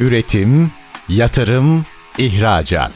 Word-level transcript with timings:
Üretim, 0.00 0.70
yatırım, 1.08 1.84
ihracat. 2.18 2.92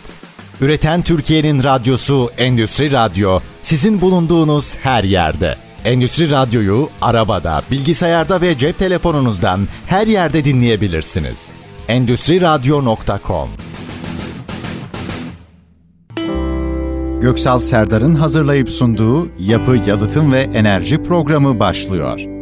Üreten 0.60 1.02
Türkiye'nin 1.02 1.64
radyosu 1.64 2.30
Endüstri 2.38 2.92
Radyo 2.92 3.40
sizin 3.62 4.00
bulunduğunuz 4.00 4.76
her 4.76 5.04
yerde. 5.04 5.56
Endüstri 5.84 6.30
Radyo'yu 6.30 6.88
arabada, 7.00 7.62
bilgisayarda 7.70 8.40
ve 8.40 8.58
cep 8.58 8.78
telefonunuzdan 8.78 9.60
her 9.86 10.06
yerde 10.06 10.44
dinleyebilirsiniz. 10.44 11.50
Endüstri 11.88 12.40
Radyo.com 12.40 13.48
Göksal 17.20 17.58
Serdar'ın 17.58 18.14
hazırlayıp 18.14 18.70
sunduğu 18.70 19.28
Yapı, 19.38 19.76
Yalıtım 19.86 20.32
ve 20.32 20.40
Enerji 20.40 21.02
programı 21.02 21.60
başlıyor. 21.60 22.33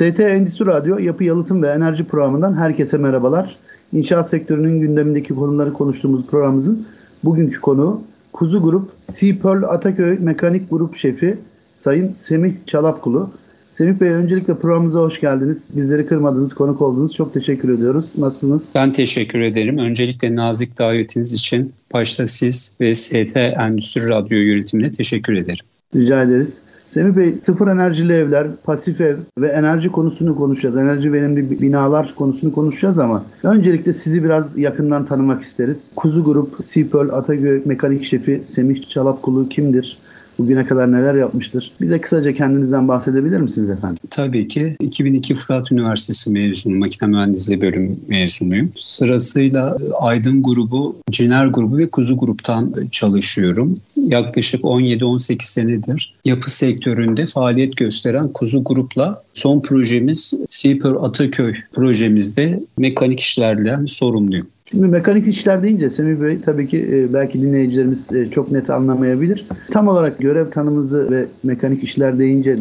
ST 0.00 0.20
Endüstri 0.20 0.66
Radyo 0.66 0.98
Yapı, 0.98 1.24
Yalıtım 1.24 1.62
ve 1.62 1.68
Enerji 1.68 2.04
programından 2.04 2.54
herkese 2.54 2.96
merhabalar. 2.98 3.56
İnşaat 3.92 4.28
sektörünün 4.28 4.80
gündemindeki 4.80 5.34
konuları 5.34 5.72
konuştuğumuz 5.72 6.26
programımızın 6.26 6.86
bugünkü 7.24 7.60
konuğu 7.60 8.02
Kuzu 8.32 8.62
Grup 8.62 8.90
Seapearl 9.02 9.62
Ataköy 9.62 10.18
Mekanik 10.18 10.70
Grup 10.70 10.96
Şefi 10.96 11.38
Sayın 11.78 12.12
Semih 12.12 12.52
Çalapkulu. 12.66 13.30
Semih 13.70 14.00
Bey 14.00 14.08
öncelikle 14.08 14.54
programımıza 14.54 15.00
hoş 15.00 15.20
geldiniz. 15.20 15.70
Bizleri 15.76 16.06
kırmadınız, 16.06 16.54
konuk 16.54 16.82
oldunuz. 16.82 17.14
Çok 17.14 17.34
teşekkür 17.34 17.74
ediyoruz. 17.74 18.18
Nasılsınız? 18.18 18.70
Ben 18.74 18.92
teşekkür 18.92 19.40
ederim. 19.40 19.78
Öncelikle 19.78 20.36
nazik 20.36 20.78
davetiniz 20.78 21.32
için 21.32 21.72
başta 21.94 22.26
siz 22.26 22.74
ve 22.80 22.94
ST 22.94 23.36
Endüstri 23.36 24.08
Radyo 24.08 24.38
yönetimine 24.38 24.90
teşekkür 24.90 25.34
ederim. 25.34 25.64
Rica 25.94 26.22
ederiz. 26.22 26.60
Semih 26.90 27.16
Bey 27.16 27.34
sıfır 27.42 27.66
enerjili 27.66 28.12
evler, 28.12 28.46
pasif 28.64 29.00
ev 29.00 29.16
ve 29.38 29.48
enerji 29.48 29.92
konusunu 29.92 30.36
konuşacağız. 30.36 30.76
Enerji 30.76 31.12
verimli 31.12 31.60
binalar 31.60 32.14
konusunu 32.14 32.52
konuşacağız 32.52 32.98
ama 32.98 33.24
öncelikle 33.42 33.92
sizi 33.92 34.24
biraz 34.24 34.58
yakından 34.58 35.06
tanımak 35.06 35.42
isteriz. 35.42 35.90
Kuzu 35.96 36.24
Grup, 36.24 36.64
Seapearl 36.64 37.08
Atagö 37.08 37.62
Mekanik 37.64 38.04
Şefi 38.04 38.42
Semih 38.46 38.88
Çalapkulu 38.88 39.48
kimdir? 39.48 39.98
Bugüne 40.38 40.66
kadar 40.66 40.92
neler 40.92 41.14
yapmıştır? 41.14 41.72
Bize 41.80 42.00
kısaca 42.00 42.34
kendinizden 42.34 42.88
bahsedebilir 42.88 43.40
misiniz 43.40 43.70
efendim? 43.70 43.98
Tabii 44.10 44.48
ki. 44.48 44.76
2002 44.80 45.34
Fırat 45.34 45.72
Üniversitesi 45.72 46.32
mezunu, 46.32 46.78
makine 46.78 47.08
mühendisliği 47.08 47.60
bölüm 47.60 48.00
mezunuyum. 48.08 48.72
Sırasıyla 48.78 49.78
Aydın 50.00 50.42
grubu, 50.42 50.96
Ciner 51.10 51.46
grubu 51.46 51.78
ve 51.78 51.90
Kuzu 51.90 52.18
gruptan 52.18 52.74
çalışıyorum. 52.90 53.74
Yaklaşık 53.96 54.64
17-18 54.64 55.36
senedir 55.40 56.14
yapı 56.24 56.50
sektöründe 56.50 57.26
faaliyet 57.26 57.76
gösteren 57.76 58.28
Kuzu 58.28 58.64
grupla 58.64 59.22
son 59.34 59.60
projemiz 59.60 60.34
Seaper 60.48 60.92
Ataköy 61.00 61.54
projemizde 61.72 62.60
mekanik 62.78 63.20
işlerden 63.20 63.84
sorumluyum. 63.84 64.46
Şimdi 64.70 64.86
mekanik 64.86 65.26
işler 65.26 65.62
deyince 65.62 65.90
Semih 65.90 66.22
Bey 66.22 66.38
tabii 66.44 66.68
ki 66.68 66.88
e, 66.92 67.12
belki 67.12 67.42
dinleyicilerimiz 67.42 68.12
e, 68.12 68.30
çok 68.30 68.52
net 68.52 68.70
anlamayabilir. 68.70 69.44
Tam 69.70 69.88
olarak 69.88 70.18
görev 70.18 70.50
tanımınızı 70.50 71.10
ve 71.10 71.26
mekanik 71.42 71.84
işler 71.84 72.18
deyince 72.18 72.58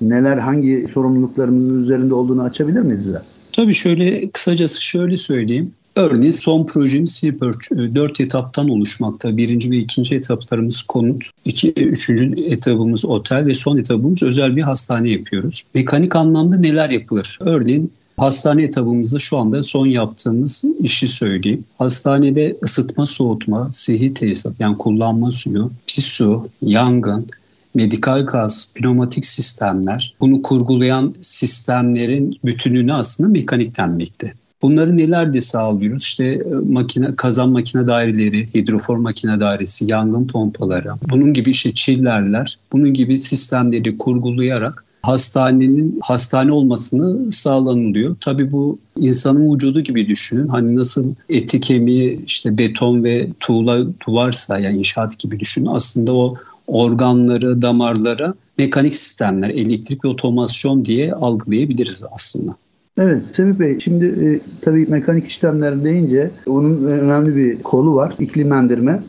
neler, 0.00 0.38
hangi 0.38 0.86
sorumluluklarımızın 0.94 1.82
üzerinde 1.82 2.14
olduğunu 2.14 2.42
açabilir 2.42 2.80
miyiz 2.80 3.08
biraz? 3.08 3.34
Tabii 3.52 3.74
şöyle 3.74 4.30
kısacası 4.30 4.82
şöyle 4.84 5.16
söyleyeyim. 5.16 5.72
Örneğin 5.96 6.30
son 6.30 6.66
projemiz 6.66 7.14
Seaport 7.14 7.56
4 7.70 8.20
etaptan 8.20 8.68
oluşmakta. 8.68 9.36
Birinci 9.36 9.70
ve 9.70 9.76
ikinci 9.76 10.14
etaplarımız 10.14 10.82
konut, 10.82 11.30
iki, 11.44 11.72
üçüncü 11.72 12.42
etapımız 12.42 13.04
otel 13.04 13.46
ve 13.46 13.54
son 13.54 13.76
etapımız 13.76 14.22
özel 14.22 14.56
bir 14.56 14.62
hastane 14.62 15.10
yapıyoruz. 15.10 15.64
Mekanik 15.74 16.16
anlamda 16.16 16.56
neler 16.56 16.90
yapılır? 16.90 17.38
Örneğin 17.40 17.92
Hastane 18.18 18.62
etabımızda 18.62 19.18
şu 19.18 19.38
anda 19.38 19.62
son 19.62 19.86
yaptığımız 19.86 20.64
işi 20.80 21.08
söyleyeyim. 21.08 21.64
Hastanede 21.78 22.56
ısıtma, 22.62 23.06
soğutma, 23.06 23.68
sihi 23.72 24.14
tesisat 24.14 24.60
yani 24.60 24.78
kullanma 24.78 25.30
suyu, 25.30 25.70
pis 25.86 26.04
su, 26.04 26.48
yangın, 26.62 27.26
medikal 27.74 28.26
gaz, 28.26 28.72
pneumatik 28.74 29.26
sistemler, 29.26 30.14
bunu 30.20 30.42
kurgulayan 30.42 31.14
sistemlerin 31.20 32.38
bütününü 32.44 32.92
aslında 32.92 33.30
mekanik 33.30 33.78
denmekte. 33.78 34.32
Bunları 34.62 34.96
neler 34.96 35.32
de 35.32 35.40
sağlıyoruz? 35.40 36.02
İşte 36.02 36.24
e, 36.24 36.54
makine, 36.72 37.16
kazan 37.16 37.50
makine 37.50 37.86
daireleri, 37.86 38.48
hidrofor 38.54 38.96
makine 38.96 39.40
dairesi, 39.40 39.90
yangın 39.90 40.26
pompaları, 40.26 40.90
bunun 41.10 41.32
gibi 41.32 41.50
işte 41.50 41.74
çillerler, 41.74 42.58
bunun 42.72 42.94
gibi 42.94 43.18
sistemleri 43.18 43.98
kurgulayarak 43.98 44.84
hastanenin 45.02 45.98
hastane 46.02 46.52
olmasını 46.52 47.32
sağlanılıyor. 47.32 48.16
Tabii 48.20 48.52
bu 48.52 48.78
insanın 48.96 49.54
vücudu 49.54 49.80
gibi 49.80 50.08
düşünün. 50.08 50.48
Hani 50.48 50.76
nasıl 50.76 51.14
eti 51.28 51.60
kemiği 51.60 52.24
işte 52.24 52.58
beton 52.58 53.04
ve 53.04 53.28
tuğla 53.40 53.86
duvarsa 54.06 54.58
yani 54.58 54.78
inşaat 54.78 55.18
gibi 55.18 55.40
düşünün. 55.40 55.66
Aslında 55.66 56.14
o 56.14 56.34
organları, 56.66 57.62
damarlara 57.62 58.34
mekanik 58.58 58.94
sistemler, 58.94 59.48
elektrik 59.48 60.04
ve 60.04 60.08
otomasyon 60.08 60.84
diye 60.84 61.12
algılayabiliriz 61.12 62.04
aslında. 62.12 62.56
Evet 62.98 63.22
Semih 63.32 63.58
Bey 63.58 63.80
şimdi 63.80 64.04
e, 64.04 64.40
tabii 64.60 64.86
mekanik 64.86 65.26
işlemler 65.26 65.84
deyince 65.84 66.30
onun 66.46 66.84
önemli 66.84 67.36
bir 67.36 67.62
kolu 67.62 67.94
var 67.94 68.14
iklimlendirme. 68.18 69.02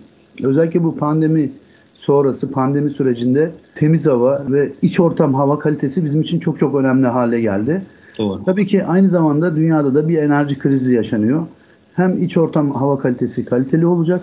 Özellikle 0.44 0.84
bu 0.84 0.98
pandemi 0.98 1.52
sonrası 2.10 2.52
pandemi 2.52 2.92
sürecinde 2.92 3.52
temiz 3.76 4.08
hava 4.08 4.44
ve 4.50 4.72
iç 4.82 5.00
ortam 5.00 5.34
hava 5.34 5.60
kalitesi 5.60 6.06
bizim 6.06 6.22
için 6.22 6.40
çok 6.40 6.60
çok 6.60 6.76
önemli 6.76 7.08
hale 7.08 7.42
geldi. 7.42 7.82
Doğru. 8.20 8.44
Tabii 8.44 8.68
ki 8.68 8.86
aynı 8.86 9.10
zamanda 9.10 9.56
dünyada 9.56 9.94
da 9.94 10.10
bir 10.10 10.18
enerji 10.18 10.60
krizi 10.60 10.94
yaşanıyor. 10.94 11.44
Hem 11.94 12.24
iç 12.24 12.38
ortam 12.38 12.72
hava 12.72 13.00
kalitesi 13.00 13.46
kaliteli 13.46 13.86
olacak 13.86 14.22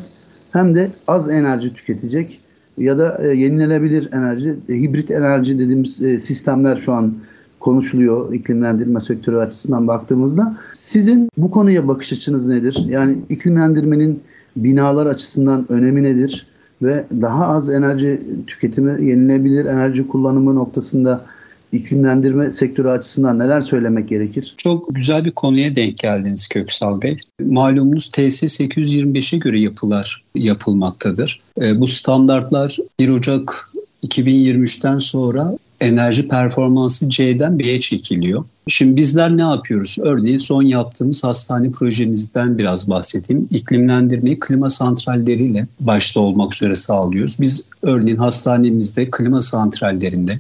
hem 0.52 0.74
de 0.74 0.90
az 1.08 1.28
enerji 1.28 1.74
tüketecek 1.74 2.40
ya 2.78 2.98
da 2.98 3.18
e, 3.22 3.36
yenilenebilir 3.36 4.12
enerji, 4.12 4.54
e, 4.68 4.74
hibrit 4.74 5.10
enerji 5.10 5.58
dediğimiz 5.58 6.02
e, 6.02 6.18
sistemler 6.18 6.76
şu 6.76 6.92
an 6.92 7.14
konuşuluyor 7.60 8.32
iklimlendirme 8.32 9.00
sektörü 9.00 9.36
açısından 9.36 9.88
baktığımızda. 9.88 10.56
Sizin 10.74 11.30
bu 11.36 11.50
konuya 11.50 11.88
bakış 11.88 12.12
açınız 12.12 12.48
nedir? 12.48 12.84
Yani 12.88 13.18
iklimlendirmenin 13.28 14.20
binalar 14.56 15.06
açısından 15.06 15.66
önemi 15.68 16.02
nedir? 16.02 16.46
Ve 16.82 17.04
daha 17.20 17.46
az 17.46 17.70
enerji 17.70 18.20
tüketimi, 18.46 19.08
yenilebilir 19.10 19.64
enerji 19.64 20.08
kullanımı 20.08 20.54
noktasında 20.54 21.24
iklimlendirme 21.72 22.52
sektörü 22.52 22.88
açısından 22.88 23.38
neler 23.38 23.60
söylemek 23.60 24.08
gerekir? 24.08 24.54
Çok 24.56 24.94
güzel 24.94 25.24
bir 25.24 25.30
konuya 25.30 25.76
denk 25.76 25.98
geldiniz 25.98 26.48
Köksal 26.48 27.02
Bey. 27.02 27.18
Malumunuz 27.40 28.10
TS 28.10 28.42
825'e 28.42 29.38
göre 29.38 29.60
yapılar 29.60 30.22
yapılmaktadır. 30.34 31.40
E, 31.60 31.80
bu 31.80 31.86
standartlar 31.86 32.78
1 32.98 33.08
Ocak 33.08 33.70
2023'ten 34.06 34.98
sonra 34.98 35.56
enerji 35.80 36.28
performansı 36.28 37.10
C'den 37.10 37.58
B'ye 37.58 37.80
çekiliyor. 37.80 38.44
Şimdi 38.68 38.96
bizler 38.96 39.36
ne 39.36 39.42
yapıyoruz? 39.42 39.96
Örneğin 40.02 40.38
son 40.38 40.62
yaptığımız 40.62 41.24
hastane 41.24 41.70
projemizden 41.70 42.58
biraz 42.58 42.90
bahsedeyim. 42.90 43.48
İklimlendirmeyi 43.50 44.40
klima 44.40 44.68
santralleriyle 44.68 45.66
başta 45.80 46.20
olmak 46.20 46.54
üzere 46.54 46.74
sağlıyoruz. 46.74 47.36
Biz 47.40 47.68
örneğin 47.82 48.16
hastanemizde 48.16 49.10
klima 49.10 49.40
santrallerinde 49.40 50.38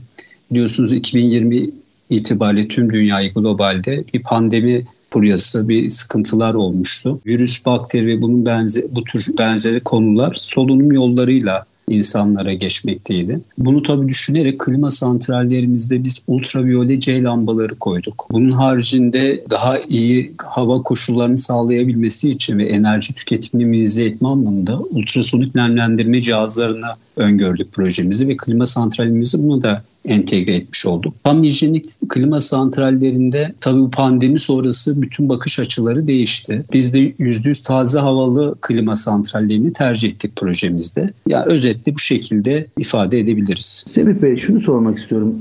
biliyorsunuz 0.50 0.92
2020 0.92 1.70
itibariyle 2.10 2.68
tüm 2.68 2.92
dünyayı 2.92 3.34
globalde 3.34 4.04
bir 4.14 4.22
pandemi 4.22 4.84
furyası, 5.10 5.68
bir 5.68 5.90
sıkıntılar 5.90 6.54
olmuştu. 6.54 7.20
Virüs, 7.26 7.66
bakteri 7.66 8.06
ve 8.06 8.22
bunun 8.22 8.46
benzer, 8.46 8.84
bu 8.90 9.04
tür 9.04 9.26
benzeri 9.38 9.80
konular 9.80 10.34
solunum 10.34 10.92
yollarıyla 10.92 11.66
insanlara 11.88 12.54
geçmekteydi. 12.54 13.40
Bunu 13.58 13.82
tabii 13.82 14.08
düşünerek 14.08 14.58
klima 14.58 14.90
santrallerimizde 14.90 16.04
biz 16.04 16.22
ultraviyole 16.26 17.00
C 17.00 17.22
lambaları 17.22 17.74
koyduk. 17.74 18.26
Bunun 18.30 18.50
haricinde 18.50 19.44
daha 19.50 19.78
iyi 19.78 20.32
hava 20.38 20.82
koşullarını 20.82 21.36
sağlayabilmesi 21.36 22.30
için 22.30 22.58
ve 22.58 22.66
enerji 22.66 23.14
tüketimini 23.14 23.66
minimize 23.66 24.04
etme 24.04 24.28
anlamında 24.28 24.78
ultrasonik 24.80 25.54
nemlendirme 25.54 26.20
cihazlarına 26.22 26.96
öngördük 27.16 27.72
projemizi 27.72 28.28
ve 28.28 28.36
klima 28.36 28.66
santralimizi 28.66 29.42
buna 29.42 29.62
da 29.62 29.82
entegre 30.06 30.56
etmiş 30.56 30.86
olduk. 30.86 31.14
Tam 31.24 31.42
hijyenik 31.42 31.84
klima 32.08 32.40
santrallerinde 32.40 33.54
tabii 33.60 33.80
bu 33.80 33.90
pandemi 33.90 34.38
sonrası 34.38 35.02
bütün 35.02 35.28
bakış 35.28 35.58
açıları 35.58 36.06
değişti. 36.06 36.64
Biz 36.72 36.94
de 36.94 36.98
%100 36.98 37.66
taze 37.66 37.98
havalı 37.98 38.54
klima 38.60 38.96
santrallerini 38.96 39.72
tercih 39.72 40.08
ettik 40.08 40.36
projemizde. 40.36 41.00
Ya 41.00 41.08
yani 41.26 41.46
özetle 41.46 41.94
bu 41.94 41.98
şekilde 41.98 42.66
ifade 42.78 43.18
edebiliriz. 43.20 43.84
Semih 43.86 44.22
Bey 44.22 44.36
şunu 44.36 44.60
sormak 44.60 44.98
istiyorum. 44.98 45.34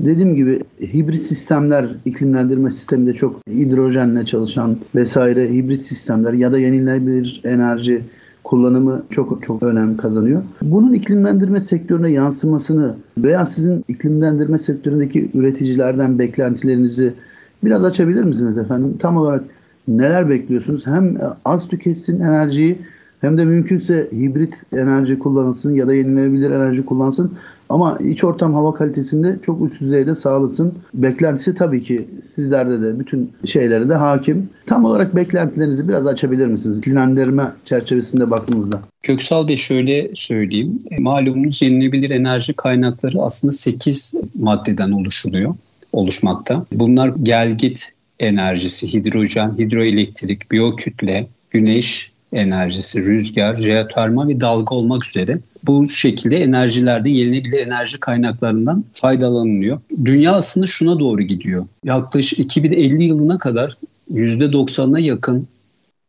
Dediğim 0.00 0.34
gibi 0.36 0.60
hibrit 0.80 1.22
sistemler 1.22 1.88
iklimlendirme 2.04 2.70
sisteminde 2.70 3.14
çok 3.14 3.40
hidrojenle 3.50 4.26
çalışan 4.26 4.76
vesaire 4.94 5.50
hibrit 5.50 5.82
sistemler 5.82 6.32
ya 6.32 6.52
da 6.52 6.58
yenilenebilir 6.58 7.40
enerji 7.44 8.02
kullanımı 8.44 9.02
çok 9.10 9.42
çok 9.42 9.62
önem 9.62 9.96
kazanıyor. 9.96 10.42
Bunun 10.62 10.92
iklimlendirme 10.92 11.60
sektörüne 11.60 12.10
yansımasını 12.10 12.94
veya 13.18 13.46
sizin 13.46 13.84
iklimlendirme 13.88 14.58
sektöründeki 14.58 15.30
üreticilerden 15.34 16.18
beklentilerinizi 16.18 17.12
Biraz 17.64 17.84
açabilir 17.84 18.24
misiniz 18.24 18.58
efendim? 18.58 18.96
Tam 18.98 19.16
olarak 19.16 19.44
neler 19.88 20.28
bekliyorsunuz? 20.28 20.86
Hem 20.86 21.18
az 21.44 21.68
tüketsin 21.68 22.20
enerjiyi 22.20 22.78
hem 23.20 23.38
de 23.38 23.44
mümkünse 23.44 24.08
hibrit 24.12 24.62
enerji 24.72 25.18
kullanılsın 25.18 25.74
ya 25.74 25.88
da 25.88 25.94
yenilenebilir 25.94 26.50
enerji 26.50 26.84
kullansın. 26.84 27.32
Ama 27.72 27.98
iç 27.98 28.24
ortam 28.24 28.54
hava 28.54 28.74
kalitesinde 28.74 29.38
çok 29.46 29.70
üst 29.70 29.80
düzeyde 29.80 30.14
sağlasın. 30.14 30.74
Beklentisi 30.94 31.54
tabii 31.54 31.82
ki 31.82 32.08
sizlerde 32.34 32.82
de 32.82 32.98
bütün 32.98 33.32
şeylere 33.46 33.88
de 33.88 33.94
hakim. 33.94 34.48
Tam 34.66 34.84
olarak 34.84 35.16
beklentilerinizi 35.16 35.88
biraz 35.88 36.06
açabilir 36.06 36.46
misiniz? 36.46 36.80
Planlendirme 36.80 37.52
çerçevesinde 37.64 38.30
baktığımızda. 38.30 38.80
Köksal 39.02 39.48
Bey 39.48 39.56
şöyle 39.56 40.10
söyleyeyim. 40.14 40.78
Malumunuz 40.98 41.62
yenilebilir 41.62 42.10
enerji 42.10 42.52
kaynakları 42.52 43.22
aslında 43.22 43.52
8 43.52 44.14
maddeden 44.34 44.90
oluşuluyor, 44.90 45.54
oluşmakta. 45.92 46.64
Bunlar 46.72 47.12
gelgit 47.22 47.92
enerjisi, 48.18 48.94
hidrojen, 48.94 49.58
hidroelektrik, 49.58 50.50
biyokütle, 50.50 51.26
güneş, 51.50 52.11
enerjisi, 52.32 53.02
rüzgar, 53.02 53.56
jeotermal 53.56 54.28
ve 54.28 54.40
dalga 54.40 54.74
olmak 54.74 55.06
üzere 55.06 55.38
bu 55.66 55.88
şekilde 55.88 56.36
enerjilerde 56.36 57.10
yenilebilir 57.10 57.66
enerji 57.66 58.00
kaynaklarından 58.00 58.84
faydalanılıyor. 58.92 59.80
Dünya 60.04 60.32
aslında 60.32 60.66
şuna 60.66 61.00
doğru 61.00 61.22
gidiyor. 61.22 61.66
Yaklaşık 61.84 62.38
2050 62.38 63.04
yılına 63.04 63.38
kadar 63.38 63.76
%90'a 64.12 64.98
yakın 64.98 65.46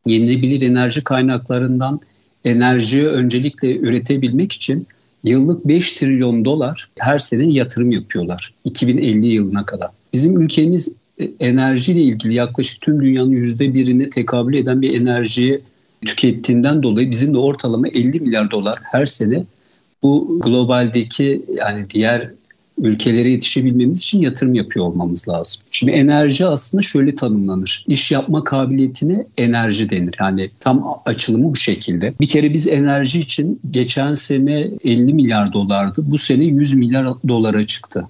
yenilebilir 0.05 0.61
enerji 0.61 1.03
kaynaklarından 1.03 1.99
enerjiyi 2.45 3.07
öncelikle 3.07 3.77
üretebilmek 3.77 4.51
için 4.51 4.87
yıllık 5.23 5.67
5 5.67 5.91
trilyon 5.91 6.45
dolar 6.45 6.89
her 6.99 7.19
sene 7.19 7.51
yatırım 7.51 7.91
yapıyorlar 7.91 8.53
2050 8.65 9.27
yılına 9.27 9.65
kadar. 9.65 9.89
Bizim 10.13 10.41
ülkemiz 10.41 10.97
e, 11.19 11.29
enerjiyle 11.39 12.01
ilgili 12.01 12.33
yaklaşık 12.33 12.81
tüm 12.81 12.99
dünyanın 13.01 13.31
%1'ine 13.31 14.09
tekabül 14.09 14.53
eden 14.53 14.81
bir 14.81 15.01
enerjiyi 15.01 15.61
tükettiğinden 16.05 16.83
dolayı 16.83 17.11
bizim 17.11 17.33
de 17.33 17.37
ortalama 17.37 17.87
50 17.87 18.19
milyar 18.19 18.51
dolar 18.51 18.79
her 18.83 19.05
sene 19.05 19.43
bu 20.03 20.39
globaldeki 20.43 21.41
yani 21.57 21.89
diğer 21.89 22.29
ülkelere 22.77 23.31
yetişebilmemiz 23.31 23.99
için 23.99 24.21
yatırım 24.21 24.53
yapıyor 24.53 24.85
olmamız 24.85 25.29
lazım. 25.29 25.61
Şimdi 25.71 25.91
enerji 25.91 26.45
aslında 26.45 26.81
şöyle 26.81 27.15
tanımlanır. 27.15 27.85
İş 27.87 28.11
yapma 28.11 28.43
kabiliyetine 28.43 29.25
enerji 29.37 29.89
denir. 29.89 30.15
Yani 30.19 30.49
tam 30.59 31.01
açılımı 31.05 31.51
bu 31.51 31.55
şekilde. 31.55 32.13
Bir 32.19 32.27
kere 32.27 32.53
biz 32.53 32.67
enerji 32.67 33.19
için 33.19 33.59
geçen 33.71 34.13
sene 34.13 34.69
50 34.83 35.13
milyar 35.13 35.53
dolardı. 35.53 36.01
Bu 36.05 36.17
sene 36.17 36.43
100 36.43 36.73
milyar 36.73 37.07
dolara 37.27 37.67
çıktı. 37.67 38.07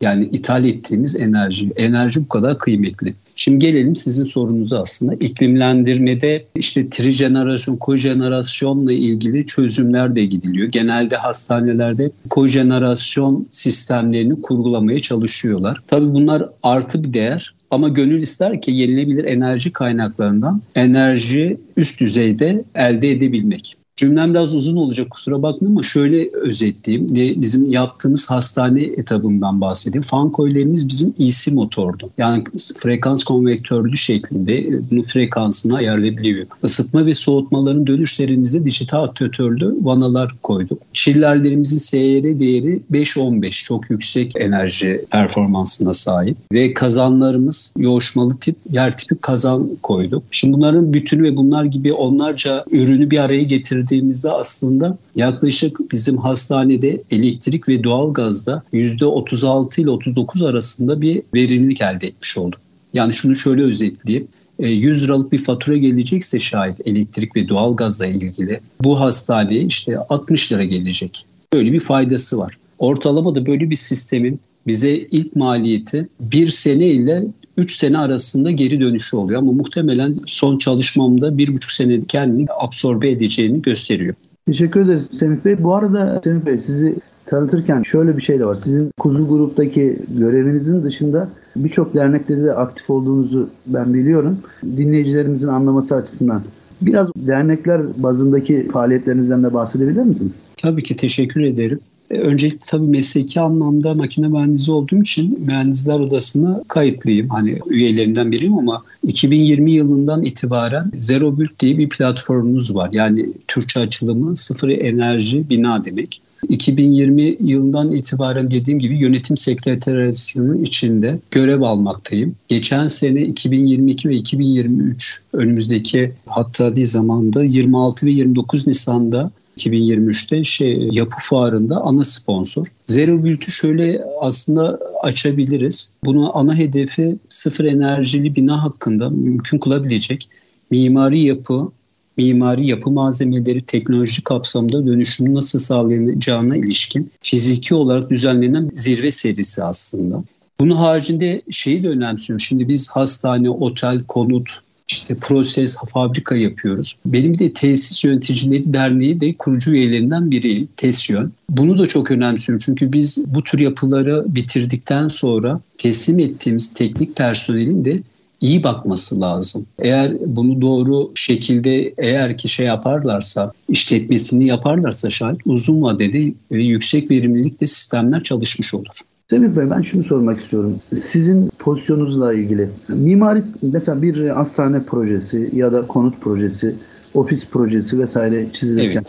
Yani 0.00 0.24
ithal 0.24 0.64
ettiğimiz 0.64 1.20
enerji. 1.20 1.72
Enerji 1.76 2.20
bu 2.24 2.28
kadar 2.28 2.58
kıymetli. 2.58 3.14
Şimdi 3.44 3.58
gelelim 3.58 3.96
sizin 3.96 4.24
sorunuza 4.24 4.80
aslında. 4.80 5.14
İklimlendirmede 5.14 6.44
işte 6.54 6.90
trijenerasyon, 6.90 7.76
kojenerasyonla 7.76 8.92
ilgili 8.92 9.46
çözümler 9.46 10.14
de 10.14 10.24
gidiliyor. 10.24 10.68
Genelde 10.68 11.16
hastanelerde 11.16 12.10
kojenerasyon 12.30 13.46
sistemlerini 13.50 14.40
kurgulamaya 14.40 15.00
çalışıyorlar. 15.00 15.80
Tabii 15.86 16.14
bunlar 16.14 16.48
artı 16.62 17.04
bir 17.04 17.12
değer 17.12 17.54
ama 17.70 17.88
gönül 17.88 18.22
ister 18.22 18.60
ki 18.60 18.70
yenilebilir 18.70 19.24
enerji 19.24 19.72
kaynaklarından 19.72 20.60
enerji 20.74 21.56
üst 21.76 22.00
düzeyde 22.00 22.64
elde 22.74 23.10
edebilmek. 23.10 23.76
Cümlem 23.96 24.34
biraz 24.34 24.54
uzun 24.54 24.76
olacak 24.76 25.10
kusura 25.10 25.42
bakmayın 25.42 25.74
ama 25.74 25.82
şöyle 25.82 26.30
özetleyeyim. 26.32 27.06
Bizim 27.42 27.66
yaptığımız 27.66 28.30
hastane 28.30 28.82
etabından 28.82 29.60
bahsedeyim. 29.60 30.02
Fan 30.02 30.30
koylarımız 30.30 30.88
bizim 30.88 31.14
EC 31.18 31.50
motordu. 31.52 32.10
Yani 32.18 32.44
frekans 32.76 33.24
konvektörlü 33.24 33.96
şeklinde 33.96 34.58
e, 34.58 34.90
bunu 34.90 35.02
frekansını 35.02 35.76
ayarlayabiliyor. 35.76 36.46
Isıtma 36.64 37.06
ve 37.06 37.14
soğutmaların 37.14 37.86
dönüşlerimizde 37.86 38.64
dijital 38.64 39.04
aktötörlü 39.04 39.76
vanalar 39.82 40.34
koyduk. 40.42 40.82
Çillerlerimizin 40.92 41.78
SYR 41.78 42.38
değeri 42.38 42.80
5-15 42.92 43.64
çok 43.64 43.90
yüksek 43.90 44.32
enerji 44.36 45.04
performansına 45.10 45.92
sahip. 45.92 46.36
Ve 46.52 46.74
kazanlarımız 46.74 47.74
yoğuşmalı 47.78 48.38
tip 48.38 48.56
yer 48.70 48.96
tipi 48.96 49.14
kazan 49.14 49.70
koyduk. 49.82 50.22
Şimdi 50.30 50.56
bunların 50.56 50.92
bütünü 50.94 51.22
ve 51.22 51.36
bunlar 51.36 51.64
gibi 51.64 51.92
onlarca 51.92 52.64
ürünü 52.70 53.10
bir 53.10 53.18
araya 53.18 53.42
getirdik 53.42 53.83
değerlendirdiğimizde 53.84 54.30
aslında 54.30 54.98
yaklaşık 55.14 55.92
bizim 55.92 56.16
hastanede 56.18 57.02
elektrik 57.10 57.68
ve 57.68 57.84
doğalgazda 57.84 58.62
%36 58.72 59.80
ile 59.80 59.90
39 59.90 60.42
arasında 60.42 61.00
bir 61.00 61.22
verimlilik 61.34 61.80
elde 61.80 62.06
etmiş 62.06 62.38
olduk. 62.38 62.60
Yani 62.92 63.12
şunu 63.12 63.34
şöyle 63.36 63.62
özetleyeyim. 63.62 64.28
100 64.58 65.02
e, 65.02 65.06
liralık 65.06 65.32
bir 65.32 65.38
fatura 65.38 65.76
gelecekse 65.76 66.40
şayet 66.40 66.86
elektrik 66.86 67.36
ve 67.36 67.48
doğalgazla 67.48 68.06
ilgili 68.06 68.60
bu 68.80 69.00
hastaneye 69.00 69.62
işte 69.62 69.98
60 69.98 70.52
lira 70.52 70.64
gelecek. 70.64 71.26
Böyle 71.52 71.72
bir 71.72 71.80
faydası 71.80 72.38
var. 72.38 72.56
Ortalamada 72.78 73.46
böyle 73.46 73.70
bir 73.70 73.76
sistemin 73.76 74.40
bize 74.66 74.96
ilk 74.96 75.36
maliyeti 75.36 76.08
bir 76.20 76.48
sene 76.48 76.86
ile 76.86 77.24
3 77.56 77.76
sene 77.76 77.98
arasında 77.98 78.50
geri 78.50 78.80
dönüşü 78.80 79.16
oluyor. 79.16 79.38
Ama 79.38 79.52
muhtemelen 79.52 80.16
son 80.26 80.58
çalışmamda 80.58 81.38
bir 81.38 81.54
buçuk 81.54 81.70
sene 81.70 82.04
kendini 82.04 82.46
absorbe 82.60 83.10
edeceğini 83.10 83.62
gösteriyor. 83.62 84.14
Teşekkür 84.46 84.80
ederiz 84.80 85.10
Semih 85.12 85.44
Bey. 85.44 85.62
Bu 85.62 85.74
arada 85.74 86.20
Semih 86.24 86.46
Bey 86.46 86.58
sizi 86.58 86.96
tanıtırken 87.26 87.82
şöyle 87.82 88.16
bir 88.16 88.22
şey 88.22 88.40
de 88.40 88.46
var. 88.46 88.54
Sizin 88.54 88.90
Kuzu 88.98 89.28
Grup'taki 89.28 89.98
görevinizin 90.18 90.84
dışında 90.84 91.28
birçok 91.56 91.94
dernekte 91.94 92.42
de 92.42 92.54
aktif 92.54 92.90
olduğunuzu 92.90 93.48
ben 93.66 93.94
biliyorum. 93.94 94.38
Dinleyicilerimizin 94.64 95.48
anlaması 95.48 95.96
açısından. 95.96 96.42
Biraz 96.80 97.08
dernekler 97.16 98.02
bazındaki 98.02 98.68
faaliyetlerinizden 98.72 99.42
de 99.42 99.54
bahsedebilir 99.54 100.02
misiniz? 100.02 100.32
Tabii 100.56 100.82
ki 100.82 100.96
teşekkür 100.96 101.42
ederim. 101.42 101.78
E, 102.14 102.18
öncelikle 102.18 102.58
tabii 102.66 102.86
mesleki 102.86 103.40
anlamda 103.40 103.94
makine 103.94 104.28
mühendisi 104.28 104.72
olduğum 104.72 105.02
için 105.02 105.40
mühendisler 105.46 106.00
odasına 106.00 106.62
kayıtlıyım. 106.68 107.28
Hani 107.28 107.58
üyelerinden 107.66 108.32
biriyim 108.32 108.58
ama 108.58 108.82
2020 109.02 109.72
yılından 109.72 110.22
itibaren 110.22 110.90
Zero 110.98 111.38
Build 111.38 111.60
diye 111.60 111.78
bir 111.78 111.88
platformumuz 111.88 112.74
var. 112.74 112.88
Yani 112.92 113.28
Türkçe 113.48 113.80
açılımı 113.80 114.36
sıfır 114.36 114.68
enerji 114.68 115.50
bina 115.50 115.84
demek. 115.84 116.20
2020 116.48 117.36
yılından 117.40 117.92
itibaren 117.92 118.50
dediğim 118.50 118.78
gibi 118.78 118.98
yönetim 118.98 119.36
sekreteryasının 119.36 120.62
içinde 120.62 121.18
görev 121.30 121.60
almaktayım. 121.60 122.34
Geçen 122.48 122.86
sene 122.86 123.22
2022 123.22 124.08
ve 124.08 124.16
2023 124.16 125.22
önümüzdeki 125.32 126.12
hatta 126.26 126.76
değil 126.76 126.86
zamanda 126.86 127.44
26 127.44 128.06
ve 128.06 128.10
29 128.10 128.66
Nisan'da 128.66 129.30
2023'te 129.58 130.44
şey 130.44 130.88
yapı 130.92 131.16
fuarında 131.20 131.80
ana 131.80 132.04
sponsor. 132.04 132.66
Zero 132.88 133.24
Build'ü 133.24 133.50
şöyle 133.50 134.04
aslında 134.20 134.78
açabiliriz. 135.02 135.92
Bunu 136.04 136.38
ana 136.38 136.54
hedefi 136.54 137.16
sıfır 137.28 137.64
enerjili 137.64 138.36
bina 138.36 138.62
hakkında 138.62 139.10
mümkün 139.10 139.58
kılabilecek 139.58 140.28
mimari 140.70 141.22
yapı, 141.22 141.68
mimari 142.16 142.66
yapı 142.66 142.90
malzemeleri 142.90 143.60
teknoloji 143.60 144.24
kapsamında 144.24 144.86
dönüşümü 144.86 145.34
nasıl 145.34 145.58
sağlanacağına 145.58 146.56
ilişkin 146.56 147.10
fiziki 147.22 147.74
olarak 147.74 148.10
düzenlenen 148.10 148.70
zirve 148.74 149.10
serisi 149.10 149.64
aslında. 149.64 150.24
Bunun 150.60 150.76
haricinde 150.76 151.42
şeyi 151.50 151.82
de 151.82 151.88
önemsiyorum. 151.88 152.40
Şimdi 152.40 152.68
biz 152.68 152.90
hastane, 152.90 153.50
otel, 153.50 154.04
konut, 154.04 154.60
işte 154.88 155.14
proses, 155.14 155.76
fabrika 155.92 156.36
yapıyoruz. 156.36 156.96
Benim 157.06 157.38
de 157.38 157.52
Tesis 157.52 158.04
Yöneticileri 158.04 158.72
Derneği 158.72 159.20
de 159.20 159.34
kurucu 159.34 159.72
üyelerinden 159.72 160.30
biriyim. 160.30 160.68
TESYÖN. 160.76 161.32
Bunu 161.50 161.78
da 161.78 161.86
çok 161.86 162.10
önemsiyorum 162.10 162.62
çünkü 162.64 162.92
biz 162.92 163.24
bu 163.28 163.42
tür 163.42 163.58
yapıları 163.58 164.24
bitirdikten 164.28 165.08
sonra 165.08 165.60
teslim 165.78 166.18
ettiğimiz 166.18 166.74
teknik 166.74 167.16
personelin 167.16 167.84
de 167.84 168.02
iyi 168.44 168.64
bakması 168.64 169.20
lazım. 169.20 169.66
Eğer 169.78 170.12
bunu 170.26 170.60
doğru 170.60 171.10
şekilde 171.14 171.94
eğer 171.98 172.36
ki 172.36 172.48
şey 172.48 172.66
yaparlarsa, 172.66 173.52
işletmesini 173.68 174.46
yaparlarsa 174.46 175.10
şayet 175.10 175.38
uzun 175.44 175.82
vadede 175.82 176.32
ve 176.52 176.62
yüksek 176.62 177.10
verimlilikte 177.10 177.66
sistemler 177.66 178.20
çalışmış 178.20 178.74
olur. 178.74 179.00
Semih 179.30 179.56
Bey 179.56 179.70
ben 179.70 179.82
şunu 179.82 180.04
sormak 180.04 180.40
istiyorum. 180.40 180.76
Sizin 180.96 181.50
pozisyonunuzla 181.58 182.34
ilgili 182.34 182.70
mimari 182.88 183.42
mesela 183.62 184.02
bir 184.02 184.28
hastane 184.28 184.82
projesi 184.82 185.50
ya 185.54 185.72
da 185.72 185.86
konut 185.86 186.20
projesi, 186.20 186.74
ofis 187.14 187.46
projesi 187.46 187.98
vesaire 187.98 188.46
çizilirken 188.52 189.04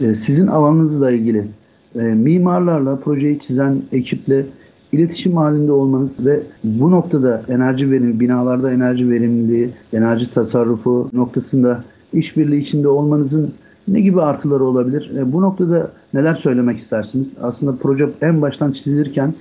evet. 0.00 0.10
E, 0.10 0.14
sizin 0.14 0.46
alanınızla 0.46 1.10
ilgili 1.10 1.46
e, 1.94 1.98
mimarlarla 2.00 2.96
projeyi 2.96 3.38
çizen 3.38 3.82
ekiple 3.92 4.46
iletişim 4.92 5.36
halinde 5.36 5.72
olmanız 5.72 6.26
ve 6.26 6.40
bu 6.64 6.90
noktada 6.90 7.42
enerji 7.48 7.90
verimi, 7.90 8.20
binalarda 8.20 8.72
enerji 8.72 9.10
verimliliği, 9.10 9.70
enerji 9.92 10.30
tasarrufu 10.30 11.10
noktasında 11.12 11.84
işbirliği 12.12 12.60
içinde 12.60 12.88
olmanızın 12.88 13.52
ne 13.88 14.00
gibi 14.00 14.22
artıları 14.22 14.64
olabilir? 14.64 15.10
E, 15.16 15.32
bu 15.32 15.42
noktada 15.42 15.90
neler 16.14 16.34
söylemek 16.34 16.78
istersiniz? 16.78 17.36
Aslında 17.42 17.76
proje 17.82 18.10
en 18.22 18.42
baştan 18.42 18.72
çizilirken 18.72 19.34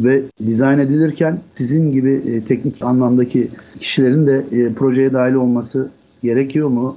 ve 0.00 0.22
dizayn 0.46 0.78
edilirken 0.78 1.38
sizin 1.54 1.92
gibi 1.92 2.12
e, 2.26 2.44
teknik 2.44 2.82
anlamdaki 2.82 3.48
kişilerin 3.80 4.26
de 4.26 4.44
e, 4.52 4.72
projeye 4.72 5.12
dahil 5.12 5.34
olması 5.34 5.90
gerekiyor 6.22 6.68
mu? 6.68 6.96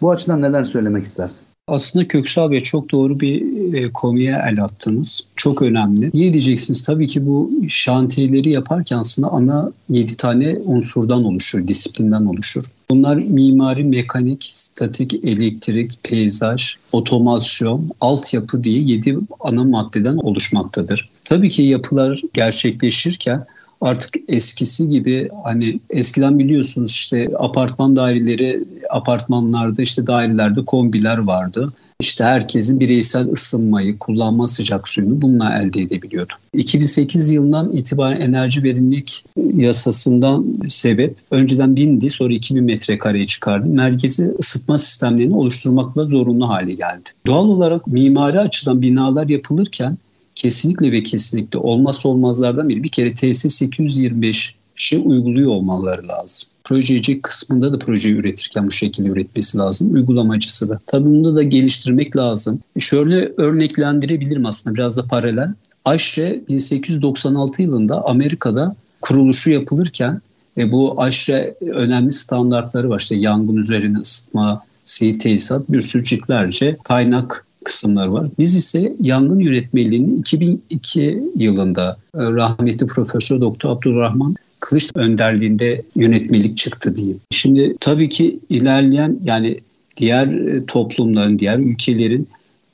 Bu 0.00 0.10
açıdan 0.10 0.42
neler 0.42 0.64
söylemek 0.64 1.04
istersin? 1.04 1.49
Aslında 1.70 2.08
Köksal 2.08 2.50
Bey 2.50 2.60
çok 2.60 2.90
doğru 2.90 3.20
bir 3.20 3.42
e, 3.74 3.92
konuya 3.92 4.48
el 4.48 4.64
attınız. 4.64 5.20
Çok 5.36 5.62
önemli. 5.62 6.10
Niye 6.14 6.32
diyeceksiniz? 6.32 6.84
Tabii 6.84 7.06
ki 7.06 7.26
bu 7.26 7.50
şantiyeleri 7.68 8.50
yaparken 8.50 8.98
aslında 8.98 9.28
ana 9.28 9.72
7 9.88 10.16
tane 10.16 10.58
unsurdan 10.64 11.24
oluşur, 11.24 11.68
disiplinden 11.68 12.24
oluşur. 12.24 12.64
Bunlar 12.90 13.16
mimari, 13.16 13.84
mekanik, 13.84 14.50
statik, 14.52 15.14
elektrik, 15.24 16.04
peyzaj, 16.04 16.74
otomasyon, 16.92 17.90
altyapı 18.00 18.64
diye 18.64 18.80
7 18.80 19.18
ana 19.40 19.64
maddeden 19.64 20.16
oluşmaktadır. 20.16 21.08
Tabii 21.24 21.50
ki 21.50 21.62
yapılar 21.62 22.20
gerçekleşirken 22.34 23.44
artık 23.80 24.14
eskisi 24.28 24.88
gibi 24.88 25.28
hani 25.44 25.80
eskiden 25.90 26.38
biliyorsunuz 26.38 26.90
işte 26.90 27.30
apartman 27.38 27.96
daireleri 27.96 28.64
apartmanlarda 28.90 29.82
işte 29.82 30.06
dairelerde 30.06 30.64
kombiler 30.64 31.18
vardı. 31.18 31.72
İşte 32.00 32.24
herkesin 32.24 32.80
bireysel 32.80 33.28
ısınmayı, 33.32 33.98
kullanma 33.98 34.46
sıcak 34.46 34.88
suyunu 34.88 35.22
bununla 35.22 35.58
elde 35.58 35.82
edebiliyordu. 35.82 36.32
2008 36.54 37.30
yılından 37.30 37.72
itibaren 37.72 38.20
enerji 38.20 38.62
verimlilik 38.62 39.24
yasasından 39.54 40.46
sebep 40.68 41.16
önceden 41.30 41.76
bindi 41.76 42.10
sonra 42.10 42.32
2000 42.32 42.64
metrekareye 42.64 43.26
çıkardı. 43.26 43.68
Merkezi 43.68 44.34
ısıtma 44.38 44.78
sistemlerini 44.78 45.36
oluşturmakla 45.36 46.06
zorunlu 46.06 46.48
hale 46.48 46.74
geldi. 46.74 47.10
Doğal 47.26 47.44
olarak 47.44 47.86
mimari 47.86 48.40
açıdan 48.40 48.82
binalar 48.82 49.28
yapılırken 49.28 49.98
kesinlikle 50.40 50.92
ve 50.92 51.02
kesinlikle 51.02 51.58
olmazsa 51.58 52.08
olmazlardan 52.08 52.68
biri 52.68 52.84
bir 52.84 52.88
kere 52.88 53.10
TS 53.10 53.54
825 53.54 54.54
şey 54.76 55.02
uyguluyor 55.04 55.50
olmaları 55.50 56.08
lazım. 56.08 56.48
Projeci 56.64 57.22
kısmında 57.22 57.72
da 57.72 57.78
projeyi 57.78 58.14
üretirken 58.14 58.66
bu 58.66 58.70
şekilde 58.70 59.08
üretmesi 59.08 59.58
lazım. 59.58 59.94
Uygulamacısı 59.94 60.68
da. 60.68 60.80
Tabii 60.86 61.04
bunu 61.04 61.36
da 61.36 61.42
geliştirmek 61.42 62.16
lazım. 62.16 62.60
Şöyle 62.78 63.32
örneklendirebilirim 63.36 64.46
aslında 64.46 64.74
biraz 64.74 64.96
da 64.96 65.04
paralel. 65.04 65.54
AŞRE 65.84 66.40
1896 66.48 67.62
yılında 67.62 68.04
Amerika'da 68.04 68.76
kuruluşu 69.00 69.50
yapılırken 69.50 70.20
ve 70.56 70.72
bu 70.72 71.02
AŞRE 71.02 71.54
önemli 71.60 72.12
standartları 72.12 72.90
var. 72.90 73.00
İşte 73.00 73.16
yangın 73.16 73.56
üzerine 73.56 73.98
ısıtma, 73.98 74.62
seyir 74.84 75.18
tesisat, 75.18 75.72
bir 75.72 75.80
sürü 75.80 76.04
ciltlerce 76.04 76.76
kaynak 76.84 77.46
kısımlar 77.64 78.06
var. 78.06 78.26
Biz 78.38 78.54
ise 78.54 78.92
yangın 79.00 79.38
yönetmeliğini 79.38 80.14
2002 80.14 81.22
yılında 81.36 81.96
e, 82.14 82.18
rahmetli 82.18 82.86
Profesör 82.86 83.40
Doktor 83.40 83.70
Abdurrahman 83.70 84.34
Kılıç 84.60 84.90
önderliğinde 84.94 85.82
yönetmelik 85.96 86.56
çıktı 86.56 86.94
diyeyim. 86.94 87.20
Şimdi 87.30 87.76
tabii 87.80 88.08
ki 88.08 88.40
ilerleyen 88.48 89.18
yani 89.24 89.60
diğer 89.96 90.26
e, 90.26 90.66
toplumların, 90.66 91.38
diğer 91.38 91.58
ülkelerin 91.58 92.28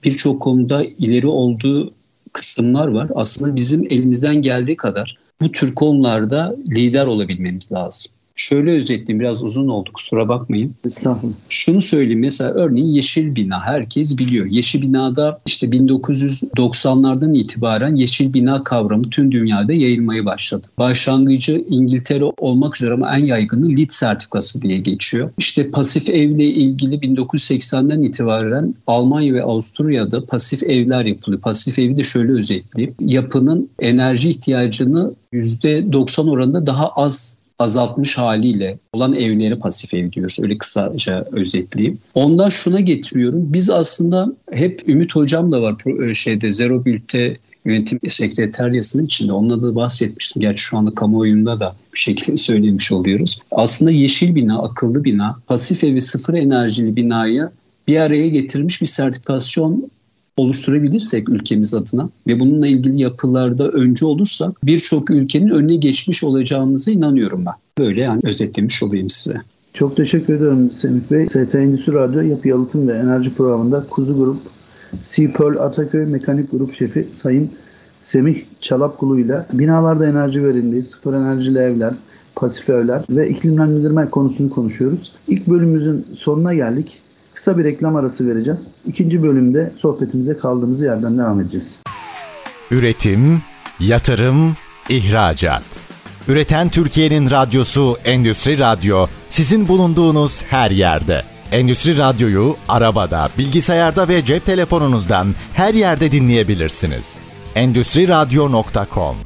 birçok 0.04 0.42
konuda 0.42 0.84
ileri 0.84 1.26
olduğu 1.26 1.92
kısımlar 2.32 2.88
var. 2.88 3.10
Aslında 3.14 3.56
bizim 3.56 3.84
elimizden 3.84 4.42
geldiği 4.42 4.76
kadar 4.76 5.18
bu 5.40 5.52
tür 5.52 5.74
konularda 5.74 6.56
lider 6.68 7.06
olabilmemiz 7.06 7.72
lazım. 7.72 8.12
Şöyle 8.36 8.70
özetleyeyim 8.70 9.20
biraz 9.20 9.44
uzun 9.44 9.68
oldu 9.68 9.90
kusura 9.92 10.28
bakmayın. 10.28 10.74
Estağfurullah. 10.86 11.34
Şunu 11.48 11.80
söyleyeyim 11.80 12.20
mesela 12.20 12.50
örneğin 12.50 12.86
yeşil 12.86 13.36
bina 13.36 13.60
herkes 13.60 14.18
biliyor. 14.18 14.46
Yeşil 14.46 14.82
binada 14.82 15.40
işte 15.46 15.66
1990'lardan 15.66 17.36
itibaren 17.36 17.96
yeşil 17.96 18.34
bina 18.34 18.64
kavramı 18.64 19.02
tüm 19.02 19.32
dünyada 19.32 19.72
yayılmaya 19.72 20.24
başladı. 20.24 20.66
Başlangıcı 20.78 21.64
İngiltere 21.68 22.24
olmak 22.24 22.76
üzere 22.76 22.94
ama 22.94 23.16
en 23.16 23.24
yaygını 23.24 23.68
LEED 23.76 23.90
sertifikası 23.90 24.62
diye 24.62 24.78
geçiyor. 24.78 25.30
İşte 25.38 25.70
pasif 25.70 26.08
evle 26.10 26.44
ilgili 26.44 26.94
1980'den 26.94 28.02
itibaren 28.02 28.74
Almanya 28.86 29.34
ve 29.34 29.42
Avusturya'da 29.42 30.24
pasif 30.24 30.62
evler 30.62 31.04
yapılıyor. 31.04 31.42
Pasif 31.42 31.78
evi 31.78 31.96
de 31.96 32.02
şöyle 32.02 32.32
özetleyeyim. 32.32 32.94
Yapının 33.00 33.68
enerji 33.78 34.30
ihtiyacını 34.30 35.14
%90 35.32 36.30
oranında 36.30 36.66
daha 36.66 36.88
az 36.88 37.45
azaltmış 37.58 38.18
haliyle 38.18 38.78
olan 38.92 39.14
evlere 39.14 39.58
pasif 39.58 39.94
ev 39.94 40.12
diyoruz. 40.12 40.38
Öyle 40.42 40.58
kısaca 40.58 41.26
özetleyeyim. 41.32 41.98
Ondan 42.14 42.48
şuna 42.48 42.80
getiriyorum. 42.80 43.52
Biz 43.52 43.70
aslında 43.70 44.32
hep 44.52 44.88
Ümit 44.88 45.16
Hocam 45.16 45.52
da 45.52 45.62
var 45.62 46.08
e, 46.08 46.14
şeyde 46.14 46.52
Zero 46.52 46.84
Bült'te 46.84 47.36
yönetim 47.64 47.98
sekreteryasının 48.10 49.06
içinde. 49.06 49.32
Onunla 49.32 49.62
da 49.62 49.74
bahsetmiştim. 49.74 50.40
Gerçi 50.40 50.62
şu 50.62 50.76
anda 50.76 50.94
kamuoyunda 50.94 51.60
da 51.60 51.76
bir 51.94 51.98
şekilde 51.98 52.36
söylemiş 52.36 52.92
oluyoruz. 52.92 53.38
Aslında 53.50 53.90
yeşil 53.90 54.34
bina, 54.34 54.62
akıllı 54.62 55.04
bina, 55.04 55.38
pasif 55.46 55.84
evi 55.84 56.00
sıfır 56.00 56.34
enerjili 56.34 56.96
binayı 56.96 57.50
bir 57.88 57.96
araya 57.96 58.28
getirmiş 58.28 58.82
bir 58.82 58.86
sertifikasyon 58.86 59.90
oluşturabilirsek 60.36 61.28
ülkemiz 61.28 61.74
adına 61.74 62.08
ve 62.26 62.40
bununla 62.40 62.66
ilgili 62.66 63.02
yapılarda 63.02 63.68
öncü 63.68 64.04
olursak 64.04 64.50
birçok 64.64 65.10
ülkenin 65.10 65.48
önüne 65.48 65.76
geçmiş 65.76 66.24
olacağımıza 66.24 66.90
inanıyorum 66.90 67.44
ben. 67.46 67.54
Böyle 67.78 68.00
yani 68.00 68.20
özetlemiş 68.24 68.82
olayım 68.82 69.10
size. 69.10 69.36
Çok 69.74 69.96
teşekkür 69.96 70.34
ederim 70.34 70.72
Semih 70.72 71.00
Bey. 71.10 71.28
ST 71.28 71.54
Endüstri 71.54 71.92
Radyo 71.92 72.20
Yapı 72.20 72.48
Yalıtım 72.48 72.88
ve 72.88 72.92
Enerji 72.92 73.34
Programı'nda 73.34 73.86
Kuzu 73.90 74.16
Grup 74.16 74.36
Seapearl 75.02 75.56
Ataköy 75.56 76.04
Mekanik 76.04 76.50
Grup 76.50 76.74
Şefi 76.74 77.08
Sayın 77.12 77.50
Semih 78.02 78.42
Çalapkulu 78.60 79.20
ile 79.20 79.46
binalarda 79.52 80.06
enerji 80.06 80.44
verimliliği, 80.44 80.82
sıfır 80.82 81.14
enerjili 81.14 81.58
evler, 81.58 81.94
pasif 82.34 82.70
evler 82.70 83.02
ve 83.10 83.28
iklimlendirme 83.28 84.10
konusunu 84.10 84.50
konuşuyoruz. 84.50 85.12
İlk 85.28 85.46
bölümümüzün 85.46 86.06
sonuna 86.16 86.54
geldik. 86.54 87.00
Kısa 87.36 87.58
bir 87.58 87.64
reklam 87.64 87.96
arası 87.96 88.28
vereceğiz. 88.28 88.66
İkinci 88.86 89.22
bölümde 89.22 89.72
sohbetimize 89.78 90.36
kaldığımız 90.36 90.80
yerden 90.80 91.18
devam 91.18 91.40
edeceğiz. 91.40 91.78
Üretim, 92.70 93.42
yatırım, 93.80 94.54
ihracat. 94.88 95.62
Üreten 96.28 96.68
Türkiye'nin 96.68 97.30
radyosu 97.30 97.96
Endüstri 98.04 98.58
Radyo 98.58 99.06
sizin 99.30 99.68
bulunduğunuz 99.68 100.42
her 100.42 100.70
yerde. 100.70 101.22
Endüstri 101.52 101.98
Radyo'yu 101.98 102.56
arabada, 102.68 103.28
bilgisayarda 103.38 104.08
ve 104.08 104.24
cep 104.24 104.46
telefonunuzdan 104.46 105.26
her 105.52 105.74
yerde 105.74 106.12
dinleyebilirsiniz. 106.12 107.18
Endüstri 107.54 108.08
Radyo.com 108.08 109.16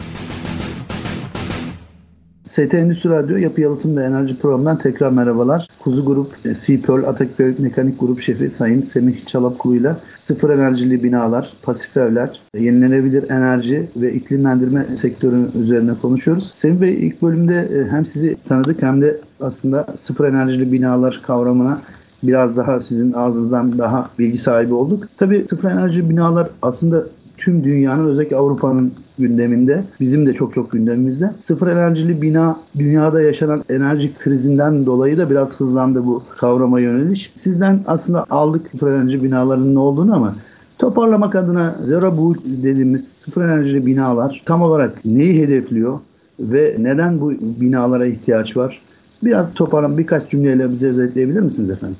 ST 2.51 2.75
Endüstri 2.75 3.11
Radyo 3.11 3.37
Yapı 3.37 3.61
Yalıtım 3.61 3.97
ve 3.97 4.05
Enerji 4.05 4.39
Programı'ndan 4.39 4.79
tekrar 4.79 5.11
merhabalar. 5.11 5.67
Kuzu 5.79 6.05
Grup, 6.05 6.47
e, 6.47 6.55
Seapearl 6.55 7.05
Atakköy 7.05 7.55
Mekanik 7.59 8.01
Grup 8.01 8.21
Şefi 8.21 8.51
Sayın 8.51 8.83
Semih 8.83 9.27
Çalapkulu 9.27 9.75
ile 9.75 9.97
sıfır 10.17 10.51
enerjili 10.51 11.03
binalar, 11.03 11.53
pasif 11.63 11.97
evler, 11.97 12.41
yenilenebilir 12.55 13.31
enerji 13.31 13.89
ve 13.97 14.13
iklimlendirme 14.13 14.87
sektörü 14.97 15.47
üzerine 15.63 15.93
konuşuyoruz. 16.03 16.53
Semih 16.57 16.81
Bey 16.81 17.07
ilk 17.07 17.23
bölümde 17.23 17.69
e, 17.75 17.91
hem 17.91 18.07
sizi 18.07 18.37
tanıdık 18.49 18.83
hem 18.83 19.01
de 19.01 19.19
aslında 19.41 19.87
sıfır 19.97 20.25
enerjili 20.25 20.73
binalar 20.73 21.21
kavramına 21.23 21.81
biraz 22.23 22.57
daha 22.57 22.81
sizin 22.81 23.13
ağzınızdan 23.13 23.79
daha 23.79 24.11
bilgi 24.19 24.39
sahibi 24.39 24.75
olduk. 24.75 25.05
Tabii 25.17 25.45
sıfır 25.49 25.71
enerji 25.71 26.11
binalar 26.11 26.49
aslında 26.63 27.05
tüm 27.39 27.65
dünyanın 27.65 28.07
özellikle 28.07 28.37
Avrupa'nın 28.37 28.93
gündeminde. 29.21 29.85
Bizim 30.01 30.27
de 30.27 30.35
çok 30.35 30.55
çok 30.55 30.73
gündemimizde. 30.73 31.31
Sıfır 31.41 31.67
enerjili 31.67 32.23
bina 32.23 32.61
dünyada 32.79 33.23
yaşanan 33.23 33.65
enerji 33.71 34.13
krizinden 34.19 34.87
dolayı 34.87 35.19
da 35.19 35.31
biraz 35.31 35.61
hızlandı 35.61 36.07
bu 36.07 36.23
kavrama 36.37 36.81
yöneliş. 36.81 37.33
Sizden 37.35 37.81
aslında 37.87 38.25
aldık 38.31 38.71
sıfır 38.73 38.93
enerji 38.93 39.23
binalarının 39.23 39.75
ne 39.75 39.79
olduğunu 39.79 40.15
ama 40.15 40.37
toparlamak 40.79 41.35
adına 41.35 41.79
Zero 41.83 42.17
Boot 42.17 42.39
dediğimiz 42.45 43.09
sıfır 43.09 43.43
enerjili 43.43 43.87
binalar 43.87 44.43
tam 44.47 44.63
olarak 44.63 45.05
neyi 45.05 45.43
hedefliyor 45.43 45.99
ve 46.41 46.77
neden 46.79 47.21
bu 47.21 47.33
binalara 47.41 48.07
ihtiyaç 48.07 48.57
var? 48.57 48.81
Biraz 49.25 49.55
toparlan 49.55 49.99
birkaç 49.99 50.31
cümleyle 50.31 50.71
bize 50.71 50.89
özetleyebilir 50.89 51.41
misiniz 51.41 51.71
efendim? 51.71 51.97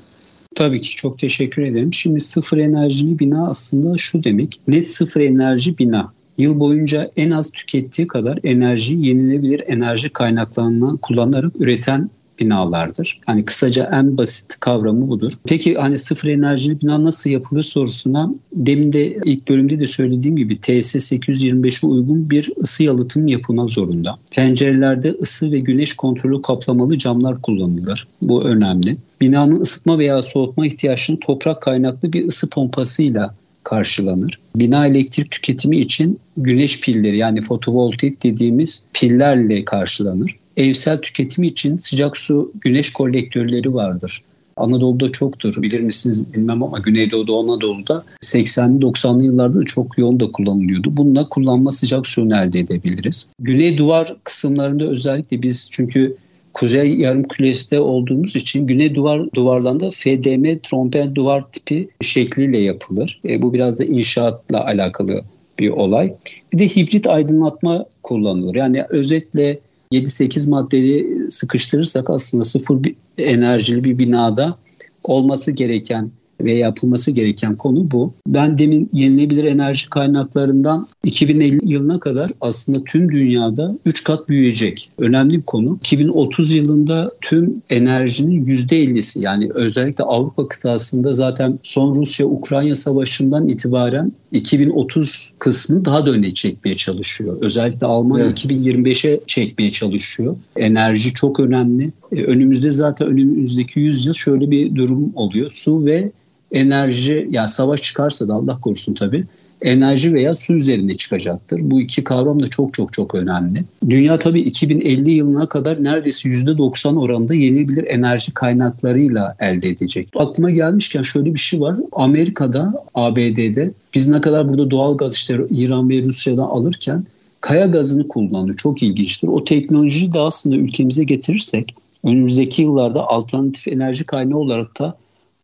Tabii 0.55 0.81
ki 0.81 0.95
çok 0.95 1.19
teşekkür 1.19 1.61
ederim. 1.61 1.93
Şimdi 1.93 2.21
sıfır 2.21 2.57
enerjili 2.57 3.19
bina 3.19 3.49
aslında 3.49 3.97
şu 3.97 4.23
demek. 4.23 4.61
Net 4.67 4.89
sıfır 4.89 5.21
enerji 5.21 5.77
bina. 5.77 6.11
Yıl 6.41 6.59
boyunca 6.59 7.11
en 7.15 7.31
az 7.31 7.51
tükettiği 7.51 8.07
kadar 8.07 8.35
enerji 8.43 8.95
yenilebilir 8.95 9.61
enerji 9.67 10.09
kaynaklarından 10.09 10.97
kullanarak 10.97 11.51
üreten 11.59 12.09
binalardır. 12.39 13.19
Hani 13.25 13.45
kısaca 13.45 13.89
en 13.93 14.17
basit 14.17 14.59
kavramı 14.59 15.09
budur. 15.09 15.31
Peki 15.45 15.75
hani 15.75 15.97
sıfır 15.97 16.29
enerjili 16.29 16.81
bina 16.81 17.03
nasıl 17.03 17.29
yapılır 17.29 17.61
sorusuna 17.61 18.33
demin 18.53 18.93
de 18.93 19.17
ilk 19.25 19.49
bölümde 19.49 19.79
de 19.79 19.87
söylediğim 19.87 20.37
gibi 20.37 20.57
TS 20.57 20.95
825'e 20.95 21.87
uygun 21.87 22.29
bir 22.29 22.49
ısı 22.61 22.83
yalıtım 22.83 23.27
yapılmak 23.27 23.69
zorunda. 23.69 24.17
Pencerelerde 24.31 25.15
ısı 25.21 25.51
ve 25.51 25.59
güneş 25.59 25.93
kontrolü 25.93 26.41
kaplamalı 26.41 26.97
camlar 26.97 27.41
kullanılır. 27.41 28.07
Bu 28.21 28.43
önemli. 28.43 28.97
Binanın 29.21 29.61
ısıtma 29.61 29.99
veya 29.99 30.21
soğutma 30.21 30.67
ihtiyaçını 30.67 31.19
toprak 31.19 31.61
kaynaklı 31.61 32.13
bir 32.13 32.27
ısı 32.27 32.49
pompasıyla 32.49 33.35
karşılanır. 33.63 34.39
Bina 34.55 34.87
elektrik 34.87 35.31
tüketimi 35.31 35.77
için 35.77 36.19
güneş 36.37 36.81
pilleri 36.81 37.17
yani 37.17 37.41
fotovoltaik 37.41 38.23
dediğimiz 38.23 38.85
pillerle 38.93 39.65
karşılanır. 39.65 40.35
Evsel 40.57 41.01
tüketimi 41.01 41.47
için 41.47 41.77
sıcak 41.77 42.17
su 42.17 42.51
güneş 42.61 42.93
kolektörleri 42.93 43.73
vardır. 43.73 44.21
Anadolu'da 44.57 45.11
çoktur. 45.11 45.61
Bilir 45.61 45.79
misiniz 45.79 46.33
bilmem 46.33 46.63
ama 46.63 46.79
Güneydoğu'da, 46.79 47.33
Anadolu'da 47.33 48.03
80'li 48.21 48.81
90'lı 48.81 49.23
yıllarda 49.23 49.63
çok 49.63 49.97
yoğun 49.97 50.19
da 50.19 50.31
kullanılıyordu. 50.31 50.97
Bununla 50.97 51.29
kullanma 51.29 51.71
sıcak 51.71 52.07
suyunu 52.07 52.37
elde 52.37 52.59
edebiliriz. 52.59 53.29
Güney 53.39 53.77
duvar 53.77 54.15
kısımlarında 54.23 54.83
özellikle 54.83 55.41
biz 55.41 55.69
çünkü 55.71 56.17
Kuzey 56.53 56.95
yarım 56.95 57.23
küresi 57.23 57.79
olduğumuz 57.79 58.35
için 58.35 58.67
güney 58.67 58.95
duvar 58.95 59.33
duvarlarında 59.33 59.89
FDM 59.89 60.59
trompet 60.63 61.15
duvar 61.15 61.51
tipi 61.51 61.89
şekliyle 62.01 62.57
yapılır. 62.57 63.21
E, 63.25 63.41
bu 63.41 63.53
biraz 63.53 63.79
da 63.79 63.85
inşaatla 63.85 64.65
alakalı 64.65 65.21
bir 65.59 65.69
olay. 65.69 66.13
Bir 66.53 66.59
de 66.59 66.67
hibrit 66.67 67.07
aydınlatma 67.07 67.85
kullanılır. 68.03 68.55
Yani 68.55 68.85
özetle 68.89 69.59
7-8 69.91 70.49
maddeyi 70.49 71.31
sıkıştırırsak 71.31 72.09
aslında 72.09 72.43
sıfır 72.43 72.83
bir 72.83 72.95
enerjili 73.17 73.83
bir 73.83 73.99
binada 73.99 74.57
olması 75.03 75.51
gereken 75.51 76.11
ve 76.45 76.53
yapılması 76.53 77.11
gereken 77.11 77.55
konu 77.55 77.91
bu. 77.91 78.13
Ben 78.27 78.57
demin 78.57 78.89
yenilebilir 78.93 79.43
enerji 79.43 79.89
kaynaklarından 79.89 80.87
2050 81.03 81.71
yılına 81.73 81.99
kadar 81.99 82.29
aslında 82.41 82.83
tüm 82.83 83.11
dünyada 83.11 83.77
3 83.85 84.03
kat 84.03 84.29
büyüyecek. 84.29 84.89
Önemli 84.97 85.37
bir 85.37 85.41
konu. 85.41 85.77
2030 85.77 86.51
yılında 86.51 87.07
tüm 87.21 87.61
enerjinin 87.69 88.45
%50'si 88.45 89.21
yani 89.21 89.49
özellikle 89.53 90.03
Avrupa 90.03 90.47
kıtasında 90.47 91.13
zaten 91.13 91.59
son 91.63 91.95
Rusya-Ukrayna 91.95 92.75
savaşından 92.75 93.47
itibaren 93.47 94.11
2030 94.31 95.33
kısmı 95.39 95.85
daha 95.85 96.05
da 96.05 96.11
öne 96.11 96.33
çekmeye 96.33 96.77
çalışıyor. 96.77 97.37
Özellikle 97.41 97.87
Almanya 97.87 98.25
evet. 98.25 98.45
2025'e 98.45 99.19
çekmeye 99.27 99.71
çalışıyor. 99.71 100.35
Enerji 100.55 101.13
çok 101.13 101.39
önemli. 101.39 101.91
E, 102.11 102.23
önümüzde 102.23 102.71
zaten 102.71 103.07
önümüzdeki 103.07 103.79
100 103.79 104.05
yıl 104.05 104.13
şöyle 104.13 104.51
bir 104.51 104.75
durum 104.75 105.11
oluyor. 105.15 105.49
Su 105.49 105.85
ve 105.85 106.11
enerji 106.51 107.27
yani 107.31 107.47
savaş 107.47 107.81
çıkarsa 107.81 108.27
da 108.27 108.33
Allah 108.33 108.59
korusun 108.61 108.93
tabii 108.93 109.25
enerji 109.61 110.13
veya 110.13 110.35
su 110.35 110.53
üzerinde 110.53 110.97
çıkacaktır. 110.97 111.59
Bu 111.63 111.81
iki 111.81 112.03
kavram 112.03 112.39
da 112.39 112.47
çok 112.47 112.73
çok 112.73 112.93
çok 112.93 113.15
önemli. 113.15 113.63
Dünya 113.89 114.17
tabii 114.17 114.41
2050 114.41 115.11
yılına 115.11 115.49
kadar 115.49 115.83
neredeyse 115.83 116.29
%90 116.29 116.99
oranında 116.99 117.35
yenilebilir 117.35 117.87
enerji 117.87 118.33
kaynaklarıyla 118.33 119.35
elde 119.39 119.69
edecek. 119.69 120.07
Aklıma 120.15 120.49
gelmişken 120.51 121.01
şöyle 121.01 121.33
bir 121.33 121.39
şey 121.39 121.61
var. 121.61 121.75
Amerika'da, 121.91 122.73
ABD'de 122.93 123.71
biz 123.93 124.09
ne 124.09 124.21
kadar 124.21 124.49
burada 124.49 124.71
doğal 124.71 124.97
gaz 124.97 125.15
işte 125.15 125.37
İran 125.49 125.89
ve 125.89 126.03
Rusya'dan 126.03 126.43
alırken 126.43 127.05
kaya 127.41 127.65
gazını 127.65 128.07
kullanıyor. 128.07 128.57
Çok 128.57 128.83
ilginçtir. 128.83 129.27
O 129.27 129.43
teknolojiyi 129.43 130.13
de 130.13 130.19
aslında 130.19 130.55
ülkemize 130.55 131.03
getirirsek 131.03 131.75
önümüzdeki 132.03 132.61
yıllarda 132.61 133.07
alternatif 133.07 133.67
enerji 133.67 134.05
kaynağı 134.05 134.37
olarak 134.37 134.79
da 134.79 134.97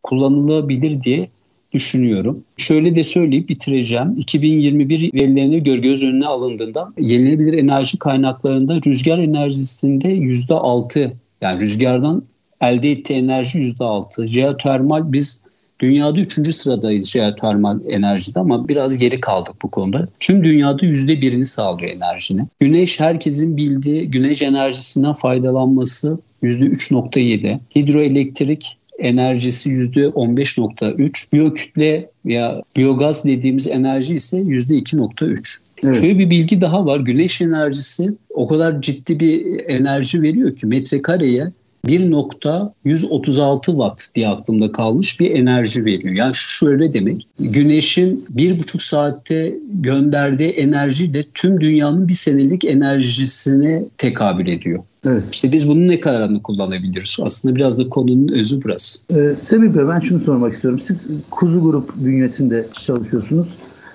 kullanılabilir 0.07 1.01
diye 1.01 1.29
düşünüyorum. 1.73 2.43
Şöyle 2.57 2.95
de 2.95 3.03
söyleyip 3.03 3.49
bitireceğim. 3.49 4.13
2021 4.17 5.13
verilerini 5.13 5.59
gör 5.59 5.77
göz 5.77 6.03
önüne 6.03 6.27
alındığında 6.27 6.93
yenilebilir 6.99 7.53
enerji 7.53 7.99
kaynaklarında 7.99 8.75
rüzgar 8.87 9.17
enerjisinde 9.17 10.07
%6 10.07 11.11
yani 11.41 11.61
rüzgardan 11.61 12.23
elde 12.61 12.91
ettiği 12.91 13.13
enerji 13.13 13.59
%6. 13.59 14.27
Jeotermal 14.27 15.11
biz 15.11 15.43
dünyada 15.79 16.19
3. 16.19 16.55
sıradayız 16.55 17.09
jeotermal 17.09 17.79
enerjide 17.87 18.39
ama 18.39 18.67
biraz 18.67 18.97
geri 18.97 19.19
kaldık 19.19 19.55
bu 19.63 19.71
konuda. 19.71 20.07
Tüm 20.19 20.43
dünyada 20.43 20.85
%1'ini 20.85 21.45
sağlıyor 21.45 21.91
enerjini. 21.91 22.41
Güneş 22.59 22.99
herkesin 22.99 23.57
bildiği 23.57 24.11
güneş 24.11 24.41
enerjisinden 24.41 25.13
faydalanması 25.13 26.19
%3.7. 26.43 27.59
Hidroelektrik 27.75 28.77
enerjisi 28.99 29.69
%15.3. 29.69 31.33
Biyokütle 31.33 32.09
veya 32.25 32.61
biyogaz 32.75 33.25
dediğimiz 33.25 33.67
enerji 33.67 34.15
ise 34.15 34.37
%2.3. 34.37 35.57
Evet. 35.83 35.95
Şöyle 35.95 36.19
bir 36.19 36.29
bilgi 36.29 36.61
daha 36.61 36.85
var. 36.85 36.99
Güneş 36.99 37.41
enerjisi 37.41 38.09
o 38.29 38.47
kadar 38.47 38.81
ciddi 38.81 39.19
bir 39.19 39.59
enerji 39.67 40.21
veriyor 40.21 40.55
ki 40.55 40.67
metrekareye 40.67 41.51
1.136 41.87 43.65
watt 43.65 44.15
diye 44.15 44.27
aklımda 44.27 44.71
kalmış 44.71 45.19
bir 45.19 45.31
enerji 45.31 45.85
veriyor. 45.85 46.13
Yani 46.13 46.33
şöyle 46.35 46.93
demek 46.93 47.27
güneşin 47.39 48.25
bir 48.29 48.59
buçuk 48.59 48.81
saatte 48.81 49.57
gönderdiği 49.73 50.49
enerji 50.49 51.13
de 51.13 51.25
tüm 51.33 51.61
dünyanın 51.61 52.07
bir 52.07 52.13
senelik 52.13 52.65
enerjisine 52.65 53.83
tekabül 53.97 54.47
ediyor. 54.47 54.83
Evet. 55.05 55.23
İşte 55.31 55.51
biz 55.51 55.69
bunun 55.69 55.87
ne 55.87 55.99
kadarını 55.99 56.43
kullanabiliriz? 56.43 57.17
Aslında 57.21 57.55
biraz 57.55 57.79
da 57.79 57.89
konunun 57.89 58.27
özü 58.27 58.63
burası. 58.63 58.99
Ee, 59.11 59.61
Bey 59.61 59.87
ben 59.87 59.99
şunu 59.99 60.19
sormak 60.19 60.53
istiyorum. 60.53 60.79
Siz 60.79 61.07
Kuzu 61.29 61.61
Grup 61.61 61.95
bünyesinde 61.95 62.67
çalışıyorsunuz. 62.85 63.47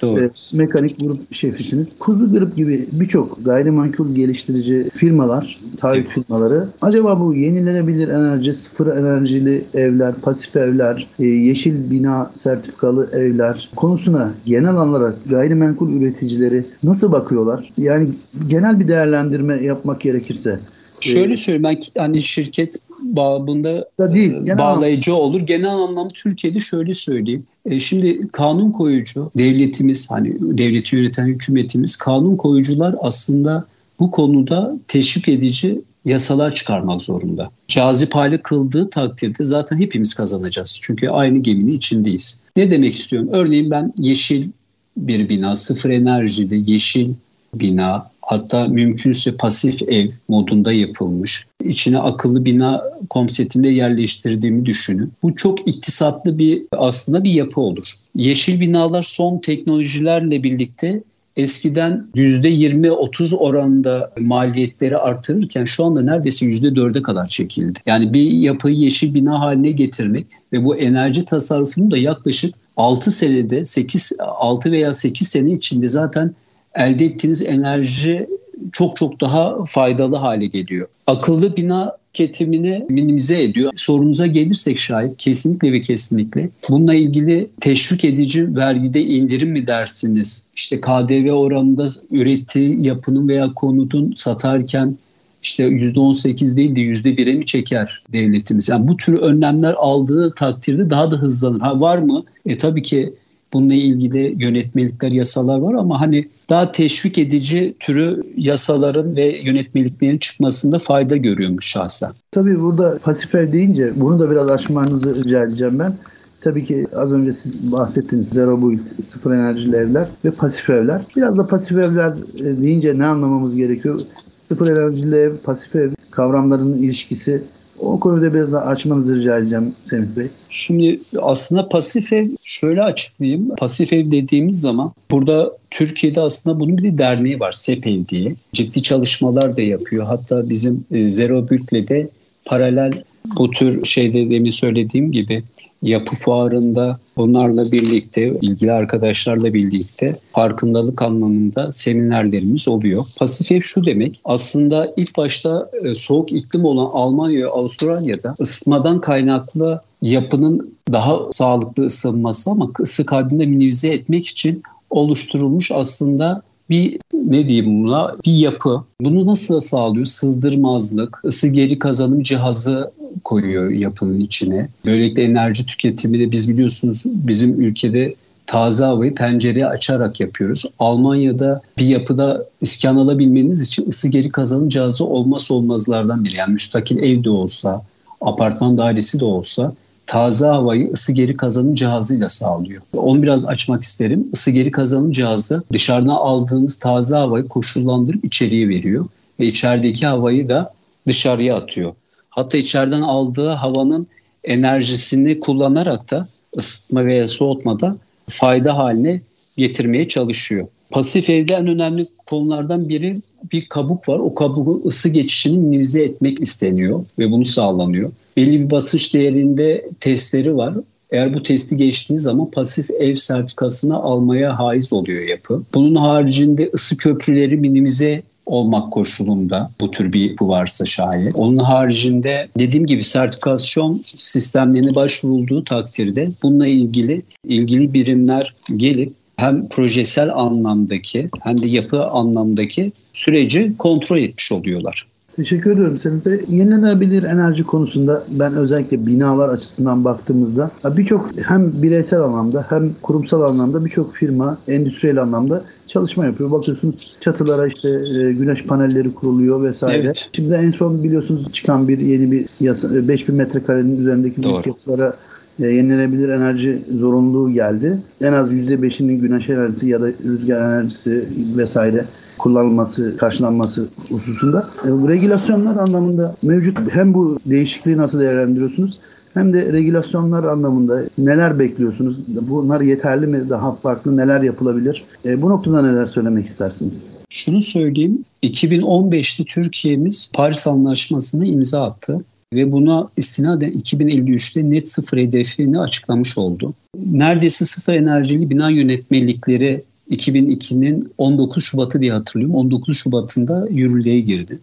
Doğru. 0.02 0.20
E, 0.20 0.30
mekanik 0.52 1.00
grup 1.00 1.34
şefisiniz. 1.34 1.98
Kuzu 1.98 2.32
Grup 2.32 2.56
gibi 2.56 2.86
birçok 2.92 3.44
gayrimenkul 3.44 4.14
geliştirici 4.14 4.90
firmalar, 4.94 5.60
taahhüt 5.80 6.06
evet. 6.06 6.08
firmaları 6.14 6.66
acaba 6.82 7.20
bu 7.20 7.34
yenilenebilir 7.34 8.08
enerji, 8.08 8.54
sıfır 8.54 8.86
enerjili 8.86 9.64
evler, 9.74 10.14
pasif 10.14 10.56
evler, 10.56 11.06
e, 11.18 11.26
yeşil 11.26 11.90
bina 11.90 12.30
sertifikalı 12.34 13.10
evler 13.12 13.70
konusuna 13.76 14.32
genel 14.46 14.76
olarak 14.76 15.14
gayrimenkul 15.26 15.92
üreticileri 15.92 16.64
nasıl 16.82 17.12
bakıyorlar? 17.12 17.72
Yani 17.78 18.08
genel 18.48 18.80
bir 18.80 18.88
değerlendirme 18.88 19.62
yapmak 19.62 20.00
gerekirse 20.00 20.58
Şöyle 21.00 21.36
söyleyeyim 21.36 21.78
ben 21.96 22.02
hani 22.02 22.22
şirket 22.22 22.76
babında 23.16 23.88
da 23.98 24.14
değil, 24.14 24.32
genel 24.32 24.58
bağlayıcı 24.58 25.12
anlamda. 25.12 25.26
olur. 25.26 25.40
Genel 25.40 25.70
anlamda 25.70 26.14
Türkiye'de 26.14 26.60
şöyle 26.60 26.94
söyleyeyim. 26.94 27.46
E, 27.66 27.80
şimdi 27.80 28.28
kanun 28.32 28.72
koyucu 28.72 29.30
devletimiz 29.36 30.10
hani 30.10 30.36
devleti 30.40 30.96
yöneten 30.96 31.26
hükümetimiz 31.26 31.96
kanun 31.96 32.36
koyucular 32.36 32.94
aslında 33.00 33.64
bu 34.00 34.10
konuda 34.10 34.76
teşvik 34.88 35.28
edici 35.28 35.80
yasalar 36.04 36.54
çıkarmak 36.54 37.02
zorunda. 37.02 37.50
Cazip 37.68 38.14
hale 38.14 38.42
kıldığı 38.42 38.90
takdirde 38.90 39.44
zaten 39.44 39.78
hepimiz 39.78 40.14
kazanacağız. 40.14 40.78
Çünkü 40.82 41.08
aynı 41.08 41.38
geminin 41.38 41.72
içindeyiz. 41.72 42.42
Ne 42.56 42.70
demek 42.70 42.94
istiyorum? 42.94 43.28
Örneğin 43.32 43.70
ben 43.70 43.92
yeşil 43.98 44.48
bir 44.96 45.28
bina, 45.28 45.56
sıfır 45.56 45.90
enerjili 45.90 46.70
yeşil 46.70 47.14
bina, 47.54 48.10
hatta 48.22 48.66
mümkünse 48.66 49.36
pasif 49.36 49.82
ev 49.82 50.08
modunda 50.28 50.72
yapılmış. 50.72 51.46
İçine 51.64 51.98
akıllı 51.98 52.44
bina 52.44 52.82
konseptinde 53.10 53.68
yerleştirdiğimi 53.68 54.66
düşünün. 54.66 55.12
Bu 55.22 55.36
çok 55.36 55.68
iktisatlı 55.68 56.38
bir 56.38 56.62
aslında 56.72 57.24
bir 57.24 57.30
yapı 57.30 57.60
olur. 57.60 57.92
Yeşil 58.14 58.60
binalar 58.60 59.02
son 59.02 59.38
teknolojilerle 59.38 60.42
birlikte 60.42 61.02
eskiden 61.36 62.06
%20-30 62.14 63.36
oranında 63.36 64.12
maliyetleri 64.20 64.98
artırırken 64.98 65.64
şu 65.64 65.84
anda 65.84 66.02
neredeyse 66.02 66.46
%4'e 66.46 67.02
kadar 67.02 67.26
çekildi. 67.26 67.78
Yani 67.86 68.14
bir 68.14 68.30
yapıyı 68.30 68.76
yeşil 68.76 69.14
bina 69.14 69.40
haline 69.40 69.70
getirmek 69.70 70.26
ve 70.52 70.64
bu 70.64 70.76
enerji 70.76 71.24
tasarrufunu 71.24 71.90
da 71.90 71.96
yaklaşık 71.96 72.54
6 72.76 73.10
senede 73.10 73.64
8 73.64 74.12
6 74.20 74.72
veya 74.72 74.92
8 74.92 75.28
sene 75.28 75.52
içinde 75.52 75.88
zaten 75.88 76.34
elde 76.74 77.04
ettiğiniz 77.04 77.42
enerji 77.42 78.28
çok 78.72 78.96
çok 78.96 79.20
daha 79.20 79.64
faydalı 79.64 80.16
hale 80.16 80.46
geliyor. 80.46 80.88
Akıllı 81.06 81.56
bina 81.56 81.96
tüketimini 82.12 82.84
minimize 82.88 83.42
ediyor. 83.42 83.72
Sorunuza 83.76 84.26
gelirsek 84.26 84.78
şayet 84.78 85.16
kesinlikle 85.16 85.72
ve 85.72 85.80
kesinlikle 85.80 86.48
bununla 86.68 86.94
ilgili 86.94 87.50
teşvik 87.60 88.04
edici 88.04 88.56
vergide 88.56 89.02
indirim 89.02 89.50
mi 89.50 89.66
dersiniz? 89.66 90.46
İşte 90.56 90.80
KDV 90.80 91.30
oranında 91.30 91.88
ürettiği 92.10 92.86
yapının 92.86 93.28
veya 93.28 93.54
konutun 93.54 94.12
satarken 94.12 94.96
işte 95.42 95.64
%18 95.68 96.56
değil 96.56 96.76
de 96.76 96.80
%1'e 96.80 97.34
mi 97.34 97.46
çeker 97.46 98.02
devletimiz? 98.12 98.68
Yani 98.68 98.88
bu 98.88 98.96
tür 98.96 99.14
önlemler 99.14 99.74
aldığı 99.78 100.34
takdirde 100.34 100.90
daha 100.90 101.10
da 101.10 101.16
hızlanır. 101.16 101.60
Ha 101.60 101.80
var 101.80 101.98
mı? 101.98 102.24
E 102.46 102.58
tabii 102.58 102.82
ki 102.82 103.12
Bununla 103.52 103.74
ilgili 103.74 104.44
yönetmelikler, 104.44 105.12
yasalar 105.12 105.58
var 105.58 105.74
ama 105.74 106.00
hani 106.00 106.28
daha 106.50 106.72
teşvik 106.72 107.18
edici 107.18 107.74
türü 107.80 108.22
yasaların 108.36 109.16
ve 109.16 109.42
yönetmeliklerin 109.42 110.18
çıkmasında 110.18 110.78
fayda 110.78 111.16
görüyormuş 111.16 111.66
şahsen. 111.66 112.10
Tabii 112.30 112.60
burada 112.60 112.98
pasif 112.98 113.34
ev 113.34 113.52
deyince 113.52 113.92
bunu 113.96 114.18
da 114.18 114.30
biraz 114.30 114.50
açmanızı 114.50 115.14
rica 115.14 115.44
edeceğim 115.44 115.78
ben. 115.78 115.94
Tabii 116.40 116.64
ki 116.64 116.86
az 116.96 117.12
önce 117.12 117.32
siz 117.32 117.72
bahsettiniz 117.72 118.28
zero 118.28 118.62
build, 118.62 119.02
sıfır 119.02 119.32
enerjili 119.32 119.76
evler 119.76 120.08
ve 120.24 120.30
pasif 120.30 120.70
evler. 120.70 121.02
Biraz 121.16 121.38
da 121.38 121.46
pasif 121.46 121.78
evler 121.78 122.12
e, 122.40 122.62
deyince 122.62 122.98
ne 122.98 123.06
anlamamız 123.06 123.56
gerekiyor? 123.56 124.00
Sıfır 124.48 124.68
enerjili 124.68 125.16
ev, 125.16 125.36
pasif 125.36 125.76
ev 125.76 125.90
kavramlarının 126.10 126.78
ilişkisi 126.78 127.42
O 127.78 128.00
konuda 128.00 128.34
biraz 128.34 128.52
daha 128.52 128.64
açmanızı 128.64 129.16
rica 129.16 129.38
edeceğim 129.38 129.74
Semih 129.84 130.16
Bey. 130.16 130.26
Şimdi 130.50 131.00
aslında 131.18 131.68
pasif 131.68 132.12
ev 132.12 132.28
şöyle 132.42 132.82
açıklayayım. 132.82 133.56
Pasif 133.56 133.92
ev 133.92 134.10
dediğimiz 134.10 134.60
zaman 134.60 134.92
burada 135.10 135.52
Türkiye'de 135.70 136.20
aslında 136.20 136.60
bunun 136.60 136.78
bir 136.78 136.98
derneği 136.98 137.40
var 137.40 137.52
SEPEV 137.52 138.06
diye. 138.08 138.34
Ciddi 138.52 138.82
çalışmalar 138.82 139.56
da 139.56 139.62
yapıyor. 139.62 140.06
Hatta 140.06 140.50
bizim 140.50 140.84
e, 140.90 141.10
Zero 141.10 141.48
Bülk'le 141.48 141.88
de 141.88 142.08
paralel 142.44 142.92
bu 143.36 143.50
tür 143.50 143.84
şeyde 143.84 144.30
demin 144.30 144.50
söylediğim 144.50 145.12
gibi 145.12 145.42
yapı 145.82 146.16
fuarında 146.16 146.98
bunlarla 147.16 147.72
birlikte, 147.72 148.38
ilgili 148.42 148.72
arkadaşlarla 148.72 149.54
birlikte 149.54 150.16
farkındalık 150.32 151.02
anlamında 151.02 151.72
seminerlerimiz 151.72 152.68
oluyor. 152.68 153.06
Pasif 153.16 153.52
ev 153.52 153.60
şu 153.60 153.86
demek, 153.86 154.20
aslında 154.24 154.92
ilk 154.96 155.16
başta 155.16 155.70
e, 155.84 155.94
soğuk 155.94 156.32
iklim 156.32 156.64
olan 156.64 156.90
Almanya 156.92 157.40
ve 157.40 157.50
Avustralya'da 157.50 158.34
ısıtmadan 158.40 159.00
kaynaklı 159.00 159.80
yapının 160.02 160.74
daha 160.92 161.18
sağlıklı 161.32 161.86
ısınması 161.86 162.50
ama 162.50 162.70
ısı 162.80 163.06
kaybını 163.06 163.46
minimize 163.46 163.88
etmek 163.88 164.26
için 164.26 164.62
oluşturulmuş 164.90 165.72
aslında 165.72 166.42
bir 166.72 166.98
ne 167.12 167.48
diyeyim 167.48 167.84
buna 167.84 168.14
bir 168.26 168.32
yapı. 168.32 168.84
Bunu 169.00 169.26
nasıl 169.26 169.60
sağlıyor? 169.60 170.06
Sızdırmazlık, 170.06 171.24
ısı 171.24 171.48
geri 171.48 171.78
kazanım 171.78 172.22
cihazı 172.22 172.90
koyuyor 173.24 173.70
yapının 173.70 174.20
içine. 174.20 174.68
Böylelikle 174.86 175.24
enerji 175.24 175.66
tüketimi 175.66 176.18
de 176.18 176.32
biz 176.32 176.48
biliyorsunuz 176.48 177.02
bizim 177.06 177.60
ülkede 177.60 178.14
taze 178.46 178.84
havayı 178.84 179.14
pencereye 179.14 179.66
açarak 179.66 180.20
yapıyoruz. 180.20 180.64
Almanya'da 180.78 181.62
bir 181.78 181.86
yapıda 181.86 182.44
iskan 182.60 182.96
alabilmeniz 182.96 183.60
için 183.60 183.88
ısı 183.88 184.08
geri 184.08 184.28
kazanım 184.28 184.68
cihazı 184.68 185.04
olmazsa 185.04 185.54
olmazlardan 185.54 186.24
biri. 186.24 186.36
Yani 186.36 186.52
müstakil 186.52 187.02
ev 187.02 187.24
de 187.24 187.30
olsa, 187.30 187.82
apartman 188.20 188.78
dairesi 188.78 189.20
de 189.20 189.24
olsa 189.24 189.72
taze 190.12 190.46
havayı 190.46 190.92
ısı 190.92 191.12
geri 191.12 191.36
kazanım 191.36 191.74
cihazıyla 191.74 192.28
sağlıyor. 192.28 192.82
Onu 192.96 193.22
biraz 193.22 193.44
açmak 193.44 193.82
isterim. 193.82 194.28
Isı 194.32 194.50
geri 194.50 194.70
kazanım 194.70 195.12
cihazı 195.12 195.62
dışarıdan 195.72 196.08
aldığınız 196.08 196.78
taze 196.78 197.16
havayı 197.16 197.48
koşullandırıp 197.48 198.24
içeriye 198.24 198.68
veriyor 198.68 199.06
ve 199.40 199.46
içerideki 199.46 200.06
havayı 200.06 200.48
da 200.48 200.72
dışarıya 201.06 201.56
atıyor. 201.56 201.94
Hatta 202.30 202.58
içeriden 202.58 203.00
aldığı 203.00 203.48
havanın 203.48 204.06
enerjisini 204.44 205.40
kullanarak 205.40 206.10
da 206.10 206.26
ısıtma 206.56 207.04
veya 207.04 207.26
soğutmada 207.26 207.96
fayda 208.28 208.76
haline 208.76 209.20
getirmeye 209.56 210.08
çalışıyor. 210.08 210.66
Pasif 210.92 211.30
evde 211.30 211.54
en 211.54 211.66
önemli 211.66 212.06
konulardan 212.26 212.88
biri 212.88 213.20
bir 213.52 213.66
kabuk 213.68 214.08
var. 214.08 214.18
O 214.18 214.34
kabuğun 214.34 214.82
ısı 214.86 215.08
geçişini 215.08 215.58
minimize 215.58 216.02
etmek 216.02 216.40
isteniyor 216.40 217.04
ve 217.18 217.30
bunu 217.30 217.44
sağlanıyor. 217.44 218.10
Belli 218.36 218.60
bir 218.60 218.70
basınç 218.70 219.14
değerinde 219.14 219.88
testleri 220.00 220.56
var. 220.56 220.74
Eğer 221.10 221.34
bu 221.34 221.42
testi 221.42 221.76
geçtiği 221.76 222.18
zaman 222.18 222.50
pasif 222.50 222.90
ev 222.90 223.16
sertifikasını 223.16 223.96
almaya 223.96 224.58
haiz 224.58 224.92
oluyor 224.92 225.22
yapı. 225.22 225.62
Bunun 225.74 225.94
haricinde 225.94 226.70
ısı 226.74 226.96
köprüleri 226.96 227.56
minimize 227.56 228.22
olmak 228.46 228.92
koşulunda 228.92 229.70
bu 229.80 229.90
tür 229.90 230.12
bir 230.12 230.30
yapı 230.30 230.48
varsa 230.48 230.86
şayet. 230.86 231.36
Onun 231.36 231.58
haricinde 231.58 232.48
dediğim 232.58 232.86
gibi 232.86 233.04
sertifikasyon 233.04 234.04
sistemlerine 234.16 234.94
başvurulduğu 234.94 235.64
takdirde 235.64 236.30
bununla 236.42 236.66
ilgili 236.66 237.22
ilgili 237.44 237.94
birimler 237.94 238.54
gelip 238.76 239.21
hem 239.42 239.68
projesel 239.68 240.34
anlamdaki 240.34 241.30
hem 241.40 241.60
de 241.60 241.68
yapı 241.68 242.04
anlamdaki 242.04 242.92
süreci 243.12 243.72
kontrol 243.78 244.18
etmiş 244.18 244.52
oluyorlar. 244.52 245.06
Teşekkür 245.36 245.70
ediyorum 245.70 245.98
Semih 245.98 246.26
Bey. 246.26 246.40
Yenilenebilir 246.48 247.22
enerji 247.22 247.64
konusunda 247.64 248.24
ben 248.28 248.54
özellikle 248.54 249.06
binalar 249.06 249.48
açısından 249.48 250.04
baktığımızda 250.04 250.70
birçok 250.84 251.30
hem 251.42 251.82
bireysel 251.82 252.20
anlamda 252.20 252.66
hem 252.68 252.94
kurumsal 253.02 253.42
anlamda 253.42 253.84
birçok 253.84 254.14
firma 254.14 254.58
endüstriyel 254.68 255.22
anlamda 255.22 255.64
çalışma 255.86 256.26
yapıyor. 256.26 256.50
Bakıyorsunuz 256.50 257.14
çatılara 257.20 257.66
işte 257.66 257.88
e, 257.88 258.32
güneş 258.32 258.64
panelleri 258.64 259.14
kuruluyor 259.14 259.62
vesaire. 259.62 259.98
Evet. 260.02 260.28
Şimdi 260.32 260.54
en 260.54 260.70
son 260.70 261.04
biliyorsunuz 261.04 261.52
çıkan 261.52 261.88
bir 261.88 261.98
yeni 261.98 262.32
bir 262.32 262.46
yasa 262.60 263.08
5000 263.08 263.34
metrekarenin 263.34 264.00
üzerindeki 264.00 264.42
büyük 264.42 264.66
yapılara 264.66 265.16
e, 265.60 265.66
yenilenebilir 265.66 266.28
enerji 266.28 266.82
zorunluluğu 266.98 267.52
geldi. 267.52 267.98
En 268.20 268.32
az 268.32 268.52
%5'inin 268.52 269.20
güneş 269.20 269.50
enerjisi 269.50 269.88
ya 269.88 270.00
da 270.00 270.06
rüzgar 270.06 270.60
enerjisi 270.60 271.28
vesaire 271.56 272.04
kullanılması, 272.38 273.16
karşılanması 273.16 273.88
hususunda. 274.08 274.68
E, 274.84 274.88
regülasyonlar 274.88 275.76
anlamında 275.76 276.36
mevcut 276.42 276.78
hem 276.90 277.14
bu 277.14 277.38
değişikliği 277.46 277.96
nasıl 277.96 278.20
değerlendiriyorsunuz 278.20 278.98
hem 279.34 279.52
de 279.52 279.72
regülasyonlar 279.72 280.44
anlamında 280.44 281.02
neler 281.18 281.58
bekliyorsunuz? 281.58 282.16
Bunlar 282.28 282.80
yeterli 282.80 283.26
mi? 283.26 283.50
Daha 283.50 283.74
farklı 283.74 284.16
neler 284.16 284.42
yapılabilir? 284.42 285.04
E, 285.24 285.42
bu 285.42 285.50
noktada 285.50 285.82
neler 285.82 286.06
söylemek 286.06 286.46
istersiniz? 286.46 287.06
Şunu 287.30 287.62
söyleyeyim. 287.62 288.24
2015'te 288.42 289.44
Türkiye'miz 289.44 290.32
Paris 290.34 290.66
Anlaşması'na 290.66 291.44
imza 291.44 291.82
attı 291.84 292.20
ve 292.52 292.72
buna 292.72 293.08
istinaden 293.16 293.70
2053'te 293.70 294.70
net 294.70 294.88
sıfır 294.88 295.18
hedefini 295.18 295.78
açıklamış 295.78 296.38
oldu. 296.38 296.74
Neredeyse 297.12 297.64
sıfır 297.64 297.92
enerjili 297.92 298.50
bina 298.50 298.70
yönetmelikleri 298.70 299.82
2002'nin 300.10 301.12
19 301.18 301.64
Şubat'ı 301.64 302.00
diye 302.00 302.12
hatırlıyorum. 302.12 302.54
19 302.54 302.96
Şubat'ında 302.96 303.68
yürürlüğe 303.70 304.20
girdi. 304.20 304.58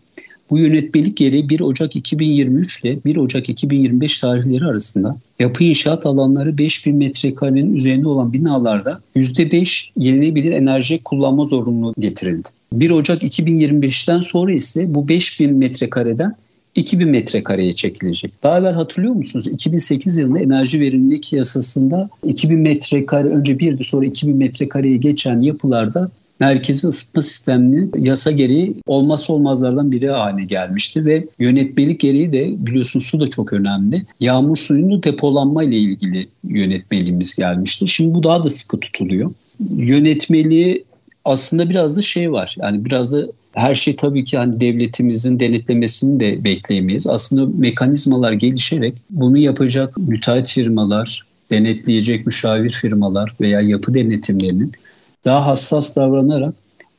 Bu 0.50 0.58
yönetmelik 0.58 1.18
gereği 1.18 1.50
1 1.50 1.60
Ocak 1.60 1.96
2023 1.96 2.84
ile 2.84 2.98
1 3.06 3.18
Ocak 3.18 3.50
2025 3.50 4.20
tarihleri 4.20 4.66
arasında 4.66 5.18
yapı 5.40 5.64
inşaat 5.64 6.06
alanları 6.06 6.58
5000 6.58 6.96
metrekarenin 6.96 7.76
üzerinde 7.76 8.08
olan 8.08 8.34
binalarda 8.34 9.02
%5 9.16 9.90
yenilebilir 9.98 10.52
enerji 10.52 11.04
kullanma 11.04 11.46
zorunluluğu 11.46 11.94
getirildi. 12.00 12.50
1 12.74 12.90
Ocak 12.90 13.24
2025'ten 13.24 14.20
sonra 14.20 14.54
ise 14.54 14.96
bu 14.96 15.08
5000 15.08 15.54
metrekareden 15.54 16.36
2000 16.76 17.10
metrekareye 17.10 17.76
çekilecek. 17.76 18.44
Daha 18.44 18.60
evvel 18.60 18.74
hatırlıyor 18.74 19.14
musunuz? 19.14 19.48
2008 19.48 20.18
yılında 20.18 20.40
enerji 20.40 20.80
verimlilik 20.80 21.34
yasasında 21.34 22.10
2000 22.24 22.60
metrekare 22.60 23.28
önce 23.28 23.60
birdi 23.60 23.84
sonra 23.84 24.06
2000 24.06 24.36
metrekareye 24.36 24.98
geçen 24.98 25.42
yapılarda 25.42 26.10
merkezi 26.40 26.88
ısıtma 26.88 27.22
sisteminin 27.22 27.92
yasa 27.98 28.32
gereği 28.32 28.76
olmazsa 28.88 29.34
olmazlardan 29.34 29.92
biri 29.92 30.10
haline 30.10 30.46
gelmişti 30.46 31.06
ve 31.06 31.26
yönetmelik 31.40 32.00
gereği 32.00 32.32
de 32.32 32.56
biliyorsun 32.58 33.00
su 33.00 33.20
da 33.20 33.28
çok 33.28 33.54
önemli. 33.54 34.06
Yağmur 34.20 34.58
suyunu 34.58 35.04
depolanma 35.04 35.64
ile 35.64 35.78
ilgili 35.78 36.28
yönetmeliğimiz 36.44 37.36
gelmişti. 37.36 37.88
Şimdi 37.88 38.14
bu 38.14 38.24
daha 38.24 38.44
da 38.44 38.50
sıkı 38.50 38.80
tutuluyor. 38.80 39.32
Yönetmeliği 39.76 40.84
aslında 41.26 41.70
biraz 41.70 41.98
da 41.98 42.02
şey 42.02 42.32
var. 42.32 42.56
Yani 42.60 42.86
biraz 42.86 43.14
da 43.14 43.28
her 43.54 43.76
şey 43.76 43.96
tabii 43.96 44.24
ki 44.24 44.38
hani 44.38 44.60
devletimizin 44.60 45.40
denetlemesini 45.40 46.20
de 46.20 46.44
bekleyemeyiz. 46.44 47.08
Aslında 47.08 47.58
mekanizmalar 47.58 48.32
gelişerek 48.32 48.94
bunu 49.10 49.38
yapacak 49.38 49.98
müteahhit 49.98 50.50
firmalar, 50.50 51.26
denetleyecek 51.52 52.26
müşavir 52.26 52.70
firmalar 52.70 53.34
veya 53.42 53.62
yapı 53.62 53.94
denetimlerinin 53.94 54.72
daha 55.26 55.48
hassas 55.48 55.96
davranarak 55.96 56.54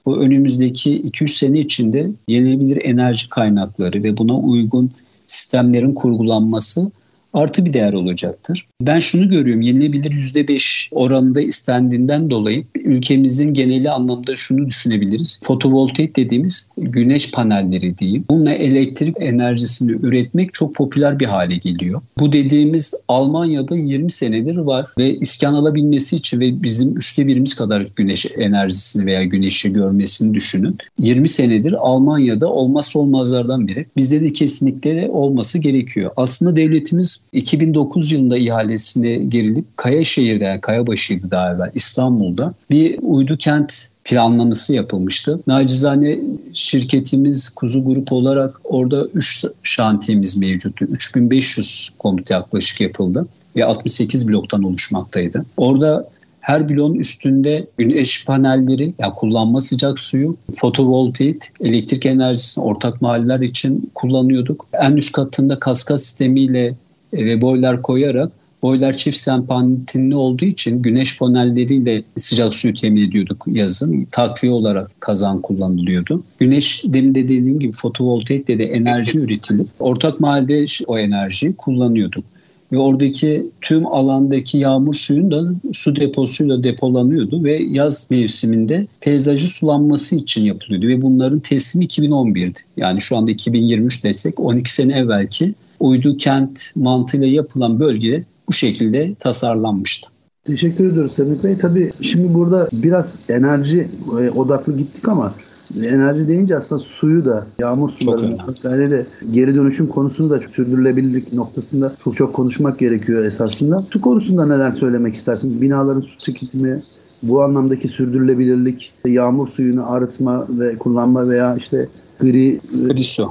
bu 0.07 0.17
önümüzdeki 0.17 1.03
2-3 1.03 1.29
sene 1.29 1.61
içinde 1.61 2.11
yenilebilir 2.29 2.85
enerji 2.85 3.29
kaynakları 3.29 4.03
ve 4.03 4.17
buna 4.17 4.39
uygun 4.39 4.91
sistemlerin 5.27 5.95
kurgulanması 5.95 6.91
artı 7.33 7.67
bir 7.67 7.73
değer 7.73 7.93
olacaktır. 7.93 8.67
Ben 8.81 8.99
şunu 8.99 9.31
görüyorum 9.31 9.63
yenilebilir 9.63 10.11
%5 10.11 10.89
oranında 10.91 11.41
istendiğinden 11.41 12.31
dolayı 12.31 12.65
ülkemizin 12.75 13.55
geneli 13.55 13.91
anlamda 13.91 14.37
şunu 14.37 14.67
düşünebiliriz. 14.67 15.41
Fotovoltaik 15.43 16.17
dediğimiz 16.17 16.71
güneş 16.79 17.31
panelleri 17.31 17.99
diyeyim. 17.99 18.25
Bununla 18.31 18.53
elektrik 18.53 19.17
enerjisini 19.21 19.93
üretmek 19.93 20.55
çok 20.55 20.75
popüler 20.75 21.21
bir 21.21 21.27
hale 21.27 21.57
geliyor. 21.57 22.03
Bu 22.19 22.33
dediğimiz 22.33 22.95
Almanya'da 23.09 23.77
20 23.77 24.11
senedir 24.11 24.57
var 24.57 24.87
ve 24.99 25.15
iskan 25.15 25.55
alabilmesi 25.55 26.17
için 26.17 26.41
ve 26.41 26.63
bizim 26.63 26.97
üçte 26.97 27.27
birimiz 27.27 27.55
kadar 27.55 27.87
güneş 27.97 28.27
enerjisini 28.37 29.07
veya 29.07 29.25
güneşi 29.25 29.73
görmesini 29.73 30.35
düşünün. 30.35 30.77
20 30.99 31.29
senedir 31.29 31.73
Almanya'da 31.73 32.49
olmazsa 32.49 32.99
olmazlardan 32.99 33.69
biri. 33.69 33.87
Bizde 33.97 34.21
de 34.21 34.33
kesinlikle 34.33 35.09
olması 35.09 35.59
gerekiyor. 35.59 36.11
Aslında 36.17 36.57
devletimiz 36.57 37.20
2009 37.33 38.13
yılında 38.13 38.39
ihalesine 38.39 39.17
girilip 39.17 39.77
Kayaşehir'de 39.77 40.45
yani 40.45 40.61
Kayabaşı'ydı 40.61 41.31
daha 41.31 41.53
evvel 41.55 41.71
İstanbul'da 41.75 42.55
bir 42.71 42.99
uydu 43.03 43.37
kent 43.37 43.89
planlaması 44.05 44.75
yapılmıştı. 44.75 45.41
Nacizane 45.47 46.19
şirketimiz 46.55 47.49
Kuzu 47.49 47.85
Grup 47.85 48.13
olarak 48.13 48.61
orada 48.65 49.07
3 49.15 49.45
şantiyemiz 49.63 50.39
mevcuttu. 50.39 50.85
3500 50.85 51.91
konut 51.99 52.31
yaklaşık 52.31 52.81
yapıldı 52.81 53.27
ve 53.57 53.65
68 53.65 54.29
bloktan 54.29 54.63
oluşmaktaydı. 54.63 55.45
Orada 55.57 56.09
Her 56.41 56.69
bloğun 56.69 56.95
üstünde 56.95 57.67
güneş 57.79 58.25
panelleri, 58.27 58.95
yani 58.99 59.15
kullanma 59.15 59.61
sıcak 59.61 59.99
suyu, 59.99 60.37
fotovoltaik, 60.55 61.43
elektrik 61.61 62.07
enerjisini 62.07 62.65
ortak 62.65 63.03
mahalleler 63.03 63.41
için 63.41 63.91
kullanıyorduk. 63.95 64.67
En 64.73 64.97
üst 64.97 65.13
katında 65.13 65.59
kaskat 65.59 66.01
sistemiyle 66.01 66.75
ve 67.13 67.41
boiler 67.41 67.83
koyarak 67.83 68.33
boiler 68.63 68.97
çift 68.97 69.19
sempantinli 69.19 70.17
olduğu 70.17 70.45
için 70.45 70.83
güneş 70.83 71.19
panelleriyle 71.19 72.03
sıcak 72.17 72.55
suyu 72.55 72.75
temin 72.75 73.09
ediyorduk 73.09 73.45
yazın. 73.47 74.07
Takviye 74.13 74.53
olarak 74.53 75.01
kazan 75.01 75.41
kullanılıyordu. 75.41 76.23
Güneş 76.39 76.83
demin 76.87 77.15
de 77.15 77.25
dediğim 77.25 77.61
gibi 77.61 77.73
fotovoltaik 77.73 78.49
de 78.49 78.65
enerji 78.65 79.19
üretilip 79.19 79.67
ortak 79.79 80.21
mahallede 80.21 80.65
o 80.87 80.99
enerjiyi 80.99 81.57
kullanıyorduk 81.57 82.25
ve 82.73 82.79
oradaki 82.79 83.47
tüm 83.61 83.87
alandaki 83.87 84.59
yağmur 84.59 84.95
suyun 84.95 85.31
da 85.31 85.43
su 85.73 85.97
deposuyla 85.97 86.65
depolanıyordu 86.65 87.45
ve 87.45 87.63
yaz 87.71 88.11
mevsiminde 88.11 88.87
peyzajı 89.01 89.49
sulanması 89.49 90.17
için 90.17 90.45
yapılıyordu 90.45 90.89
ve 90.89 91.03
bunların 91.03 91.39
teslimi 91.39 91.87
2011'di. 91.87 92.59
Yani 92.77 93.01
şu 93.01 93.17
anda 93.17 93.31
2023 93.31 94.05
desek 94.05 94.41
12 94.41 94.75
sene 94.75 94.99
evvelki 94.99 95.55
uydu 95.81 96.17
kent 96.17 96.77
mantığıyla 96.77 97.27
yapılan 97.27 97.81
bölge 97.81 98.25
bu 98.49 98.53
şekilde 98.53 99.15
tasarlanmıştı. 99.15 100.11
Teşekkür 100.45 100.93
ediyoruz 100.93 101.13
Semih 101.13 101.45
Bey. 101.45 101.59
Tabii 101.59 101.93
şimdi 102.03 102.35
burada 102.35 102.69
biraz 102.73 103.19
enerji 103.29 103.89
e, 104.21 104.31
odaklı 104.31 104.79
gittik 104.79 105.09
ama 105.09 105.35
enerji 105.77 106.29
deyince 106.29 106.57
aslında 106.57 106.81
suyu 106.81 107.25
da 107.25 107.47
yağmur 107.59 107.91
suları 107.91 108.31
vesaireyle 108.49 109.07
geri 109.33 109.55
dönüşüm 109.55 109.87
konusunu 109.87 110.31
da 110.31 110.41
sürdürülebilirlik 110.41 111.33
noktasında 111.33 111.95
çok 112.05 112.17
çok 112.17 112.35
konuşmak 112.35 112.79
gerekiyor 112.79 113.25
esasında. 113.25 113.85
Su 113.93 114.01
konusunda 114.01 114.47
neler 114.47 114.71
söylemek 114.71 115.15
istersin? 115.15 115.61
Binaların 115.61 116.01
su 116.01 116.17
tüketimi, 116.19 116.81
bu 117.23 117.43
anlamdaki 117.43 117.89
sürdürülebilirlik, 117.89 118.93
yağmur 119.07 119.49
suyunu 119.49 119.93
arıtma 119.93 120.47
ve 120.49 120.75
kullanma 120.75 121.29
veya 121.29 121.57
işte 121.57 121.89
gri, 122.21 122.61
gri 122.89 123.05
su. 123.05 123.31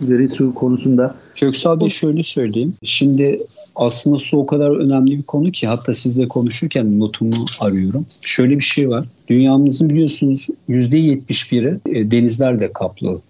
Gri 0.00 0.28
su 0.28 0.54
konusunda. 0.54 1.14
Köksal 1.34 1.80
Bey 1.80 1.90
şöyle 1.90 2.22
söyleyeyim. 2.22 2.74
Şimdi 2.82 3.40
aslında 3.76 4.18
su 4.18 4.38
o 4.38 4.46
kadar 4.46 4.70
önemli 4.70 5.18
bir 5.18 5.22
konu 5.22 5.52
ki 5.52 5.66
hatta 5.66 5.94
sizle 5.94 6.28
konuşurken 6.28 7.00
notumu 7.00 7.44
arıyorum. 7.60 8.06
Şöyle 8.22 8.58
bir 8.58 8.64
şey 8.64 8.88
var. 8.88 9.06
Dünyamızın 9.28 9.88
biliyorsunuz 9.88 10.46
%71'i 10.68 11.98
e, 11.98 12.10
denizlerle 12.10 12.72
kaplı. 12.72 13.20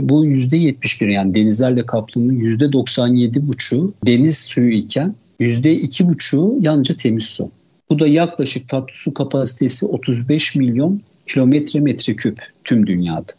Bu 0.00 0.26
%71 0.26 1.12
yani 1.12 1.34
denizlerle 1.34 1.86
kaplının 1.86 2.34
%97,5'u 2.34 3.92
deniz 4.06 4.38
suyu 4.38 4.72
iken 4.72 5.14
%2,5'u 5.40 6.58
yalnızca 6.60 6.96
temiz 6.96 7.24
su. 7.24 7.50
Bu 7.90 7.98
da 7.98 8.06
yaklaşık 8.06 8.68
tatlı 8.68 8.94
su 8.94 9.14
kapasitesi 9.14 9.86
35 9.86 10.56
milyon 10.56 11.00
kilometre 11.26 11.80
metreküp 11.80 12.38
tüm 12.64 12.86
dünyada. 12.86 13.32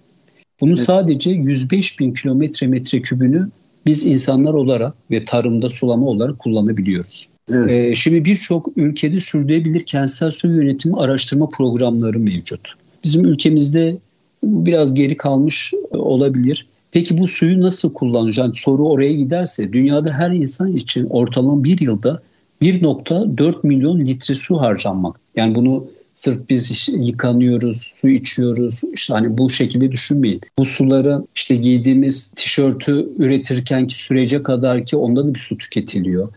Evet. 0.63 0.79
sadece 0.79 1.29
105 1.31 1.99
bin 1.99 2.13
kilometre 2.13 2.67
metrekübünü 2.67 3.49
biz 3.85 4.05
insanlar 4.05 4.53
olarak 4.53 4.93
ve 5.11 5.25
tarımda 5.25 5.69
sulama 5.69 6.05
olarak 6.05 6.39
kullanabiliyoruz. 6.39 7.27
Evet. 7.51 7.71
Ee, 7.71 7.95
şimdi 7.95 8.25
birçok 8.25 8.69
ülkede 8.75 9.19
sürdürülebilir 9.19 9.85
kentsel 9.85 10.31
su 10.31 10.47
yönetimi 10.47 10.95
araştırma 10.95 11.49
programları 11.49 12.19
mevcut. 12.19 12.59
Bizim 13.03 13.25
ülkemizde 13.25 13.97
biraz 14.43 14.93
geri 14.93 15.17
kalmış 15.17 15.73
e, 15.93 15.97
olabilir. 15.97 16.67
Peki 16.91 17.17
bu 17.17 17.27
suyu 17.27 17.61
nasıl 17.61 17.93
kullanacağız? 17.93 18.37
Yani 18.47 18.55
soru 18.55 18.89
oraya 18.89 19.13
giderse 19.13 19.73
dünyada 19.73 20.11
her 20.11 20.31
insan 20.31 20.75
için 20.75 21.05
ortalama 21.09 21.63
bir 21.63 21.79
yılda 21.79 22.21
1.4 22.61 23.55
milyon 23.63 23.99
litre 23.99 24.35
su 24.35 24.61
harcanmak. 24.61 25.19
Yani 25.35 25.55
bunu 25.55 25.85
Sırf 26.15 26.49
biz 26.49 26.89
yıkanıyoruz, 26.97 27.91
su 27.95 28.09
içiyoruz. 28.09 28.81
İşte 28.93 29.13
hani 29.13 29.37
bu 29.37 29.49
şekilde 29.49 29.91
düşünmeyin. 29.91 30.41
Bu 30.59 30.65
suları 30.65 31.21
işte 31.35 31.55
giydiğimiz 31.55 32.31
tişörtü 32.31 33.09
üretirkenki 33.19 34.03
sürece 34.03 34.43
kadar 34.43 34.85
ki 34.85 34.97
onda 34.97 35.27
da 35.27 35.33
bir 35.33 35.39
su 35.39 35.57
tüketiliyor. 35.57 36.27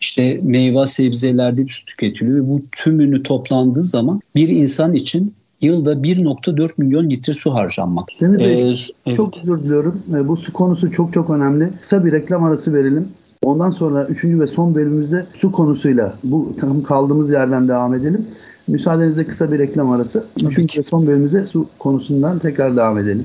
İşte 0.00 0.40
meyve 0.42 0.86
sebzelerde 0.86 1.64
bir 1.64 1.70
su 1.70 1.84
tüketiliyor 1.84 2.36
ve 2.36 2.48
bu 2.48 2.62
tümünü 2.72 3.22
toplandığı 3.22 3.82
zaman 3.82 4.20
bir 4.34 4.48
insan 4.48 4.94
için 4.94 5.34
yılda 5.60 5.92
1.4 5.92 6.70
milyon 6.76 7.10
litre 7.10 7.34
su 7.34 7.54
harcanmak. 7.54 8.08
Demir 8.20 8.38
Bey, 8.38 8.62
ee, 8.62 8.74
evet. 9.06 9.16
çok 9.16 9.38
özür 9.42 9.58
diliyorum. 9.58 10.02
Ee, 10.14 10.28
bu 10.28 10.36
su 10.36 10.52
konusu 10.52 10.92
çok 10.92 11.12
çok 11.12 11.30
önemli. 11.30 11.70
Kısa 11.80 12.04
bir 12.04 12.12
reklam 12.12 12.44
arası 12.44 12.74
verelim. 12.74 13.08
Ondan 13.42 13.70
sonra 13.70 14.04
üçüncü 14.06 14.40
ve 14.40 14.46
son 14.46 14.74
bölümümüzde 14.74 15.26
su 15.32 15.52
konusuyla 15.52 16.14
bu 16.24 16.56
tam 16.60 16.82
kaldığımız 16.82 17.30
yerden 17.30 17.68
devam 17.68 17.94
edelim. 17.94 18.26
Müsaadenizle 18.68 19.26
kısa 19.26 19.52
bir 19.52 19.58
reklam 19.58 19.90
arası. 19.90 20.26
Çünkü 20.54 20.82
son 20.82 21.06
bölümümüzde 21.06 21.46
su 21.46 21.68
konusundan 21.78 22.38
tekrar 22.38 22.76
devam 22.76 22.98
edelim. 22.98 23.24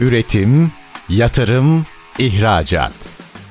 Üretim, 0.00 0.70
yatırım, 1.08 1.84
ihracat. 2.18 2.92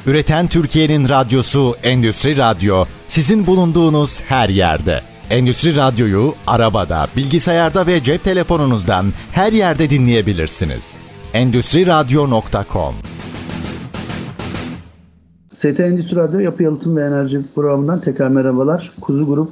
Üreten 0.05 0.47
Türkiye'nin 0.47 1.09
radyosu 1.09 1.75
Endüstri 1.83 2.37
Radyo 2.37 2.85
sizin 3.07 3.47
bulunduğunuz 3.47 4.21
her 4.21 4.49
yerde. 4.49 5.01
Endüstri 5.29 5.75
Radyo'yu 5.75 6.33
arabada, 6.47 7.07
bilgisayarda 7.17 7.87
ve 7.87 8.03
cep 8.03 8.23
telefonunuzdan 8.23 9.05
her 9.31 9.51
yerde 9.53 9.89
dinleyebilirsiniz. 9.89 10.97
Endüstri 11.33 11.87
Radyo.com 11.87 12.95
ST 15.51 15.79
Endüstri 15.79 16.15
Radyo 16.15 16.39
Yapı 16.39 16.63
Yalıtım 16.63 16.97
ve 16.97 17.01
Enerji 17.01 17.41
programından 17.55 18.01
tekrar 18.01 18.27
merhabalar. 18.27 18.91
Kuzu 19.01 19.27
Grup 19.27 19.51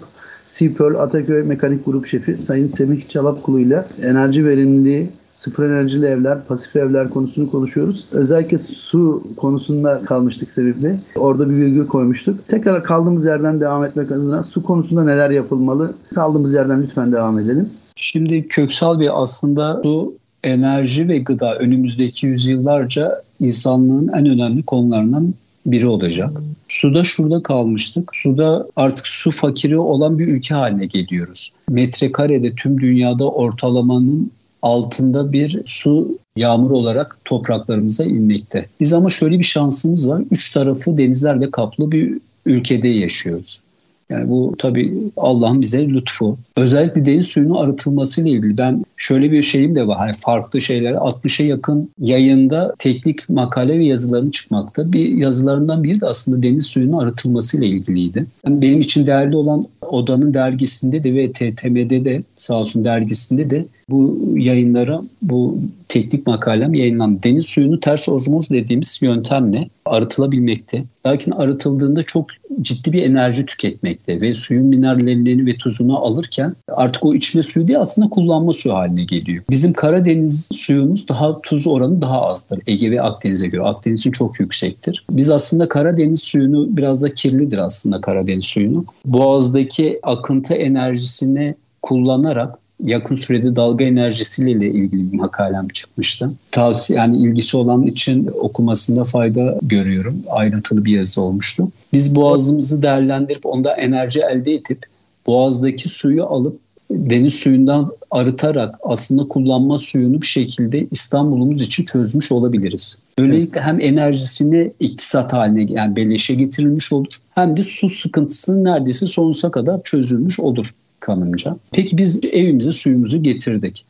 Sipöl 0.55 0.95
Ataköy 0.95 1.43
Mekanik 1.43 1.85
Grup 1.85 2.07
Şefi 2.07 2.37
Sayın 2.37 2.67
Semih 2.67 3.09
Çalapkulu 3.09 3.59
ile 3.59 3.85
enerji 4.03 4.45
verimliliği, 4.45 5.09
sıfır 5.35 5.65
enerjili 5.65 6.05
evler, 6.05 6.45
pasif 6.47 6.75
evler 6.75 7.09
konusunu 7.09 7.51
konuşuyoruz. 7.51 8.05
Özellikle 8.11 8.57
su 8.57 9.23
konusunda 9.37 10.01
kalmıştık 10.05 10.51
sebeple. 10.51 10.99
Orada 11.15 11.49
bir 11.49 11.55
virgül 11.55 11.87
koymuştuk. 11.87 12.47
Tekrar 12.47 12.83
kaldığımız 12.83 13.25
yerden 13.25 13.59
devam 13.59 13.85
etmek 13.85 14.11
adına 14.11 14.43
su 14.43 14.63
konusunda 14.63 15.03
neler 15.03 15.29
yapılmalı? 15.29 15.93
Kaldığımız 16.15 16.53
yerden 16.53 16.83
lütfen 16.83 17.11
devam 17.11 17.39
edelim. 17.39 17.69
Şimdi 17.95 18.47
Köksal 18.47 18.99
Bey 18.99 19.09
aslında 19.13 19.81
su, 19.83 20.13
enerji 20.43 21.07
ve 21.07 21.17
gıda 21.17 21.55
önümüzdeki 21.55 22.27
yüzyıllarca 22.27 23.21
insanlığın 23.39 24.07
en 24.07 24.25
önemli 24.25 24.63
konularından 24.63 25.33
biri 25.65 25.87
olacak. 25.87 26.29
Suda 26.67 27.03
şurada 27.03 27.43
kalmıştık. 27.43 28.15
Suda 28.15 28.67
artık 28.75 29.07
su 29.07 29.31
fakiri 29.31 29.77
olan 29.77 30.19
bir 30.19 30.27
ülke 30.27 30.55
haline 30.55 30.85
geliyoruz. 30.85 31.51
Metrekarede 31.69 32.55
tüm 32.55 32.81
dünyada 32.81 33.29
ortalamanın 33.29 34.31
altında 34.61 35.31
bir 35.31 35.61
su 35.65 36.17
yağmur 36.35 36.71
olarak 36.71 37.17
topraklarımıza 37.25 38.05
inmekte. 38.05 38.65
Biz 38.79 38.93
ama 38.93 39.09
şöyle 39.09 39.39
bir 39.39 39.43
şansımız 39.43 40.09
var. 40.09 40.21
Üç 40.31 40.51
tarafı 40.53 40.97
denizlerle 40.97 41.51
kaplı 41.51 41.91
bir 41.91 42.17
ülkede 42.45 42.87
yaşıyoruz. 42.87 43.59
Yani 44.09 44.29
bu 44.29 44.55
tabii 44.57 44.93
Allah'ın 45.17 45.61
bize 45.61 45.89
lütfu. 45.89 46.37
Özellikle 46.57 47.05
deniz 47.05 47.27
suyunun 47.27 47.55
arıtılması 47.55 48.21
ile 48.21 48.29
ilgili 48.29 48.57
ben 48.57 48.85
şöyle 48.97 49.31
bir 49.31 49.41
şeyim 49.41 49.75
de 49.75 49.87
var. 49.87 49.97
Hani 49.97 50.13
farklı 50.13 50.61
şeyler 50.61 50.93
60'a 50.93 51.45
yakın 51.45 51.89
yayında 51.99 52.75
teknik 52.79 53.29
makale 53.29 53.79
ve 53.79 53.85
yazılarım 53.85 54.31
çıkmakta. 54.31 54.93
Bir 54.93 55.09
yazılarından 55.09 55.83
biri 55.83 56.01
de 56.01 56.05
aslında 56.05 56.43
deniz 56.43 56.65
suyunun 56.65 56.97
arıtılması 56.97 57.57
ile 57.57 57.67
ilgiliydi. 57.67 58.25
Yani 58.45 58.61
benim 58.61 58.81
için 58.81 59.07
değerli 59.07 59.35
olan 59.35 59.61
Oda'nın 59.81 60.33
dergisinde 60.33 61.03
de 61.03 61.13
ve 61.13 61.31
TTM'de 61.31 62.05
de 62.05 62.23
sağ 62.35 62.59
olsun 62.59 62.83
dergisinde 62.83 63.49
de 63.49 63.65
bu 63.89 64.19
yayınlara 64.35 65.01
bu 65.21 65.59
teknik 65.87 66.27
makalem 66.27 66.73
yayınlandı. 66.73 67.23
Deniz 67.23 67.45
suyunu 67.45 67.79
ters 67.79 68.09
ozmoz 68.09 68.49
dediğimiz 68.49 68.99
yöntemle 69.01 69.69
arıtılabilmekte. 69.85 70.83
Lakin 71.05 71.31
arıtıldığında 71.31 72.03
çok 72.03 72.25
ciddi 72.61 72.93
bir 72.93 73.03
enerji 73.03 73.45
tüketmekte 73.45 74.21
ve 74.21 74.33
suyun 74.33 74.65
minerallerini 74.65 75.45
ve 75.45 75.57
tuzunu 75.57 75.97
alırken 75.97 76.55
artık 76.67 77.05
o 77.05 77.13
içme 77.13 77.43
suyu 77.43 77.67
değil 77.67 77.81
aslında 77.81 78.09
kullanma 78.09 78.53
suyu 78.53 78.75
haline 78.75 79.03
geliyor. 79.03 79.43
Bizim 79.49 79.73
Karadeniz 79.73 80.49
suyumuz 80.55 81.09
daha 81.09 81.41
tuz 81.41 81.67
oranı 81.67 82.01
daha 82.01 82.21
azdır 82.21 82.59
Ege 82.67 82.91
ve 82.91 83.01
Akdeniz'e 83.01 83.47
göre. 83.47 83.63
Akdeniz'in 83.63 84.11
çok 84.11 84.39
yüksektir. 84.39 85.05
Biz 85.11 85.29
aslında 85.29 85.69
Karadeniz 85.69 86.23
suyunu 86.23 86.77
biraz 86.77 87.03
da 87.03 87.13
kirlidir 87.13 87.57
aslında 87.57 88.01
Karadeniz 88.01 88.45
suyunu. 88.45 88.85
Boğaz'daki 89.05 89.99
akıntı 90.03 90.53
enerjisini 90.53 91.55
kullanarak 91.81 92.64
yakın 92.83 93.15
sürede 93.15 93.55
dalga 93.55 93.85
enerjisiyle 93.85 94.69
ilgili 94.69 95.11
bir 95.11 95.17
makalem 95.17 95.67
çıkmıştı. 95.67 96.31
Tavsiye 96.51 96.99
yani 96.99 97.17
ilgisi 97.17 97.57
olan 97.57 97.83
için 97.83 98.29
okumasında 98.39 99.03
fayda 99.03 99.59
görüyorum. 99.61 100.23
Ayrıntılı 100.29 100.85
bir 100.85 100.91
yazı 100.91 101.21
olmuştu. 101.21 101.69
Biz 101.93 102.15
boğazımızı 102.15 102.81
değerlendirip 102.81 103.45
onda 103.45 103.75
enerji 103.75 104.21
elde 104.21 104.53
edip 104.53 104.85
boğazdaki 105.27 105.89
suyu 105.89 106.25
alıp 106.25 106.59
deniz 106.91 107.33
suyundan 107.33 107.91
arıtarak 108.11 108.75
aslında 108.83 109.27
kullanma 109.27 109.77
suyunu 109.77 110.21
bir 110.21 110.27
şekilde 110.27 110.87
İstanbul'umuz 110.91 111.61
için 111.61 111.85
çözmüş 111.85 112.31
olabiliriz. 112.31 112.99
Böylelikle 113.19 113.61
hem 113.61 113.81
enerjisini 113.81 114.71
iktisat 114.79 115.33
haline 115.33 115.71
yani 115.71 115.95
beleşe 115.95 116.35
getirilmiş 116.35 116.93
olur 116.93 117.15
hem 117.35 117.57
de 117.57 117.63
su 117.63 117.89
sıkıntısının 117.89 118.63
neredeyse 118.63 119.07
sonsuza 119.07 119.51
kadar 119.51 119.83
çözülmüş 119.83 120.39
olur. 120.39 120.73
Kanımca. 121.05 121.57
Peki 121.71 121.97
biz 121.97 122.25
evimize 122.25 122.71
suyumuzu 122.71 123.23
getirdik. 123.23 123.85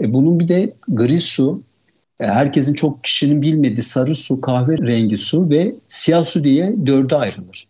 E, 0.00 0.12
bunun 0.12 0.40
bir 0.40 0.48
de 0.48 0.74
gri 0.88 1.20
su, 1.20 1.62
e, 2.20 2.26
herkesin 2.26 2.74
çok 2.74 3.04
kişinin 3.04 3.42
bilmediği 3.42 3.82
sarı 3.82 4.14
su, 4.14 4.40
kahverengi 4.40 5.18
su 5.18 5.50
ve 5.50 5.74
siyah 5.88 6.24
su 6.24 6.44
diye 6.44 6.74
dörde 6.86 7.16
ayrılır. 7.16 7.66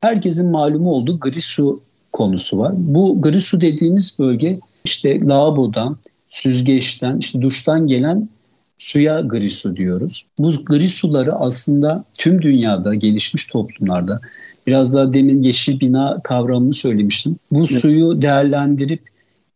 Herkesin 0.00 0.50
malumu 0.50 0.90
olduğu 0.90 1.20
gri 1.20 1.40
su 1.40 1.80
konusu 2.12 2.58
var. 2.58 2.72
Bu 2.76 3.22
gri 3.22 3.40
su 3.40 3.60
dediğimiz 3.60 4.16
bölge 4.18 4.60
işte 4.84 5.20
lavabodan, 5.20 5.96
süzgeçten, 6.28 7.18
işte 7.18 7.42
duştan 7.42 7.86
gelen 7.86 8.28
suya 8.78 9.20
gri 9.20 9.50
su 9.50 9.76
diyoruz. 9.76 10.26
Bu 10.38 10.50
gri 10.64 10.88
suları 10.88 11.34
aslında 11.34 12.04
tüm 12.18 12.42
dünyada, 12.42 12.94
gelişmiş 12.94 13.46
toplumlarda 13.46 14.20
biraz 14.66 14.94
daha 14.94 15.12
demin 15.12 15.42
yeşil 15.42 15.80
bina 15.80 16.20
kavramını 16.24 16.74
söylemiştim. 16.74 17.36
Bu 17.50 17.58
evet. 17.58 17.70
suyu 17.70 18.22
değerlendirip 18.22 19.00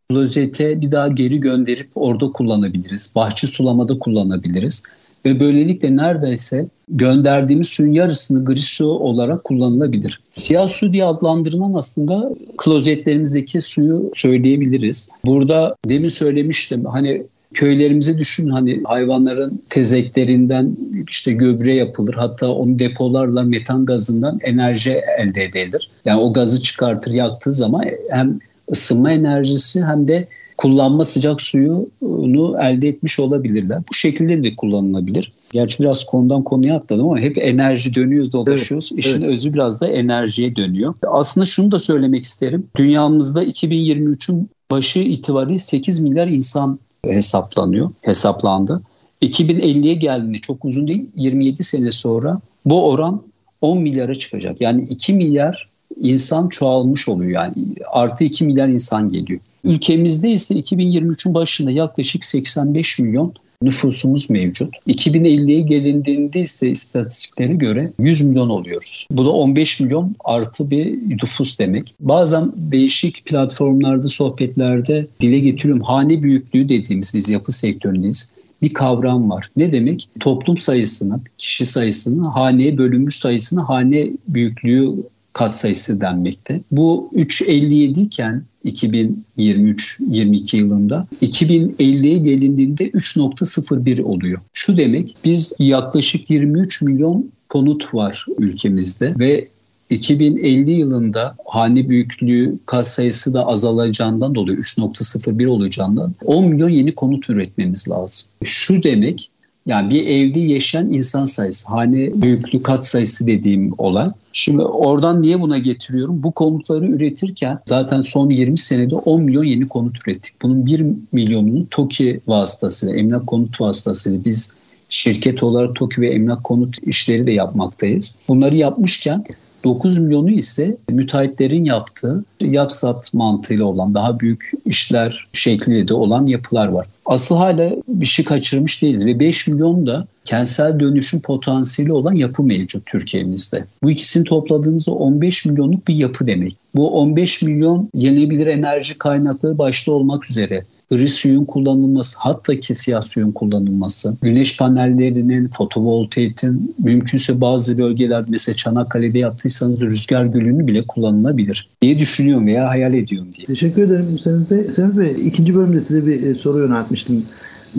klozete 0.09 0.81
bir 0.81 0.93
daha 0.93 1.09
geri 1.09 1.41
gönderip 1.41 1.89
orada 1.95 2.33
kullanabiliriz. 2.33 3.13
Bahçe 3.15 3.47
sulamada 3.47 3.99
kullanabiliriz. 3.99 4.85
Ve 5.25 5.41
böylelikle 5.41 5.97
neredeyse 5.97 6.67
gönderdiğimiz 6.89 7.69
suyun 7.69 7.93
yarısını 7.93 8.45
gri 8.45 8.61
su 8.61 8.87
olarak 8.87 9.45
kullanılabilir. 9.45 10.21
Siyah 10.31 10.69
su 10.69 10.93
diye 10.93 11.05
adlandırılan 11.05 11.75
aslında 11.75 12.31
klozetlerimizdeki 12.57 13.61
suyu 13.61 14.11
söyleyebiliriz. 14.15 15.11
Burada 15.25 15.77
demin 15.89 16.09
söylemiştim 16.09 16.85
hani 16.85 17.23
köylerimize 17.55 18.19
düşün 18.19 18.49
hani 18.49 18.81
hayvanların 18.85 19.63
tezeklerinden 19.71 20.77
işte 21.09 21.33
gübre 21.33 21.75
yapılır. 21.75 22.15
Hatta 22.15 22.49
onu 22.49 22.79
depolarla 22.79 23.43
metan 23.43 23.87
gazından 23.87 24.39
enerji 24.43 25.01
elde 25.19 25.45
edilir. 25.45 25.91
Yani 26.05 26.21
o 26.21 26.33
gazı 26.33 26.63
çıkartır 26.63 27.13
yaktığı 27.13 27.53
zaman 27.53 27.85
hem 28.11 28.39
ısınma 28.71 29.13
enerjisi 29.13 29.85
hem 29.85 30.09
de 30.09 30.29
kullanma 30.59 31.05
sıcak 31.05 31.41
suyunu 31.41 32.57
elde 32.61 32.89
etmiş 32.89 33.21
olabilirler. 33.21 33.83
Bu 33.91 33.95
şekilde 33.95 34.45
de 34.45 34.57
kullanılabilir. 34.57 35.33
Gerçi 35.53 35.83
biraz 35.83 36.07
konudan 36.07 36.43
konuya 36.43 36.77
atladım 36.77 37.09
ama 37.09 37.19
hep 37.19 37.39
enerji 37.39 37.95
dönüyoruz 37.95 38.33
dolaşıyoruz. 38.33 38.91
Evet, 38.93 39.05
İşin 39.05 39.23
evet. 39.23 39.35
özü 39.35 39.55
biraz 39.55 39.81
da 39.81 39.89
enerjiye 39.89 40.57
dönüyor. 40.57 40.95
Aslında 41.07 41.47
şunu 41.47 41.73
da 41.73 41.79
söylemek 41.79 42.25
isterim. 42.25 42.67
Dünyamızda 42.77 43.45
2023'ün 43.45 44.51
başı 44.71 44.99
itibariyle 44.99 45.59
8 45.59 46.01
milyar 46.01 46.27
insan 46.27 46.79
hesaplanıyor, 47.05 47.91
hesaplandı. 48.03 48.83
2050'ye 49.23 49.95
geldiğinde 49.95 50.39
çok 50.39 50.65
uzun 50.65 50.89
değil 50.89 51.07
27 51.17 51.65
sene 51.65 51.91
sonra 51.91 52.41
bu 52.65 52.89
oran 52.91 53.23
10 53.61 53.79
milyara 53.79 54.15
çıkacak. 54.15 54.61
Yani 54.61 54.83
2 54.83 55.13
milyar 55.13 55.69
insan 56.01 56.49
çoğalmış 56.49 57.09
oluyor 57.09 57.31
yani 57.31 57.55
artı 57.93 58.25
2 58.25 58.45
milyar 58.45 58.69
insan 58.69 59.09
geliyor. 59.09 59.41
Ülkemizde 59.65 60.31
ise 60.31 60.55
2023'ün 60.55 61.35
başında 61.35 61.71
yaklaşık 61.71 62.25
85 62.25 62.99
milyon 62.99 63.35
nüfusumuz 63.63 64.31
mevcut. 64.31 64.75
2050'ye 64.87 65.61
gelindiğinde 65.61 66.41
ise 66.41 66.71
istatistiklere 66.71 67.55
göre 67.55 67.93
100 67.99 68.21
milyon 68.21 68.49
oluyoruz. 68.49 69.07
Bu 69.11 69.25
da 69.25 69.31
15 69.31 69.81
milyon 69.81 70.17
artı 70.25 70.71
bir 70.71 70.99
nüfus 71.09 71.59
demek. 71.59 71.95
Bazen 72.01 72.53
değişik 72.57 73.25
platformlarda, 73.25 74.09
sohbetlerde 74.09 75.07
dile 75.21 75.39
getiriyorum. 75.39 75.83
Hane 75.83 76.23
büyüklüğü 76.23 76.69
dediğimiz 76.69 77.15
biz 77.15 77.29
yapı 77.29 77.53
sektöründeyiz 77.53 78.35
bir 78.63 78.75
kavram 78.75 79.31
var. 79.31 79.51
Ne 79.57 79.73
demek? 79.73 80.09
Toplum 80.21 80.57
sayısının, 80.57 81.23
kişi 81.39 81.67
sayısının 81.67 82.25
haneye 82.25 82.79
bölünmüş 82.79 83.17
sayısını 83.17 83.61
hane 83.61 84.11
büyüklüğü 84.29 84.95
katsayısı 85.33 86.01
denmekte. 86.01 86.61
Bu 86.71 87.11
3.57 87.15 88.01
iken 88.01 88.43
2023-22 88.65 90.57
yılında 90.57 91.07
2050'ye 91.23 92.19
gelindiğinde 92.19 92.91
3.01 92.91 94.03
oluyor. 94.03 94.41
Şu 94.53 94.77
demek 94.77 95.17
biz 95.25 95.53
yaklaşık 95.59 96.31
23 96.31 96.83
milyon 96.83 97.31
konut 97.49 97.95
var 97.95 98.27
ülkemizde 98.39 99.15
ve 99.19 99.49
2050 99.91 100.71
yılında 100.71 101.37
hane 101.47 101.89
büyüklüğü 101.89 102.59
kat 102.67 102.89
sayısı 102.89 103.35
da 103.35 103.47
azalacağından 103.47 104.35
dolayı 104.35 104.59
3.01 104.59 105.47
olacağından 105.47 106.15
10 106.25 106.45
milyon 106.45 106.69
yeni 106.69 106.95
konut 106.95 107.31
üretmemiz 107.31 107.91
lazım. 107.91 108.29
Şu 108.45 108.83
demek 108.83 109.31
yani 109.69 109.91
bir 109.91 110.07
evde 110.07 110.41
yaşayan 110.41 110.93
insan 110.93 111.25
sayısı, 111.25 111.69
hane 111.69 112.23
büyüklük 112.23 112.65
kat 112.65 112.87
sayısı 112.87 113.27
dediğim 113.27 113.75
olay. 113.79 114.11
Şimdi 114.33 114.63
oradan 114.63 115.23
niye 115.23 115.41
buna 115.41 115.59
getiriyorum? 115.59 116.23
Bu 116.23 116.33
konutları 116.33 116.87
üretirken 116.87 117.59
zaten 117.67 118.01
son 118.01 118.31
20 118.31 118.59
senede 118.59 118.95
10 118.95 119.23
milyon 119.23 119.45
yeni 119.45 119.69
konut 119.69 120.09
ürettik. 120.09 120.33
Bunun 120.43 120.67
1 120.67 120.87
milyonunu 121.13 121.67
TOKİ 121.71 122.21
vasıtasıyla, 122.27 122.97
emlak 122.97 123.27
konut 123.27 123.61
vasıtasıyla 123.61 124.25
biz 124.25 124.55
şirket 124.89 125.43
olarak 125.43 125.77
TOKİ 125.77 126.01
ve 126.01 126.11
emlak 126.11 126.45
konut 126.45 126.77
işleri 126.83 127.27
de 127.27 127.33
yapmaktayız. 127.33 128.19
Bunları 128.29 128.57
yapmışken 128.57 129.25
9 129.65 129.99
milyonu 129.99 130.31
ise 130.31 130.77
müteahhitlerin 130.91 131.65
yaptığı 131.65 132.25
yapsat 132.41 133.15
mantığıyla 133.15 133.65
olan 133.65 133.95
daha 133.95 134.21
büyük 134.21 134.51
işler 134.65 135.29
şekliyle 135.33 135.89
de 135.89 135.95
olan 135.95 136.27
yapılar 136.27 136.69
var. 136.69 136.87
Asıl 137.07 137.37
hala 137.37 137.73
bir 137.89 138.07
şey 138.07 138.25
kaçırmış 138.25 138.83
değiliz 138.83 139.07
ve 139.07 139.21
5 139.21 139.47
milyon 139.47 139.87
da 139.87 140.07
kentsel 140.25 140.81
dönüşüm 140.81 141.23
potansiyeli 141.23 141.93
olan 141.93 142.13
yapı 142.13 142.43
mevcut 142.43 142.87
Türkiye'mizde. 142.87 143.65
Bu 143.83 143.91
ikisini 143.91 144.25
topladığınızda 144.25 144.93
15 144.93 145.47
milyonluk 145.47 145.89
bir 145.89 145.95
yapı 145.95 146.27
demek. 146.27 146.57
Bu 146.75 146.91
15 146.91 147.43
milyon 147.43 147.89
yenilebilir 147.95 148.47
enerji 148.47 148.99
kaynakları 148.99 149.59
başta 149.59 149.93
olmak 149.93 150.31
üzere 150.31 150.65
gri 150.91 151.09
suyun 151.09 151.45
kullanılması, 151.45 152.19
hatta 152.21 152.59
ki 152.59 152.75
siyah 152.75 153.03
suyun 153.03 153.33
kullanılması, 153.33 154.17
güneş 154.23 154.59
panellerinin, 154.59 155.49
fotovoltaikin, 155.49 156.75
mümkünse 156.79 157.41
bazı 157.41 157.79
bölgelerde 157.79 158.27
mesela 158.31 158.57
Çanakkale'de 158.57 159.19
yaptıysanız 159.19 159.81
rüzgar 159.81 160.25
gülünü 160.25 160.67
bile 160.67 160.87
kullanılabilir 160.87 161.69
diye 161.83 161.99
düşünüyorum 161.99 162.47
veya 162.47 162.69
hayal 162.69 162.95
ediyorum 162.95 163.29
diye. 163.37 163.47
Teşekkür 163.47 163.83
ederim 163.83 164.19
Semih 164.19 164.51
Bey. 164.51 164.71
Semih 164.71 164.97
Bey 164.97 165.17
ikinci 165.27 165.55
bölümde 165.55 165.81
size 165.81 166.07
bir 166.07 166.23
e, 166.23 166.35
soru 166.35 166.59
yöneltmiştim. 166.59 167.25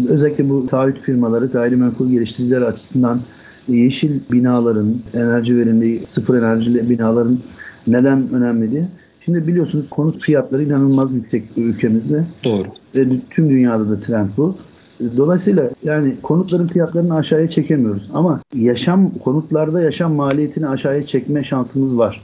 Özellikle 0.08 0.50
bu 0.50 0.68
taahhüt 0.68 1.00
firmaları, 1.00 1.46
gayrimenkul 1.46 2.12
geliştiriciler 2.12 2.62
açısından 2.62 3.22
yeşil 3.68 4.20
binaların, 4.32 4.96
enerji 5.14 5.58
verimli, 5.58 6.06
sıfır 6.06 6.38
enerjili 6.38 6.90
binaların 6.90 7.40
neden 7.88 8.30
önemli 8.34 8.72
diye. 8.72 8.88
Şimdi 9.30 9.48
biliyorsunuz 9.48 9.90
konut 9.90 10.22
fiyatları 10.22 10.64
inanılmaz 10.64 11.16
yüksek 11.16 11.44
ülkemizde. 11.58 12.24
Doğru. 12.44 12.64
Ve 12.96 13.06
tüm 13.30 13.50
dünyada 13.50 13.90
da 13.90 14.00
trend 14.00 14.30
bu. 14.38 14.56
Dolayısıyla 15.18 15.70
yani 15.84 16.16
konutların 16.22 16.68
fiyatlarını 16.68 17.16
aşağıya 17.16 17.50
çekemiyoruz. 17.50 18.10
Ama 18.14 18.40
yaşam 18.56 19.12
konutlarda 19.24 19.82
yaşam 19.82 20.14
maliyetini 20.14 20.68
aşağıya 20.68 21.06
çekme 21.06 21.44
şansımız 21.44 21.98
var. 21.98 22.22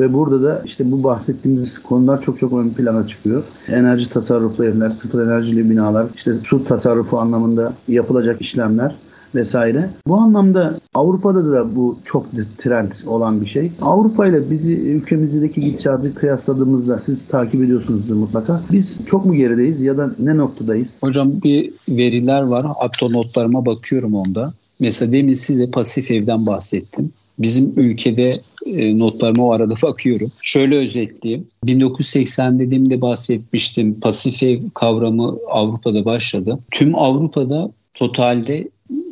Ve 0.00 0.12
burada 0.12 0.42
da 0.42 0.62
işte 0.64 0.92
bu 0.92 1.04
bahsettiğimiz 1.04 1.78
konular 1.78 2.22
çok 2.22 2.38
çok 2.38 2.52
ön 2.52 2.68
plana 2.68 3.08
çıkıyor. 3.08 3.42
Enerji 3.68 4.10
tasarruflu 4.10 4.64
evler, 4.64 4.90
sıfır 4.90 5.22
enerjili 5.22 5.70
binalar, 5.70 6.06
işte 6.14 6.34
su 6.34 6.64
tasarrufu 6.64 7.18
anlamında 7.18 7.72
yapılacak 7.88 8.40
işlemler 8.40 8.94
vesaire. 9.34 9.90
Bu 10.06 10.16
anlamda 10.16 10.80
Avrupa'da 10.94 11.52
da 11.52 11.76
bu 11.76 11.98
çok 12.04 12.26
trend 12.58 12.92
olan 13.06 13.40
bir 13.40 13.46
şey. 13.46 13.70
Avrupa 13.82 14.26
ile 14.26 14.50
bizi 14.50 14.72
ülkemizdeki 14.76 15.60
gidişatı 15.60 16.14
kıyasladığımızda 16.14 16.98
siz 16.98 17.28
takip 17.28 17.62
ediyorsunuzdur 17.62 18.14
mutlaka. 18.14 18.62
Biz 18.72 18.98
çok 19.06 19.26
mu 19.26 19.34
gerideyiz 19.34 19.82
ya 19.82 19.96
da 19.98 20.10
ne 20.18 20.36
noktadayız? 20.36 20.98
Hocam 21.00 21.32
bir 21.44 21.72
veriler 21.88 22.42
var. 22.42 22.66
Hatta 22.78 23.08
notlarıma 23.08 23.66
bakıyorum 23.66 24.14
onda. 24.14 24.52
Mesela 24.80 25.12
demin 25.12 25.32
size 25.32 25.70
pasif 25.70 26.10
evden 26.10 26.46
bahsettim. 26.46 27.12
Bizim 27.38 27.72
ülkede 27.76 28.30
e, 28.66 28.98
notlarıma 28.98 29.46
o 29.46 29.52
arada 29.52 29.74
bakıyorum. 29.82 30.30
Şöyle 30.42 30.76
özetleyeyim. 30.76 31.46
1980 31.64 32.58
dediğimde 32.58 33.00
bahsetmiştim. 33.00 34.00
Pasif 34.00 34.42
ev 34.42 34.60
kavramı 34.74 35.36
Avrupa'da 35.50 36.04
başladı. 36.04 36.58
Tüm 36.70 36.94
Avrupa'da 36.94 37.70
totalde 37.94 38.68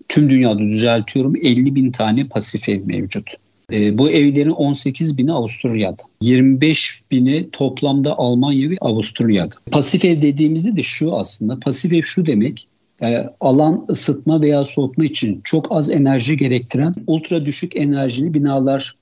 tüm 0.08 0.30
dünyada 0.30 0.58
düzeltiyorum 0.58 1.36
50 1.36 1.74
bin 1.74 1.90
tane 1.90 2.28
pasif 2.28 2.68
ev 2.68 2.86
mevcut. 2.86 3.30
E, 3.72 3.98
bu 3.98 4.10
evlerin 4.10 4.50
18 4.50 5.18
bini 5.18 5.32
Avusturya'da. 5.32 6.02
25 6.20 7.02
bini 7.10 7.50
toplamda 7.52 8.18
Almanya 8.18 8.70
ve 8.70 8.76
Avusturya'da. 8.80 9.54
Pasif 9.70 10.04
ev 10.04 10.22
dediğimizde 10.22 10.76
de 10.76 10.82
şu 10.82 11.16
aslında. 11.16 11.58
Pasif 11.58 11.92
ev 11.92 12.02
şu 12.02 12.26
demek. 12.26 12.68
E, 13.02 13.30
alan 13.40 13.86
ısıtma 13.90 14.40
veya 14.40 14.64
soğutma 14.64 15.05
için 15.05 15.40
çok 15.44 15.66
az 15.72 15.90
enerji 15.90 16.36
gerektiren 16.36 16.94
ultra 17.07 17.46
düşük 17.46 17.76
enerjili 17.76 18.34
binalar 18.34 18.96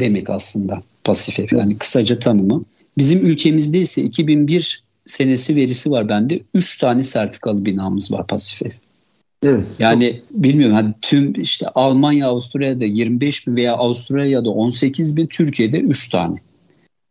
demek 0.00 0.30
aslında 0.30 0.82
pasif 1.04 1.40
ev. 1.40 1.46
Yani 1.56 1.78
kısaca 1.78 2.18
tanımı. 2.18 2.64
Bizim 2.98 3.26
ülkemizde 3.26 3.80
ise 3.80 4.02
2001 4.02 4.82
senesi 5.06 5.56
verisi 5.56 5.90
var 5.90 6.08
bende. 6.08 6.40
3 6.54 6.78
tane 6.78 7.02
sertifikalı 7.02 7.64
binamız 7.64 8.12
var 8.12 8.26
pasif 8.26 8.66
ev. 8.66 8.70
Evet. 9.42 9.64
Yani 9.78 10.20
bilmiyorum 10.30 10.74
hani 10.74 10.94
tüm 11.02 11.32
işte 11.40 11.66
Almanya, 11.74 12.28
Avusturya'da 12.28 12.84
25 12.84 13.46
bin 13.46 13.56
veya 13.56 13.74
Avusturya'da 13.74 14.50
18 14.50 15.16
bin, 15.16 15.26
Türkiye'de 15.26 15.78
3 15.78 16.08
tane. 16.08 16.36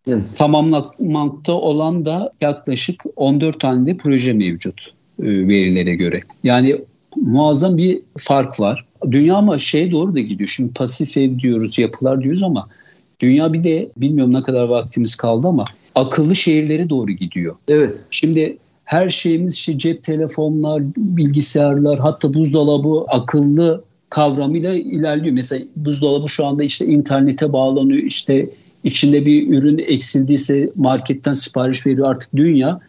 Evet. 0.07 0.23
Tamamlanmakta 0.36 1.53
olan 1.53 2.05
da 2.05 2.32
yaklaşık 2.41 3.03
14 3.15 3.59
tane 3.59 3.86
de 3.86 3.97
proje 3.97 4.34
mevcut 4.34 4.93
e, 5.19 5.25
verilere 5.25 5.95
göre. 5.95 6.21
Yani 6.43 6.82
muazzam 7.15 7.78
bir 7.78 8.01
fark 8.17 8.59
var. 8.59 8.86
Dünya 9.11 9.36
ama 9.36 9.57
şeye 9.57 9.91
doğru 9.91 10.15
da 10.15 10.19
gidiyor. 10.19 10.47
Şimdi 10.47 10.73
pasif 10.73 11.17
ev 11.17 11.39
diyoruz, 11.39 11.80
yapılar 11.80 12.21
diyoruz 12.23 12.43
ama 12.43 12.67
dünya 13.19 13.53
bir 13.53 13.63
de 13.63 13.89
bilmiyorum 13.97 14.34
ne 14.34 14.41
kadar 14.41 14.63
vaktimiz 14.63 15.15
kaldı 15.15 15.47
ama 15.47 15.65
akıllı 15.95 16.36
şehirlere 16.36 16.89
doğru 16.89 17.11
gidiyor. 17.11 17.55
Evet. 17.67 17.97
Şimdi 18.11 18.57
her 18.88 19.09
şeyimiz 19.09 19.53
işte 19.53 19.77
cep 19.77 20.03
telefonlar, 20.03 20.83
bilgisayarlar, 20.97 21.99
hatta 21.99 22.33
buzdolabı 22.33 23.05
akıllı 23.07 23.83
kavramıyla 24.09 24.73
ilerliyor. 24.73 25.35
Mesela 25.35 25.65
buzdolabı 25.75 26.29
şu 26.29 26.45
anda 26.45 26.63
işte 26.63 26.85
internete 26.85 27.53
bağlanıyor. 27.53 28.03
İşte 28.03 28.49
içinde 28.83 29.25
bir 29.25 29.57
ürün 29.57 29.77
eksildiyse 29.77 30.69
marketten 30.75 31.33
sipariş 31.33 31.88
veriyor. 31.88 32.09
Artık 32.09 32.35
dünya 32.35 32.79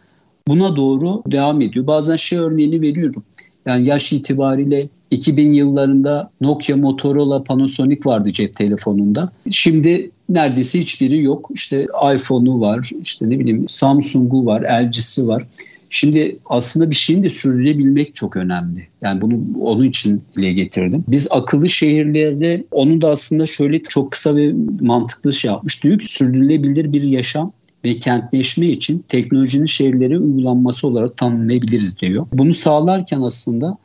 buna 0.47 0.75
doğru 0.75 1.23
devam 1.31 1.61
ediyor. 1.61 1.87
Bazen 1.87 2.15
şey 2.15 2.39
örneğini 2.39 2.81
veriyorum. 2.81 3.23
Yani 3.65 3.87
yaş 3.87 4.13
itibariyle 4.13 4.89
2000 5.11 5.53
yıllarında 5.53 6.31
Nokia, 6.41 6.77
Motorola, 6.77 7.43
Panasonic 7.43 7.99
vardı 8.05 8.33
cep 8.33 8.53
telefonunda. 8.53 9.31
Şimdi 9.51 10.11
neredeyse 10.29 10.79
hiçbiri 10.79 11.23
yok. 11.23 11.49
İşte 11.53 11.87
iPhone'u 12.13 12.61
var, 12.61 12.89
işte 13.03 13.29
ne 13.29 13.39
bileyim 13.39 13.65
Samsung'u 13.69 14.45
var, 14.45 14.61
LG'si 14.61 15.27
var. 15.27 15.43
Şimdi 15.89 16.39
aslında 16.45 16.89
bir 16.89 16.95
şeyin 16.95 17.23
de 17.23 17.29
sürdürülebilmek 17.29 18.15
çok 18.15 18.35
önemli. 18.37 18.87
Yani 19.01 19.21
bunu 19.21 19.39
onun 19.61 19.83
için 19.83 20.23
dile 20.37 20.53
getirdim. 20.53 21.03
Biz 21.07 21.27
akıllı 21.31 21.69
şehirlerde 21.69 22.63
onu 22.71 23.01
da 23.01 23.09
aslında 23.09 23.45
şöyle 23.45 23.81
çok 23.81 24.11
kısa 24.11 24.35
ve 24.35 24.53
mantıklı 24.81 25.33
şey 25.33 25.51
yapmış. 25.51 25.83
Diyor 25.83 25.99
ki 25.99 26.13
sürdürülebilir 26.13 26.93
bir 26.93 27.03
yaşam 27.03 27.51
ve 27.85 27.99
kentleşme 27.99 28.65
için 28.65 29.05
teknolojinin 29.07 29.65
şehirlere 29.65 30.19
uygulanması 30.19 30.87
olarak 30.87 31.17
tanımlayabiliriz 31.17 31.99
diyor. 31.99 32.27
Bunu 32.33 32.53
sağlarken 32.53 33.21
aslında 33.21 33.77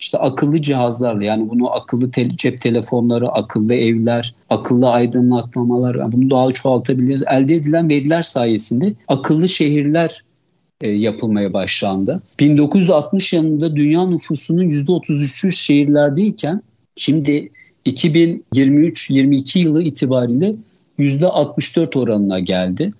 işte 0.00 0.18
akıllı 0.18 0.62
cihazlarla 0.62 1.24
yani 1.24 1.48
bunu 1.48 1.70
akıllı 1.74 2.10
te- 2.10 2.36
cep 2.36 2.60
telefonları, 2.60 3.28
akıllı 3.28 3.74
evler, 3.74 4.34
akıllı 4.50 4.88
aydınlatmalar 4.88 5.94
yani 5.94 6.12
bunu 6.12 6.30
daha 6.30 6.52
çoğaltabiliriz. 6.52 7.22
Elde 7.30 7.54
edilen 7.54 7.88
veriler 7.88 8.22
sayesinde 8.22 8.94
akıllı 9.08 9.48
şehirler 9.48 10.22
yapılmaya 10.86 11.52
başlandı. 11.52 12.22
1960 12.40 13.32
yılında 13.32 13.76
dünya 13.76 14.06
nüfusunun 14.06 14.70
%33'ü 14.70 15.52
şehirlerdeyken 15.52 16.62
şimdi 16.96 17.50
2023-22 17.86 19.58
yılı 19.58 19.82
itibariyle 19.82 20.54
%64 20.98 21.98
oranına 21.98 22.38
geldi. 22.38 22.92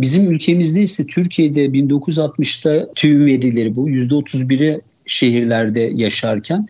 Bizim 0.00 0.30
ülkemizde 0.32 0.82
ise 0.82 1.06
Türkiye'de 1.06 1.66
1960'ta 1.66 2.92
tüm 2.94 3.26
verileri 3.26 3.76
bu 3.76 3.90
%31'e 3.90 4.80
şehirlerde 5.06 5.80
yaşarken 5.80 6.66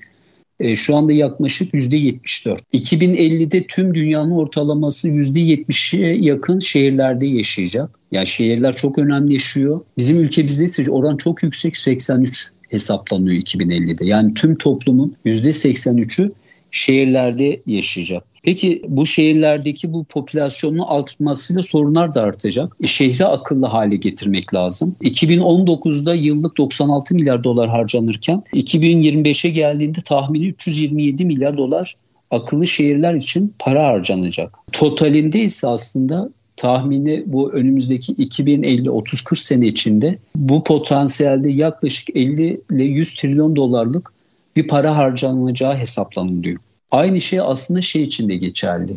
e, 0.60 0.76
şu 0.76 0.96
anda 0.96 1.12
yaklaşık 1.12 1.74
%74. 1.74 2.58
2050'de 2.72 3.66
tüm 3.66 3.94
dünyanın 3.94 4.30
ortalaması 4.30 5.08
%70'e 5.08 6.06
yakın 6.06 6.58
şehirlerde 6.58 7.26
yaşayacak. 7.26 7.90
Yani 8.12 8.26
şehirler 8.26 8.76
çok 8.76 8.98
önemlileşiyor. 8.98 9.80
Bizim 9.98 10.20
ülkemizde 10.20 10.64
ise 10.64 10.90
oran 10.90 11.16
çok 11.16 11.42
yüksek 11.42 11.76
83 11.76 12.48
hesaplanıyor 12.68 13.36
2050'de. 13.42 14.06
Yani 14.06 14.34
tüm 14.34 14.54
toplumun 14.54 15.16
%83'ü 15.26 16.32
şehirlerde 16.70 17.60
yaşayacak. 17.66 18.24
Peki 18.42 18.82
bu 18.88 19.06
şehirlerdeki 19.06 19.92
bu 19.92 20.04
popülasyonun 20.04 20.84
artmasıyla 20.86 21.62
sorunlar 21.62 22.14
da 22.14 22.22
artacak. 22.22 22.76
E, 22.80 22.86
şehri 22.86 23.26
akıllı 23.26 23.66
hale 23.66 23.96
getirmek 23.96 24.54
lazım. 24.54 24.96
2019'da 25.02 26.14
yıllık 26.14 26.58
96 26.58 27.14
milyar 27.14 27.44
dolar 27.44 27.68
harcanırken 27.68 28.42
2025'e 28.52 29.50
geldiğinde 29.50 29.98
tahmini 30.00 30.46
327 30.46 31.24
milyar 31.24 31.56
dolar 31.56 31.94
akıllı 32.30 32.66
şehirler 32.66 33.14
için 33.14 33.54
para 33.58 33.86
harcanacak. 33.86 34.58
Totalinde 34.72 35.40
ise 35.40 35.66
aslında 35.66 36.30
tahmini 36.56 37.22
bu 37.26 37.52
önümüzdeki 37.52 38.14
2050-30-40 38.14 39.36
sene 39.36 39.66
içinde 39.66 40.18
bu 40.34 40.64
potansiyelde 40.64 41.50
yaklaşık 41.50 42.16
50 42.16 42.60
ile 42.70 42.84
100 42.84 43.14
trilyon 43.14 43.56
dolarlık 43.56 44.12
bir 44.56 44.68
para 44.68 44.96
harcanacağı 44.96 45.76
hesaplanılıyor. 45.76 46.60
Aynı 46.90 47.20
şey 47.20 47.40
aslında 47.40 47.82
şey 47.82 48.02
için 48.02 48.28
de 48.28 48.36
geçerli. 48.36 48.96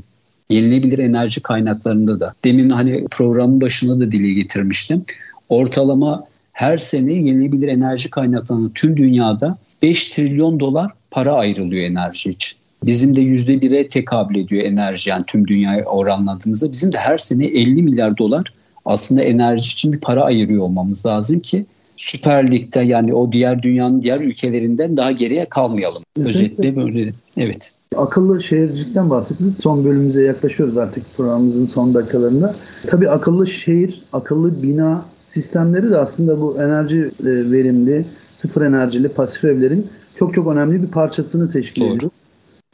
Yenilebilir 0.49 0.99
enerji 0.99 1.41
kaynaklarında 1.41 2.19
da. 2.19 2.33
Demin 2.43 2.69
hani 2.69 3.07
programın 3.11 3.61
başında 3.61 3.99
da 3.99 4.11
dile 4.11 4.33
getirmiştim. 4.33 5.05
Ortalama 5.49 6.27
her 6.53 6.77
sene 6.77 7.13
yenilebilir 7.13 7.67
enerji 7.67 8.09
kaynaklarında 8.09 8.69
tüm 8.75 8.97
dünyada 8.97 9.57
5 9.81 10.09
trilyon 10.09 10.59
dolar 10.59 10.91
para 11.11 11.33
ayrılıyor 11.33 11.83
enerji 11.83 12.29
için. 12.29 12.57
Bizim 12.83 13.15
de 13.15 13.21
yüzde 13.21 13.61
bire 13.61 13.87
tekabül 13.87 14.35
ediyor 14.35 14.63
enerji 14.63 15.09
yani 15.09 15.23
tüm 15.27 15.47
dünyaya 15.47 15.85
oranladığımızda. 15.85 16.71
Bizim 16.71 16.93
de 16.93 16.97
her 16.97 17.17
sene 17.17 17.45
50 17.45 17.81
milyar 17.81 18.17
dolar 18.17 18.53
aslında 18.85 19.21
enerji 19.21 19.71
için 19.71 19.93
bir 19.93 19.99
para 19.99 20.23
ayırıyor 20.23 20.63
olmamız 20.63 21.05
lazım 21.05 21.39
ki 21.39 21.65
Süper 22.01 22.51
Lig'de 22.51 22.79
yani 22.79 23.13
o 23.13 23.31
diğer 23.31 23.63
dünyanın 23.63 24.01
diğer 24.01 24.19
ülkelerinden 24.19 24.97
daha 24.97 25.11
geriye 25.11 25.45
kalmayalım. 25.49 26.03
Özetle 26.19 26.75
böyle. 26.75 27.13
Evet. 27.37 27.73
Akıllı 27.95 28.43
şehircilikten 28.43 29.09
bahsettiniz. 29.09 29.57
Son 29.57 29.85
bölümümüze 29.85 30.23
yaklaşıyoruz 30.23 30.77
artık 30.77 31.17
programımızın 31.17 31.65
son 31.65 31.93
dakikalarında. 31.93 32.55
Tabii 32.87 33.09
akıllı 33.09 33.47
şehir, 33.47 34.01
akıllı 34.13 34.63
bina 34.63 35.05
sistemleri 35.27 35.89
de 35.89 35.97
aslında 35.97 36.41
bu 36.41 36.57
enerji 36.61 36.99
e, 36.99 37.25
verimli, 37.51 38.05
sıfır 38.31 38.61
enerjili 38.61 39.09
pasif 39.09 39.43
evlerin 39.43 39.87
çok 40.15 40.33
çok 40.33 40.47
önemli 40.47 40.83
bir 40.83 40.87
parçasını 40.87 41.51
teşkil 41.51 41.81
ediyor. 41.81 42.11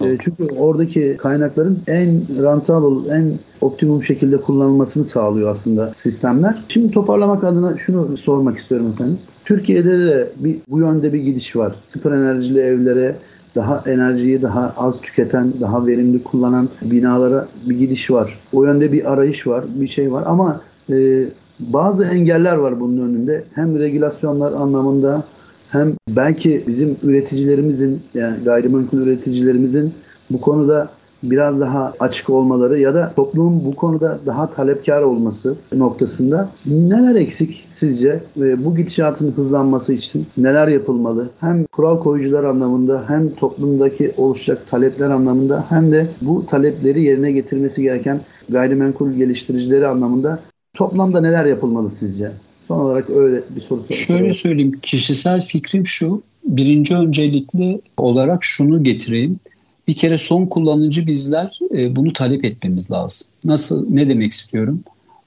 E, 0.03 0.17
çünkü 0.19 0.43
oradaki 0.57 1.17
kaynakların 1.17 1.79
en 1.87 2.21
rentable, 2.43 3.15
en 3.15 3.33
optimum 3.61 4.03
şekilde 4.03 4.37
kullanılmasını 4.37 5.03
sağlıyor 5.03 5.49
aslında 5.49 5.93
sistemler. 5.97 6.63
Şimdi 6.67 6.91
toparlamak 6.91 7.43
adına 7.43 7.77
şunu 7.77 8.17
sormak 8.17 8.57
istiyorum 8.57 8.91
efendim. 8.93 9.17
Türkiye'de 9.45 9.99
de 9.99 10.29
bir, 10.37 10.57
bu 10.69 10.79
yönde 10.79 11.13
bir 11.13 11.19
gidiş 11.19 11.55
var. 11.55 11.75
Sıfır 11.83 12.11
enerjili 12.11 12.59
evlere, 12.59 13.15
daha 13.55 13.83
enerjiyi 13.87 14.41
daha 14.41 14.73
az 14.77 15.01
tüketen, 15.01 15.53
daha 15.61 15.87
verimli 15.87 16.23
kullanan 16.23 16.69
binalara 16.81 17.47
bir 17.69 17.79
gidiş 17.79 18.11
var. 18.11 18.39
O 18.53 18.63
yönde 18.63 18.91
bir 18.91 19.13
arayış 19.13 19.47
var, 19.47 19.65
bir 19.75 19.87
şey 19.87 20.11
var 20.11 20.23
ama 20.27 20.61
e, 20.91 21.25
bazı 21.59 22.05
engeller 22.05 22.55
var 22.55 22.79
bunun 22.79 23.09
önünde. 23.09 23.43
Hem 23.55 23.79
regülasyonlar 23.79 24.51
anlamında 24.51 25.23
hem 25.71 25.93
belki 26.09 26.63
bizim 26.67 26.97
üreticilerimizin 27.03 28.01
yani 28.13 28.43
gayrimenkul 28.43 28.97
üreticilerimizin 28.97 29.93
bu 30.29 30.41
konuda 30.41 30.89
biraz 31.23 31.59
daha 31.59 31.93
açık 31.99 32.29
olmaları 32.29 32.79
ya 32.79 32.93
da 32.93 33.13
toplumun 33.15 33.65
bu 33.65 33.75
konuda 33.75 34.19
daha 34.25 34.49
talepkar 34.49 35.01
olması 35.01 35.55
noktasında 35.73 36.49
neler 36.65 37.15
eksik 37.15 37.65
sizce 37.69 38.23
ve 38.37 38.65
bu 38.65 38.75
gidişatın 38.75 39.31
hızlanması 39.31 39.93
için 39.93 40.27
neler 40.37 40.67
yapılmalı? 40.67 41.29
Hem 41.39 41.65
kural 41.65 41.99
koyucular 41.99 42.43
anlamında 42.43 43.03
hem 43.07 43.29
toplumdaki 43.29 44.13
oluşacak 44.17 44.69
talepler 44.69 45.09
anlamında 45.09 45.65
hem 45.69 45.91
de 45.91 46.07
bu 46.21 46.45
talepleri 46.45 47.01
yerine 47.03 47.31
getirmesi 47.31 47.81
gereken 47.81 48.21
gayrimenkul 48.49 49.11
geliştiricileri 49.11 49.87
anlamında 49.87 50.39
toplamda 50.73 51.21
neler 51.21 51.45
yapılmalı 51.45 51.89
sizce? 51.89 52.31
Son 52.67 52.79
olarak 52.79 53.09
öyle 53.09 53.43
bir 53.55 53.61
soru 53.61 53.83
sorayım. 53.83 54.05
Şöyle 54.05 54.33
söyleyeyim. 54.33 54.79
Kişisel 54.81 55.41
fikrim 55.41 55.87
şu. 55.87 56.21
Birinci 56.43 56.95
öncelikli 56.95 57.81
olarak 57.97 58.43
şunu 58.43 58.83
getireyim. 58.83 59.39
Bir 59.87 59.93
kere 59.93 60.17
son 60.17 60.45
kullanıcı 60.45 61.07
bizler 61.07 61.59
e, 61.75 61.95
bunu 61.95 62.13
talep 62.13 62.45
etmemiz 62.45 62.91
lazım. 62.91 63.27
Nasıl, 63.45 63.85
ne 63.89 64.09
demek 64.09 64.31
istiyorum? 64.31 64.83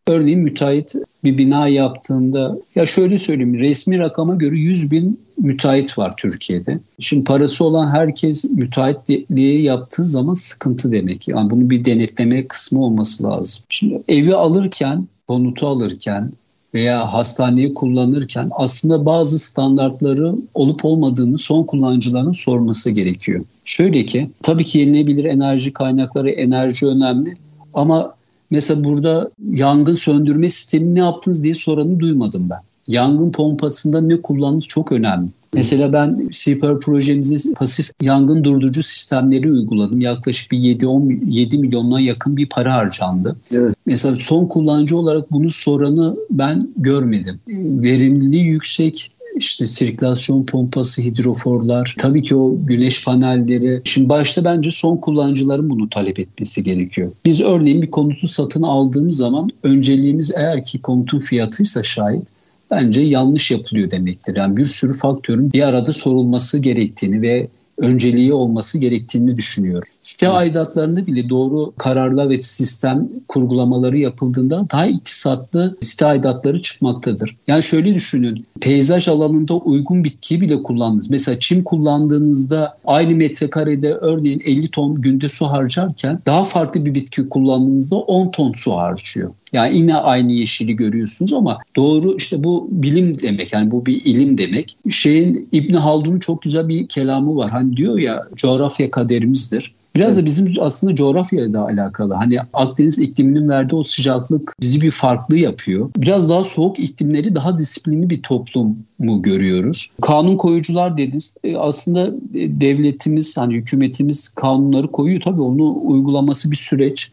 Örneğin 0.08 0.40
müteahhit 0.40 0.94
bir 1.24 1.38
bina 1.38 1.68
yaptığında 1.68 2.58
ya 2.74 2.86
şöyle 2.86 3.18
söyleyeyim 3.18 3.58
resmi 3.58 3.98
rakama 3.98 4.34
göre 4.34 4.56
100 4.56 4.90
bin 4.90 5.20
müteahhit 5.38 5.98
var 5.98 6.14
Türkiye'de. 6.16 6.78
Şimdi 7.00 7.24
parası 7.24 7.64
olan 7.64 7.90
herkes 7.90 8.50
müteahhitliği 8.50 9.62
yaptığı 9.62 10.06
zaman 10.06 10.34
sıkıntı 10.34 10.92
demek. 10.92 11.28
Yani 11.28 11.50
bunu 11.50 11.70
bir 11.70 11.84
denetleme 11.84 12.46
kısmı 12.46 12.84
olması 12.84 13.24
lazım. 13.24 13.64
Şimdi 13.68 14.02
evi 14.08 14.34
alırken, 14.34 15.06
konutu 15.28 15.68
alırken, 15.68 16.32
veya 16.74 17.12
hastaneyi 17.12 17.74
kullanırken 17.74 18.50
aslında 18.52 19.06
bazı 19.06 19.38
standartları 19.38 20.34
olup 20.54 20.84
olmadığını 20.84 21.38
son 21.38 21.64
kullanıcıların 21.64 22.32
sorması 22.32 22.90
gerekiyor. 22.90 23.44
Şöyle 23.64 24.06
ki 24.06 24.30
tabii 24.42 24.64
ki 24.64 24.78
yenilebilir 24.78 25.24
enerji 25.24 25.72
kaynakları 25.72 26.30
enerji 26.30 26.86
önemli 26.86 27.36
ama 27.74 28.14
mesela 28.50 28.84
burada 28.84 29.30
yangın 29.52 29.92
söndürme 29.92 30.48
sistemi 30.48 30.94
ne 30.94 30.98
yaptınız 30.98 31.44
diye 31.44 31.54
soranı 31.54 32.00
duymadım 32.00 32.50
ben. 32.50 32.60
Yangın 32.88 33.32
pompasında 33.32 34.00
ne 34.00 34.22
kullandığınız 34.22 34.66
çok 34.66 34.92
önemli. 34.92 35.26
Mesela 35.54 35.92
ben 35.92 36.28
CPR 36.32 36.80
projemizde 36.80 37.54
pasif 37.54 37.90
yangın 38.02 38.44
durdurucu 38.44 38.82
sistemleri 38.82 39.52
uyguladım. 39.52 40.00
Yaklaşık 40.00 40.52
bir 40.52 40.58
7-7 40.58 41.58
milyonuna 41.58 42.00
yakın 42.00 42.36
bir 42.36 42.48
para 42.48 42.74
harcandı. 42.74 43.36
Evet. 43.52 43.74
Mesela 43.86 44.16
son 44.16 44.46
kullanıcı 44.46 44.96
olarak 44.96 45.32
bunu 45.32 45.50
soranı 45.50 46.16
ben 46.30 46.68
görmedim. 46.76 47.40
Verimliliği 47.82 48.44
yüksek, 48.44 49.12
işte 49.36 49.66
sirkülasyon 49.66 50.44
pompası, 50.44 51.02
hidroforlar, 51.02 51.94
tabii 51.98 52.22
ki 52.22 52.36
o 52.36 52.56
güneş 52.66 53.04
panelleri. 53.04 53.80
Şimdi 53.84 54.08
başta 54.08 54.44
bence 54.44 54.70
son 54.70 54.96
kullanıcıların 54.96 55.70
bunu 55.70 55.88
talep 55.88 56.20
etmesi 56.20 56.64
gerekiyor. 56.64 57.12
Biz 57.24 57.40
örneğin 57.40 57.82
bir 57.82 57.90
konutu 57.90 58.28
satın 58.28 58.62
aldığımız 58.62 59.16
zaman 59.16 59.50
önceliğimiz 59.62 60.32
eğer 60.36 60.64
ki 60.64 60.82
konutun 60.82 61.18
fiyatıysa 61.18 61.82
şayet 61.82 62.22
bence 62.70 63.00
yanlış 63.00 63.50
yapılıyor 63.50 63.90
demektir. 63.90 64.36
Yani 64.36 64.56
bir 64.56 64.64
sürü 64.64 64.94
faktörün 64.94 65.52
bir 65.52 65.62
arada 65.62 65.92
sorulması 65.92 66.58
gerektiğini 66.58 67.22
ve 67.22 67.48
önceliği 67.80 68.32
olması 68.32 68.78
gerektiğini 68.78 69.36
düşünüyorum. 69.36 69.88
Site 70.02 70.28
aidatlarında 70.28 71.06
bile 71.06 71.28
doğru 71.28 71.72
kararlar 71.78 72.28
ve 72.28 72.42
sistem 72.42 73.08
kurgulamaları 73.28 73.98
yapıldığında 73.98 74.66
daha 74.72 74.86
iktisatlı 74.86 75.76
site 75.80 76.06
aidatları 76.06 76.62
çıkmaktadır. 76.62 77.36
Yani 77.46 77.62
şöyle 77.62 77.94
düşünün, 77.94 78.46
peyzaj 78.60 79.08
alanında 79.08 79.54
uygun 79.54 80.04
bitkiyi 80.04 80.40
bile 80.40 80.62
kullandınız. 80.62 81.10
Mesela 81.10 81.38
çim 81.40 81.64
kullandığınızda 81.64 82.78
aynı 82.84 83.14
metrekarede 83.14 83.94
örneğin 83.94 84.42
50 84.44 84.68
ton 84.68 85.02
günde 85.02 85.28
su 85.28 85.46
harcarken 85.46 86.20
daha 86.26 86.44
farklı 86.44 86.86
bir 86.86 86.94
bitki 86.94 87.28
kullandığınızda 87.28 87.96
10 87.96 88.30
ton 88.30 88.52
su 88.52 88.76
harcıyor. 88.76 89.30
Yani 89.52 89.76
yine 89.76 89.96
aynı 89.96 90.32
yeşili 90.32 90.76
görüyorsunuz 90.76 91.32
ama 91.32 91.58
doğru 91.76 92.16
işte 92.16 92.44
bu 92.44 92.68
bilim 92.70 93.18
demek 93.22 93.52
yani 93.52 93.70
bu 93.70 93.86
bir 93.86 94.04
ilim 94.04 94.38
demek. 94.38 94.76
Şeyin 94.90 95.48
İbn 95.52 95.74
Haldun'un 95.74 96.18
çok 96.18 96.42
güzel 96.42 96.68
bir 96.68 96.86
kelamı 96.86 97.36
var. 97.36 97.50
Hani 97.50 97.76
diyor 97.76 97.98
ya 97.98 98.26
coğrafya 98.36 98.90
kaderimizdir. 98.90 99.74
Biraz 99.96 100.16
da 100.16 100.24
bizim 100.24 100.54
aslında 100.60 100.94
coğrafyayla 100.94 101.52
da 101.52 101.64
alakalı. 101.64 102.14
Hani 102.14 102.38
Akdeniz 102.52 102.98
ikliminin 102.98 103.48
verdiği 103.48 103.76
o 103.76 103.82
sıcaklık 103.82 104.54
bizi 104.60 104.80
bir 104.80 104.90
farklı 104.90 105.38
yapıyor. 105.38 105.90
Biraz 105.96 106.30
daha 106.30 106.42
soğuk 106.44 106.78
iklimleri 106.78 107.34
daha 107.34 107.58
disiplinli 107.58 108.10
bir 108.10 108.22
toplum 108.22 108.78
mu 108.98 109.22
görüyoruz? 109.22 109.90
Kanun 110.00 110.36
koyucular 110.36 110.96
dediniz. 110.96 111.36
E, 111.44 111.56
aslında 111.56 112.06
e, 112.34 112.60
devletimiz, 112.60 113.36
hani 113.36 113.54
hükümetimiz 113.54 114.28
kanunları 114.28 114.86
koyuyor. 114.86 115.20
Tabii 115.20 115.40
onu 115.40 115.78
uygulaması 115.82 116.50
bir 116.50 116.56
süreç. 116.56 117.10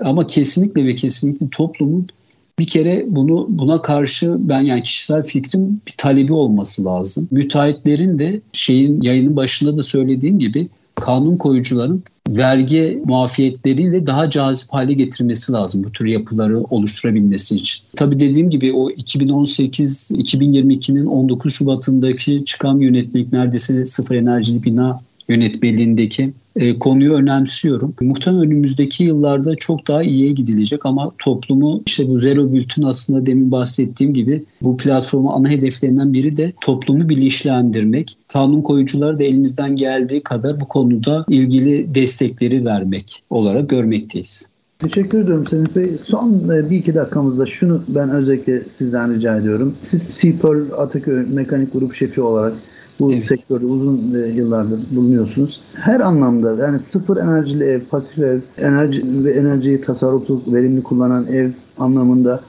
Ama 0.00 0.26
kesinlikle 0.26 0.84
ve 0.84 0.94
kesinlikle 0.94 1.48
toplumun 1.50 2.08
bir 2.58 2.66
kere 2.66 3.04
bunu 3.08 3.46
buna 3.48 3.82
karşı 3.82 4.36
ben 4.38 4.60
yani 4.60 4.82
kişisel 4.82 5.22
fikrim 5.22 5.80
bir 5.86 5.94
talebi 5.98 6.32
olması 6.32 6.84
lazım. 6.84 7.28
Müteahhitlerin 7.30 8.18
de 8.18 8.40
şeyin 8.52 9.02
yayının 9.02 9.36
başında 9.36 9.76
da 9.76 9.82
söylediğim 9.82 10.38
gibi 10.38 10.68
kanun 10.94 11.36
koyucuların 11.36 12.02
vergi 12.28 13.02
muafiyetleriyle 13.04 14.06
daha 14.06 14.30
cazip 14.30 14.72
hale 14.72 14.92
getirmesi 14.92 15.52
lazım 15.52 15.84
bu 15.84 15.92
tür 15.92 16.06
yapıları 16.06 16.60
oluşturabilmesi 16.60 17.56
için. 17.56 17.84
Tabii 17.96 18.20
dediğim 18.20 18.50
gibi 18.50 18.72
o 18.72 18.90
2018-2022'nin 18.90 21.06
19 21.06 21.54
Şubat'ındaki 21.54 22.42
çıkan 22.46 22.78
yönetmelik 22.78 23.32
neredeyse 23.32 23.84
sıfır 23.84 24.14
enerjili 24.14 24.62
bina 24.62 25.00
yönetmeliğindeki 25.28 26.32
e, 26.56 26.78
konuyu 26.78 27.12
önemsiyorum. 27.12 27.94
Muhtemelen 28.00 28.46
önümüzdeki 28.46 29.04
yıllarda 29.04 29.56
çok 29.56 29.88
daha 29.88 30.02
iyiye 30.02 30.32
gidilecek 30.32 30.86
ama 30.86 31.12
toplumu 31.18 31.82
işte 31.86 32.08
bu 32.08 32.18
Zero 32.18 32.52
Bült'ün 32.52 32.82
aslında 32.82 33.26
demin 33.26 33.52
bahsettiğim 33.52 34.14
gibi 34.14 34.44
bu 34.62 34.76
platformun 34.76 35.32
ana 35.32 35.48
hedeflerinden 35.48 36.14
biri 36.14 36.36
de 36.36 36.52
toplumu 36.60 37.08
bilinçlendirmek. 37.08 38.16
Kanun 38.28 38.62
koyucular 38.62 39.18
da 39.18 39.24
elimizden 39.24 39.76
geldiği 39.76 40.20
kadar 40.20 40.60
bu 40.60 40.68
konuda 40.68 41.24
ilgili 41.28 41.94
destekleri 41.94 42.64
vermek 42.64 43.22
olarak 43.30 43.70
görmekteyiz. 43.70 44.54
Teşekkür 44.78 45.18
ediyorum 45.18 45.46
Semih 45.46 45.76
Bey. 45.76 45.92
Son 46.04 46.48
e, 46.48 46.70
bir 46.70 46.76
iki 46.76 46.94
dakikamızda 46.94 47.46
şunu 47.46 47.82
ben 47.88 48.10
özellikle 48.10 48.62
sizden 48.68 49.14
rica 49.14 49.36
ediyorum. 49.36 49.74
Siz 49.80 50.20
CPERL 50.20 50.72
Ataköy 50.78 51.26
Mekanik 51.32 51.72
Grup 51.72 51.94
Şefi 51.94 52.20
olarak 52.20 52.54
bu 53.00 53.12
evet. 53.12 53.26
sektörde 53.26 53.66
uzun 53.66 54.14
e, 54.14 54.28
yıllardır 54.28 54.80
bulunuyorsunuz. 54.90 55.60
Her 55.74 56.00
anlamda 56.00 56.66
yani 56.66 56.78
sıfır 56.78 57.16
enerjili 57.16 57.64
ev, 57.64 57.80
pasif 57.80 58.18
ev, 58.18 58.40
enerji 58.58 59.24
ve 59.24 59.32
enerjiyi 59.32 59.80
tasarruflu, 59.80 60.42
verimli 60.46 60.82
kullanan 60.82 61.26
ev 61.26 61.50
anlamında 61.78 62.40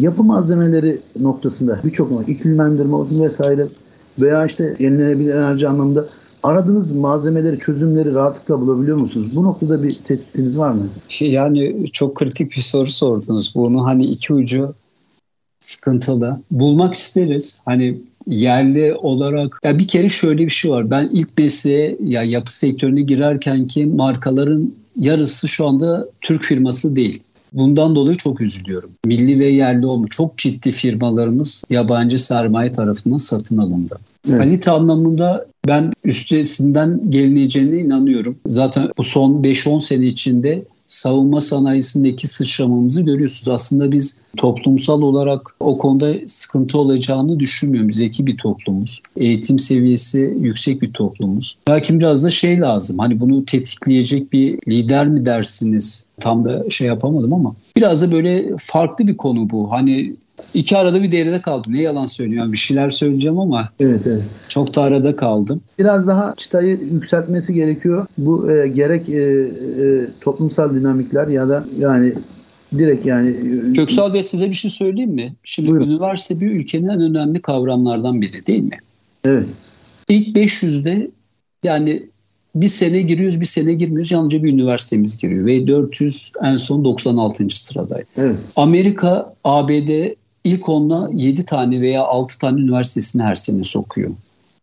yapı 0.00 0.24
malzemeleri 0.24 1.00
noktasında 1.20 1.80
birçok 1.84 2.28
iklimlendirme 2.28 2.94
olsun 2.94 3.24
vesaire 3.24 3.66
veya 4.20 4.46
işte 4.46 4.76
yenilenebilir 4.78 5.34
enerji 5.34 5.68
anlamında 5.68 6.06
aradığınız 6.42 6.92
malzemeleri, 6.92 7.58
çözümleri 7.58 8.14
rahatlıkla 8.14 8.60
bulabiliyor 8.60 8.96
musunuz? 8.96 9.30
Bu 9.34 9.44
noktada 9.44 9.82
bir 9.82 9.94
tespitiniz 9.94 10.58
var 10.58 10.72
mı? 10.72 10.82
Şey, 11.08 11.30
yani 11.30 11.90
çok 11.92 12.14
kritik 12.14 12.56
bir 12.56 12.60
soru 12.60 12.86
sordunuz. 12.86 13.52
Bunu 13.56 13.86
hani 13.86 14.04
iki 14.04 14.34
ucu 14.34 14.74
sıkıntılı. 15.60 16.40
Bulmak 16.50 16.94
isteriz. 16.94 17.62
Hani 17.64 18.00
yerli 18.26 18.94
olarak 18.94 19.60
ya 19.64 19.78
bir 19.78 19.88
kere 19.88 20.08
şöyle 20.08 20.44
bir 20.44 20.50
şey 20.50 20.70
var. 20.70 20.90
Ben 20.90 21.08
ilk 21.12 21.38
mesleğe 21.38 21.96
ya 22.04 22.22
yapı 22.22 22.56
sektörüne 22.56 23.02
girerken 23.02 23.66
ki 23.66 23.86
markaların 23.86 24.72
yarısı 24.96 25.48
şu 25.48 25.66
anda 25.66 26.08
Türk 26.20 26.44
firması 26.44 26.96
değil. 26.96 27.22
Bundan 27.52 27.94
dolayı 27.94 28.16
çok 28.16 28.40
üzülüyorum. 28.40 28.90
Milli 29.06 29.40
ve 29.40 29.46
yerli 29.46 29.86
olma 29.86 30.08
çok 30.08 30.38
ciddi 30.38 30.72
firmalarımız 30.72 31.64
yabancı 31.70 32.18
sermaye 32.24 32.72
tarafından 32.72 33.16
satın 33.16 33.58
alındı. 33.58 33.98
Evet. 34.28 34.38
Kalite 34.38 34.70
anlamında 34.70 35.46
ben 35.68 35.92
üstesinden 36.04 37.10
gelineceğine 37.10 37.76
inanıyorum. 37.76 38.36
Zaten 38.46 38.88
bu 38.98 39.04
son 39.04 39.42
5-10 39.42 39.80
sene 39.80 40.06
içinde 40.06 40.64
savunma 40.88 41.40
sanayisindeki 41.40 42.26
sıçramamızı 42.26 43.02
görüyorsunuz. 43.02 43.48
Aslında 43.48 43.92
biz 43.92 44.22
toplumsal 44.36 45.02
olarak 45.02 45.54
o 45.60 45.78
konuda 45.78 46.14
sıkıntı 46.26 46.78
olacağını 46.78 47.40
düşünmüyorum. 47.40 47.92
Zeki 47.92 48.26
bir 48.26 48.36
toplumuz. 48.36 49.02
Eğitim 49.16 49.58
seviyesi 49.58 50.36
yüksek 50.40 50.82
bir 50.82 50.92
toplumuz. 50.92 51.56
Lakin 51.68 52.00
biraz 52.00 52.24
da 52.24 52.30
şey 52.30 52.60
lazım. 52.60 52.98
Hani 52.98 53.20
bunu 53.20 53.44
tetikleyecek 53.44 54.32
bir 54.32 54.58
lider 54.68 55.08
mi 55.08 55.24
dersiniz? 55.24 56.04
Tam 56.20 56.44
da 56.44 56.70
şey 56.70 56.86
yapamadım 56.86 57.32
ama 57.32 57.54
biraz 57.76 58.02
da 58.02 58.12
böyle 58.12 58.56
farklı 58.58 59.06
bir 59.06 59.16
konu 59.16 59.50
bu. 59.50 59.72
Hani 59.72 60.14
İki 60.54 60.76
arada 60.76 61.02
bir 61.02 61.12
devrede 61.12 61.40
kaldım. 61.42 61.72
Ne 61.72 61.82
yalan 61.82 62.06
söylüyorum. 62.06 62.52
Bir 62.52 62.56
şeyler 62.56 62.90
söyleyeceğim 62.90 63.38
ama 63.38 63.68
evet, 63.80 64.00
evet. 64.06 64.22
çok 64.48 64.74
da 64.74 64.82
arada 64.82 65.16
kaldım. 65.16 65.60
Biraz 65.78 66.06
daha 66.06 66.34
çıtayı 66.36 66.80
yükseltmesi 66.92 67.54
gerekiyor. 67.54 68.06
Bu 68.18 68.52
e, 68.52 68.68
gerek 68.68 69.08
e, 69.08 69.22
e, 69.22 70.06
toplumsal 70.20 70.74
dinamikler 70.74 71.28
ya 71.28 71.48
da 71.48 71.64
yani 71.78 72.12
direkt 72.78 73.06
yani 73.06 73.28
e, 73.70 73.72
Köksal 73.72 74.14
Bey 74.14 74.22
size 74.22 74.50
bir 74.50 74.54
şey 74.54 74.70
söyleyeyim 74.70 75.10
mi? 75.10 75.34
Şimdi 75.44 75.70
Buyurun. 75.70 75.90
üniversite 75.90 76.40
bir 76.40 76.50
ülkenin 76.50 76.88
en 76.88 77.00
önemli 77.00 77.42
kavramlardan 77.42 78.20
biri 78.20 78.46
değil 78.46 78.62
mi? 78.62 78.78
Evet. 79.24 79.46
İlk 80.08 80.36
500'de 80.36 81.10
yani 81.62 82.02
bir 82.54 82.68
sene 82.68 83.02
giriyoruz 83.02 83.40
bir 83.40 83.46
sene 83.46 83.74
girmiyoruz 83.74 84.12
yalnızca 84.12 84.42
bir 84.42 84.52
üniversitemiz 84.52 85.18
giriyor 85.18 85.46
ve 85.46 85.66
400 85.66 86.32
en 86.42 86.56
son 86.56 86.84
96. 86.84 87.48
sıradaydı. 87.48 88.06
Evet. 88.16 88.36
Amerika, 88.56 89.34
ABD 89.44 90.12
ilk 90.44 90.68
onla 90.68 91.10
7 91.12 91.44
tane 91.44 91.80
veya 91.80 92.02
6 92.02 92.38
tane 92.38 92.60
üniversitesini 92.60 93.22
her 93.22 93.34
sene 93.34 93.64
sokuyor. 93.64 94.10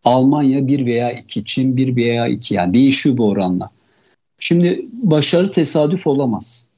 Almanya 0.04 0.66
1 0.66 0.86
veya 0.86 1.12
2, 1.12 1.44
Çin 1.44 1.76
1 1.76 1.96
veya 1.96 2.28
2 2.28 2.54
yani 2.54 2.74
değişiyor 2.74 3.16
bu 3.16 3.28
oranla. 3.28 3.70
Şimdi 4.38 4.86
başarı 4.92 5.52
tesadüf 5.52 6.06
olamaz. 6.06 6.68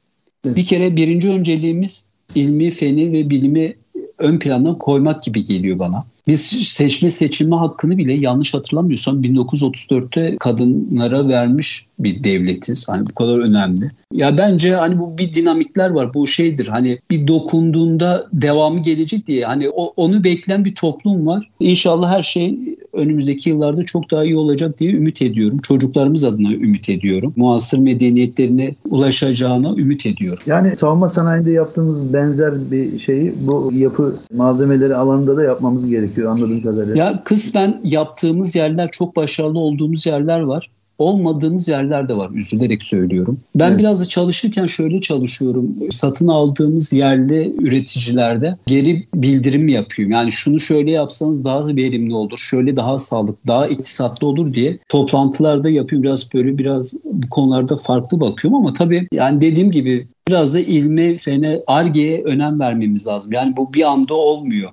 Evet. 0.47 0.57
Bir 0.57 0.67
kere 0.67 0.97
birinci 0.97 1.29
önceliğimiz 1.29 2.11
ilmi, 2.35 2.71
feni 2.71 3.13
ve 3.13 3.31
bilimi 3.31 3.75
ön 4.19 4.39
plana 4.39 4.79
koymak 4.79 5.23
gibi 5.23 5.45
geliyor 5.45 5.79
bana. 5.79 6.05
Biz 6.27 6.43
seçme 6.69 7.11
seçilme 7.11 7.57
hakkını 7.57 7.99
bile 7.99 8.13
yanlış 8.13 8.55
hatırlamıyorsam 8.55 9.23
1934'te 9.23 10.37
kadınlara 10.41 11.29
vermiş 11.29 11.87
bir 11.99 12.25
devletiz. 12.25 12.89
Hani 12.89 13.07
bu 13.11 13.15
kadar 13.15 13.39
önemli. 13.39 13.89
Ya 14.13 14.39
bence 14.39 14.75
hani 14.75 14.99
bu 14.99 15.19
bir 15.19 15.35
dinamikler 15.35 15.91
var. 15.91 16.15
Bu 16.15 16.27
şeydir 16.27 16.69
hani 16.69 16.99
bir 17.11 17.27
dokunduğunda 17.27 18.27
devamı 18.33 18.83
gelecek 18.83 19.27
diye 19.27 19.45
hani 19.45 19.71
o, 19.71 19.93
onu 19.97 20.25
bekleyen 20.25 20.65
bir 20.65 20.75
toplum 20.75 21.27
var. 21.27 21.51
İnşallah 21.61 22.11
her 22.11 22.23
şey 22.23 22.59
önümüzdeki 22.93 23.51
yıllarda 23.51 23.83
çok 23.83 24.11
daha 24.11 24.25
iyi 24.25 24.37
olacak 24.37 24.79
diye 24.79 24.93
ümit 24.93 25.23
ediyorum. 25.23 25.59
Çocuklarımız 25.59 26.25
adına 26.25 26.53
ümit 26.53 26.89
ediyorum. 26.89 27.33
Muasır 27.37 27.79
medeniyetlerine 27.79 28.75
ulaşacağına 28.91 29.75
ümit 29.77 30.07
ediyorum. 30.07 30.43
Yani 30.47 30.77
savunma 30.77 31.09
sanayinde 31.09 31.51
yaptığımız 31.51 32.13
benzer 32.13 32.71
bir 32.71 32.99
şeyi 32.99 33.35
bu 33.41 33.71
yapı 33.75 34.17
malzemeleri 34.35 34.97
alanında 34.97 35.37
da 35.37 35.45
yapmamız 35.45 35.89
gerekiyor 35.89 36.31
anladığım 36.31 36.63
kadarıyla. 36.63 36.97
Ya 36.97 37.23
kısmen 37.25 37.81
yaptığımız 37.85 38.57
yerler 38.57 38.91
çok 38.91 39.17
başarılı 39.17 39.59
olduğumuz 39.59 40.07
yerler 40.07 40.41
var. 40.41 40.71
Olmadığımız 41.03 41.69
yerler 41.69 42.09
de 42.09 42.17
var. 42.17 42.31
Üzülerek 42.35 42.83
söylüyorum. 42.83 43.41
Ben 43.55 43.69
evet. 43.69 43.79
biraz 43.79 44.01
da 44.01 44.05
çalışırken 44.05 44.67
şöyle 44.67 45.01
çalışıyorum. 45.01 45.75
Satın 45.91 46.29
aldığımız 46.29 46.93
yerli 46.93 47.55
üreticilerde 47.59 48.57
geri 48.67 49.07
bildirim 49.15 49.69
yapıyorum. 49.69 50.13
Yani 50.13 50.33
şunu 50.33 50.61
şöyle 50.61 50.91
yapsanız 50.91 51.45
daha 51.45 51.63
verimli 51.69 52.15
olur. 52.15 52.39
Şöyle 52.39 52.77
daha 52.77 52.99
sağlıklı, 52.99 53.47
daha 53.47 53.67
iktisatlı 53.67 54.27
olur 54.27 54.55
diye 54.55 54.79
toplantılarda 54.89 55.71
yapıyorum. 55.71 56.03
Biraz 56.03 56.35
böyle 56.35 56.59
biraz 56.59 56.95
bu 57.05 57.29
konularda 57.31 57.77
farklı 57.77 58.21
bakıyorum 58.21 58.59
ama 58.59 58.73
tabii 58.73 59.09
yani 59.13 59.41
dediğim 59.41 59.71
gibi 59.71 60.07
biraz 60.29 60.55
da 60.55 60.61
ilme, 60.61 61.19
fene, 61.19 61.61
argeye 61.67 62.23
önem 62.25 62.61
vermemiz 62.61 63.07
lazım. 63.07 63.33
Yani 63.33 63.57
bu 63.57 63.75
bir 63.75 63.83
anda 63.83 64.15
olmuyor. 64.15 64.71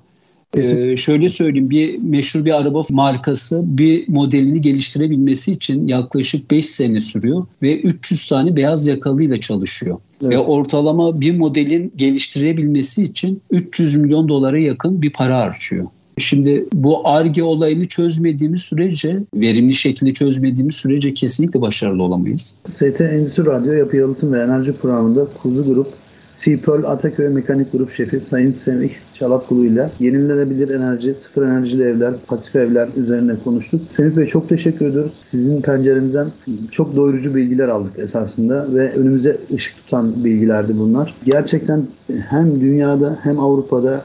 Ee, 0.58 0.98
şöyle 0.98 1.30
söyleyeyim 1.30 1.70
bir 1.70 1.98
meşhur 1.98 2.46
bir 2.46 2.58
araba 2.58 2.82
markası 2.92 3.62
bir 3.66 4.10
modelini 4.10 4.62
geliştirebilmesi 4.62 5.52
için 5.52 5.88
yaklaşık 5.88 6.52
5 6.52 6.66
sene 6.66 7.00
sürüyor 7.00 7.46
ve 7.62 7.80
300 7.80 8.28
tane 8.28 8.56
beyaz 8.56 8.88
yakalıyla 8.88 9.42
çalışıyor. 9.42 9.98
Evet. 10.22 10.34
Ve 10.34 10.38
ortalama 10.38 11.22
bir 11.22 11.38
modelin 11.38 11.94
geliştirebilmesi 11.96 13.04
için 13.04 13.42
300 13.52 13.96
milyon 13.96 14.30
dolara 14.30 14.60
yakın 14.60 15.02
bir 15.02 15.12
para 15.12 15.38
harcıyor. 15.38 15.88
Şimdi 16.18 16.66
bu 16.74 17.08
ARGE 17.08 17.44
olayını 17.44 17.86
çözmediğimiz 17.86 18.62
sürece, 18.62 19.20
verimli 19.36 19.74
şekilde 19.74 20.14
çözmediğimiz 20.14 20.76
sürece 20.76 21.14
kesinlikle 21.14 21.62
başarılı 21.62 22.04
olamayız. 22.04 22.60
ST 22.68 23.02
Endüstri 23.02 23.46
Radyo 23.46 23.74
Yapı 23.74 23.98
Yalıtım 23.98 24.34
ve 24.34 24.44
Enerji 24.44 24.74
Programı'nda 24.74 25.28
Kuzu 25.42 25.66
Grup 25.66 25.88
Sipol 26.40 26.84
Ataköy 26.84 27.30
Mekanik 27.30 27.72
Grup 27.72 27.92
Şefi 27.92 28.22
Sayın 28.22 28.52
Semih 28.52 28.90
Çalakkulu 29.14 29.66
ile 29.66 29.90
yenilenebilir 30.00 30.70
enerji, 30.70 31.14
sıfır 31.14 31.48
enerjili 31.48 31.84
evler, 31.84 32.14
pasif 32.28 32.56
evler 32.56 32.90
üzerine 32.98 33.34
konuştuk. 33.44 33.82
Semih 33.90 34.18
Bey 34.18 34.26
çok 34.26 34.50
teşekkür 34.50 34.86
ediyoruz. 34.86 35.12
Sizin 35.20 35.62
pencerenizden 35.62 36.28
çok 36.72 36.96
doyurucu 36.96 37.36
bilgiler 37.36 37.68
aldık 37.68 38.00
esasında 38.00 38.68
ve 38.74 38.92
önümüze 38.92 39.38
ışık 39.54 39.76
tutan 39.78 40.26
bilgilerdi 40.26 40.80
bunlar. 40.80 41.16
Gerçekten 41.26 41.84
hem 42.30 42.62
dünyada 42.62 43.20
hem 43.24 43.40
Avrupa'da 43.40 44.02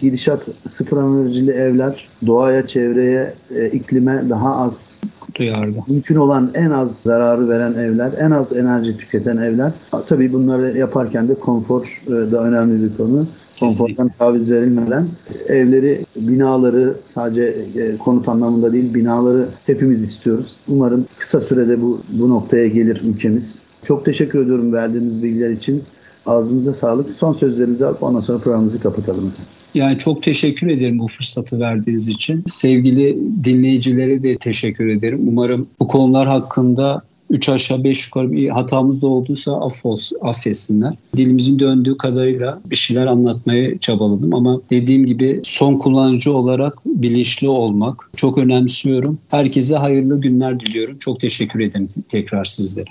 gidişat 0.00 0.48
sıfır 0.66 0.96
enerjili 0.96 1.50
evler 1.50 2.08
doğaya, 2.26 2.66
çevreye, 2.66 3.34
e, 3.54 3.70
iklime 3.70 4.24
daha 4.28 4.56
az 4.56 4.98
duyarlı. 5.34 5.76
Mümkün 5.88 6.16
olan 6.16 6.50
en 6.54 6.70
az 6.70 7.02
zararı 7.02 7.48
veren 7.48 7.72
evler, 7.72 8.10
en 8.18 8.30
az 8.30 8.56
enerji 8.56 8.96
tüketen 8.96 9.36
evler. 9.36 9.72
Tabii 10.06 10.32
bunları 10.32 10.78
yaparken 10.78 11.28
de 11.28 11.34
konfor 11.34 12.02
e, 12.06 12.10
da 12.10 12.44
önemli 12.44 12.82
bir 12.82 12.96
konu. 12.96 13.26
Konfordan 13.60 14.10
taviz 14.18 14.50
verilmeden 14.50 15.06
evleri, 15.48 16.06
binaları 16.16 16.94
sadece 17.04 17.42
e, 17.76 17.96
konut 17.96 18.28
anlamında 18.28 18.72
değil 18.72 18.94
binaları 18.94 19.48
hepimiz 19.66 20.02
istiyoruz. 20.02 20.56
Umarım 20.68 21.06
kısa 21.18 21.40
sürede 21.40 21.82
bu, 21.82 22.00
bu 22.08 22.30
noktaya 22.30 22.68
gelir 22.68 23.02
ülkemiz. 23.04 23.60
Çok 23.84 24.04
teşekkür 24.04 24.42
ediyorum 24.42 24.72
verdiğiniz 24.72 25.22
bilgiler 25.22 25.50
için. 25.50 25.84
Ağzınıza 26.26 26.74
sağlık. 26.74 27.12
Son 27.12 27.32
sözlerinizi 27.32 27.86
alıp 27.86 28.02
ondan 28.02 28.20
sonra 28.20 28.38
programımızı 28.38 28.80
kapatalım. 28.80 29.32
Yani 29.76 29.98
çok 29.98 30.22
teşekkür 30.22 30.68
ederim 30.68 30.98
bu 30.98 31.08
fırsatı 31.08 31.60
verdiğiniz 31.60 32.08
için. 32.08 32.44
Sevgili 32.46 33.18
dinleyicilere 33.44 34.22
de 34.22 34.36
teşekkür 34.36 34.88
ederim. 34.88 35.28
Umarım 35.28 35.66
bu 35.80 35.88
konular 35.88 36.28
hakkında 36.28 37.02
3 37.30 37.48
aşağı 37.48 37.84
5 37.84 38.06
yukarı 38.06 38.32
bir 38.32 38.48
hatamız 38.48 39.02
da 39.02 39.06
olduysa 39.06 39.60
affos, 39.60 40.12
affetsinler. 40.22 40.94
Dilimizin 41.16 41.58
döndüğü 41.58 41.96
kadarıyla 41.96 42.60
bir 42.70 42.76
şeyler 42.76 43.06
anlatmaya 43.06 43.78
çabaladım 43.78 44.34
ama 44.34 44.60
dediğim 44.70 45.06
gibi 45.06 45.40
son 45.44 45.78
kullanıcı 45.78 46.32
olarak 46.32 46.74
bilinçli 46.86 47.48
olmak 47.48 48.10
çok 48.16 48.38
önemsiyorum. 48.38 49.18
Herkese 49.30 49.76
hayırlı 49.76 50.20
günler 50.20 50.60
diliyorum. 50.60 50.98
Çok 50.98 51.20
teşekkür 51.20 51.60
ederim 51.60 51.88
tekrar 52.08 52.44
sizlere. 52.44 52.90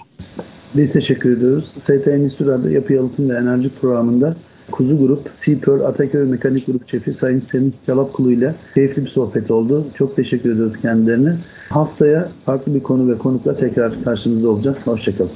Biz 0.75 0.93
teşekkür 0.93 1.37
ediyoruz. 1.37 1.65
ST 1.67 2.07
Endüstri 2.07 2.73
Yapı 2.73 2.93
Yalıtım 2.93 3.29
ve 3.29 3.37
Enerji 3.37 3.69
programında 3.81 4.35
Kuzu 4.71 4.97
Grup, 4.97 5.29
Seapearl 5.33 5.81
Ataköy 5.81 6.23
Mekanik 6.23 6.65
Grup 6.67 6.89
Şefi 6.89 7.13
Sayın 7.13 7.39
Semih 7.39 7.71
Çalapkulu 7.85 8.31
ile 8.31 8.55
keyifli 8.75 9.05
bir 9.05 9.09
sohbet 9.09 9.51
oldu. 9.51 9.85
Çok 9.97 10.15
teşekkür 10.15 10.53
ediyoruz 10.53 10.81
kendilerine. 10.81 11.35
Haftaya 11.69 12.29
farklı 12.45 12.75
bir 12.75 12.83
konu 12.83 13.11
ve 13.11 13.17
konukla 13.17 13.55
tekrar 13.55 14.03
karşınızda 14.03 14.49
olacağız. 14.49 14.87
Hoşçakalın. 14.87 15.31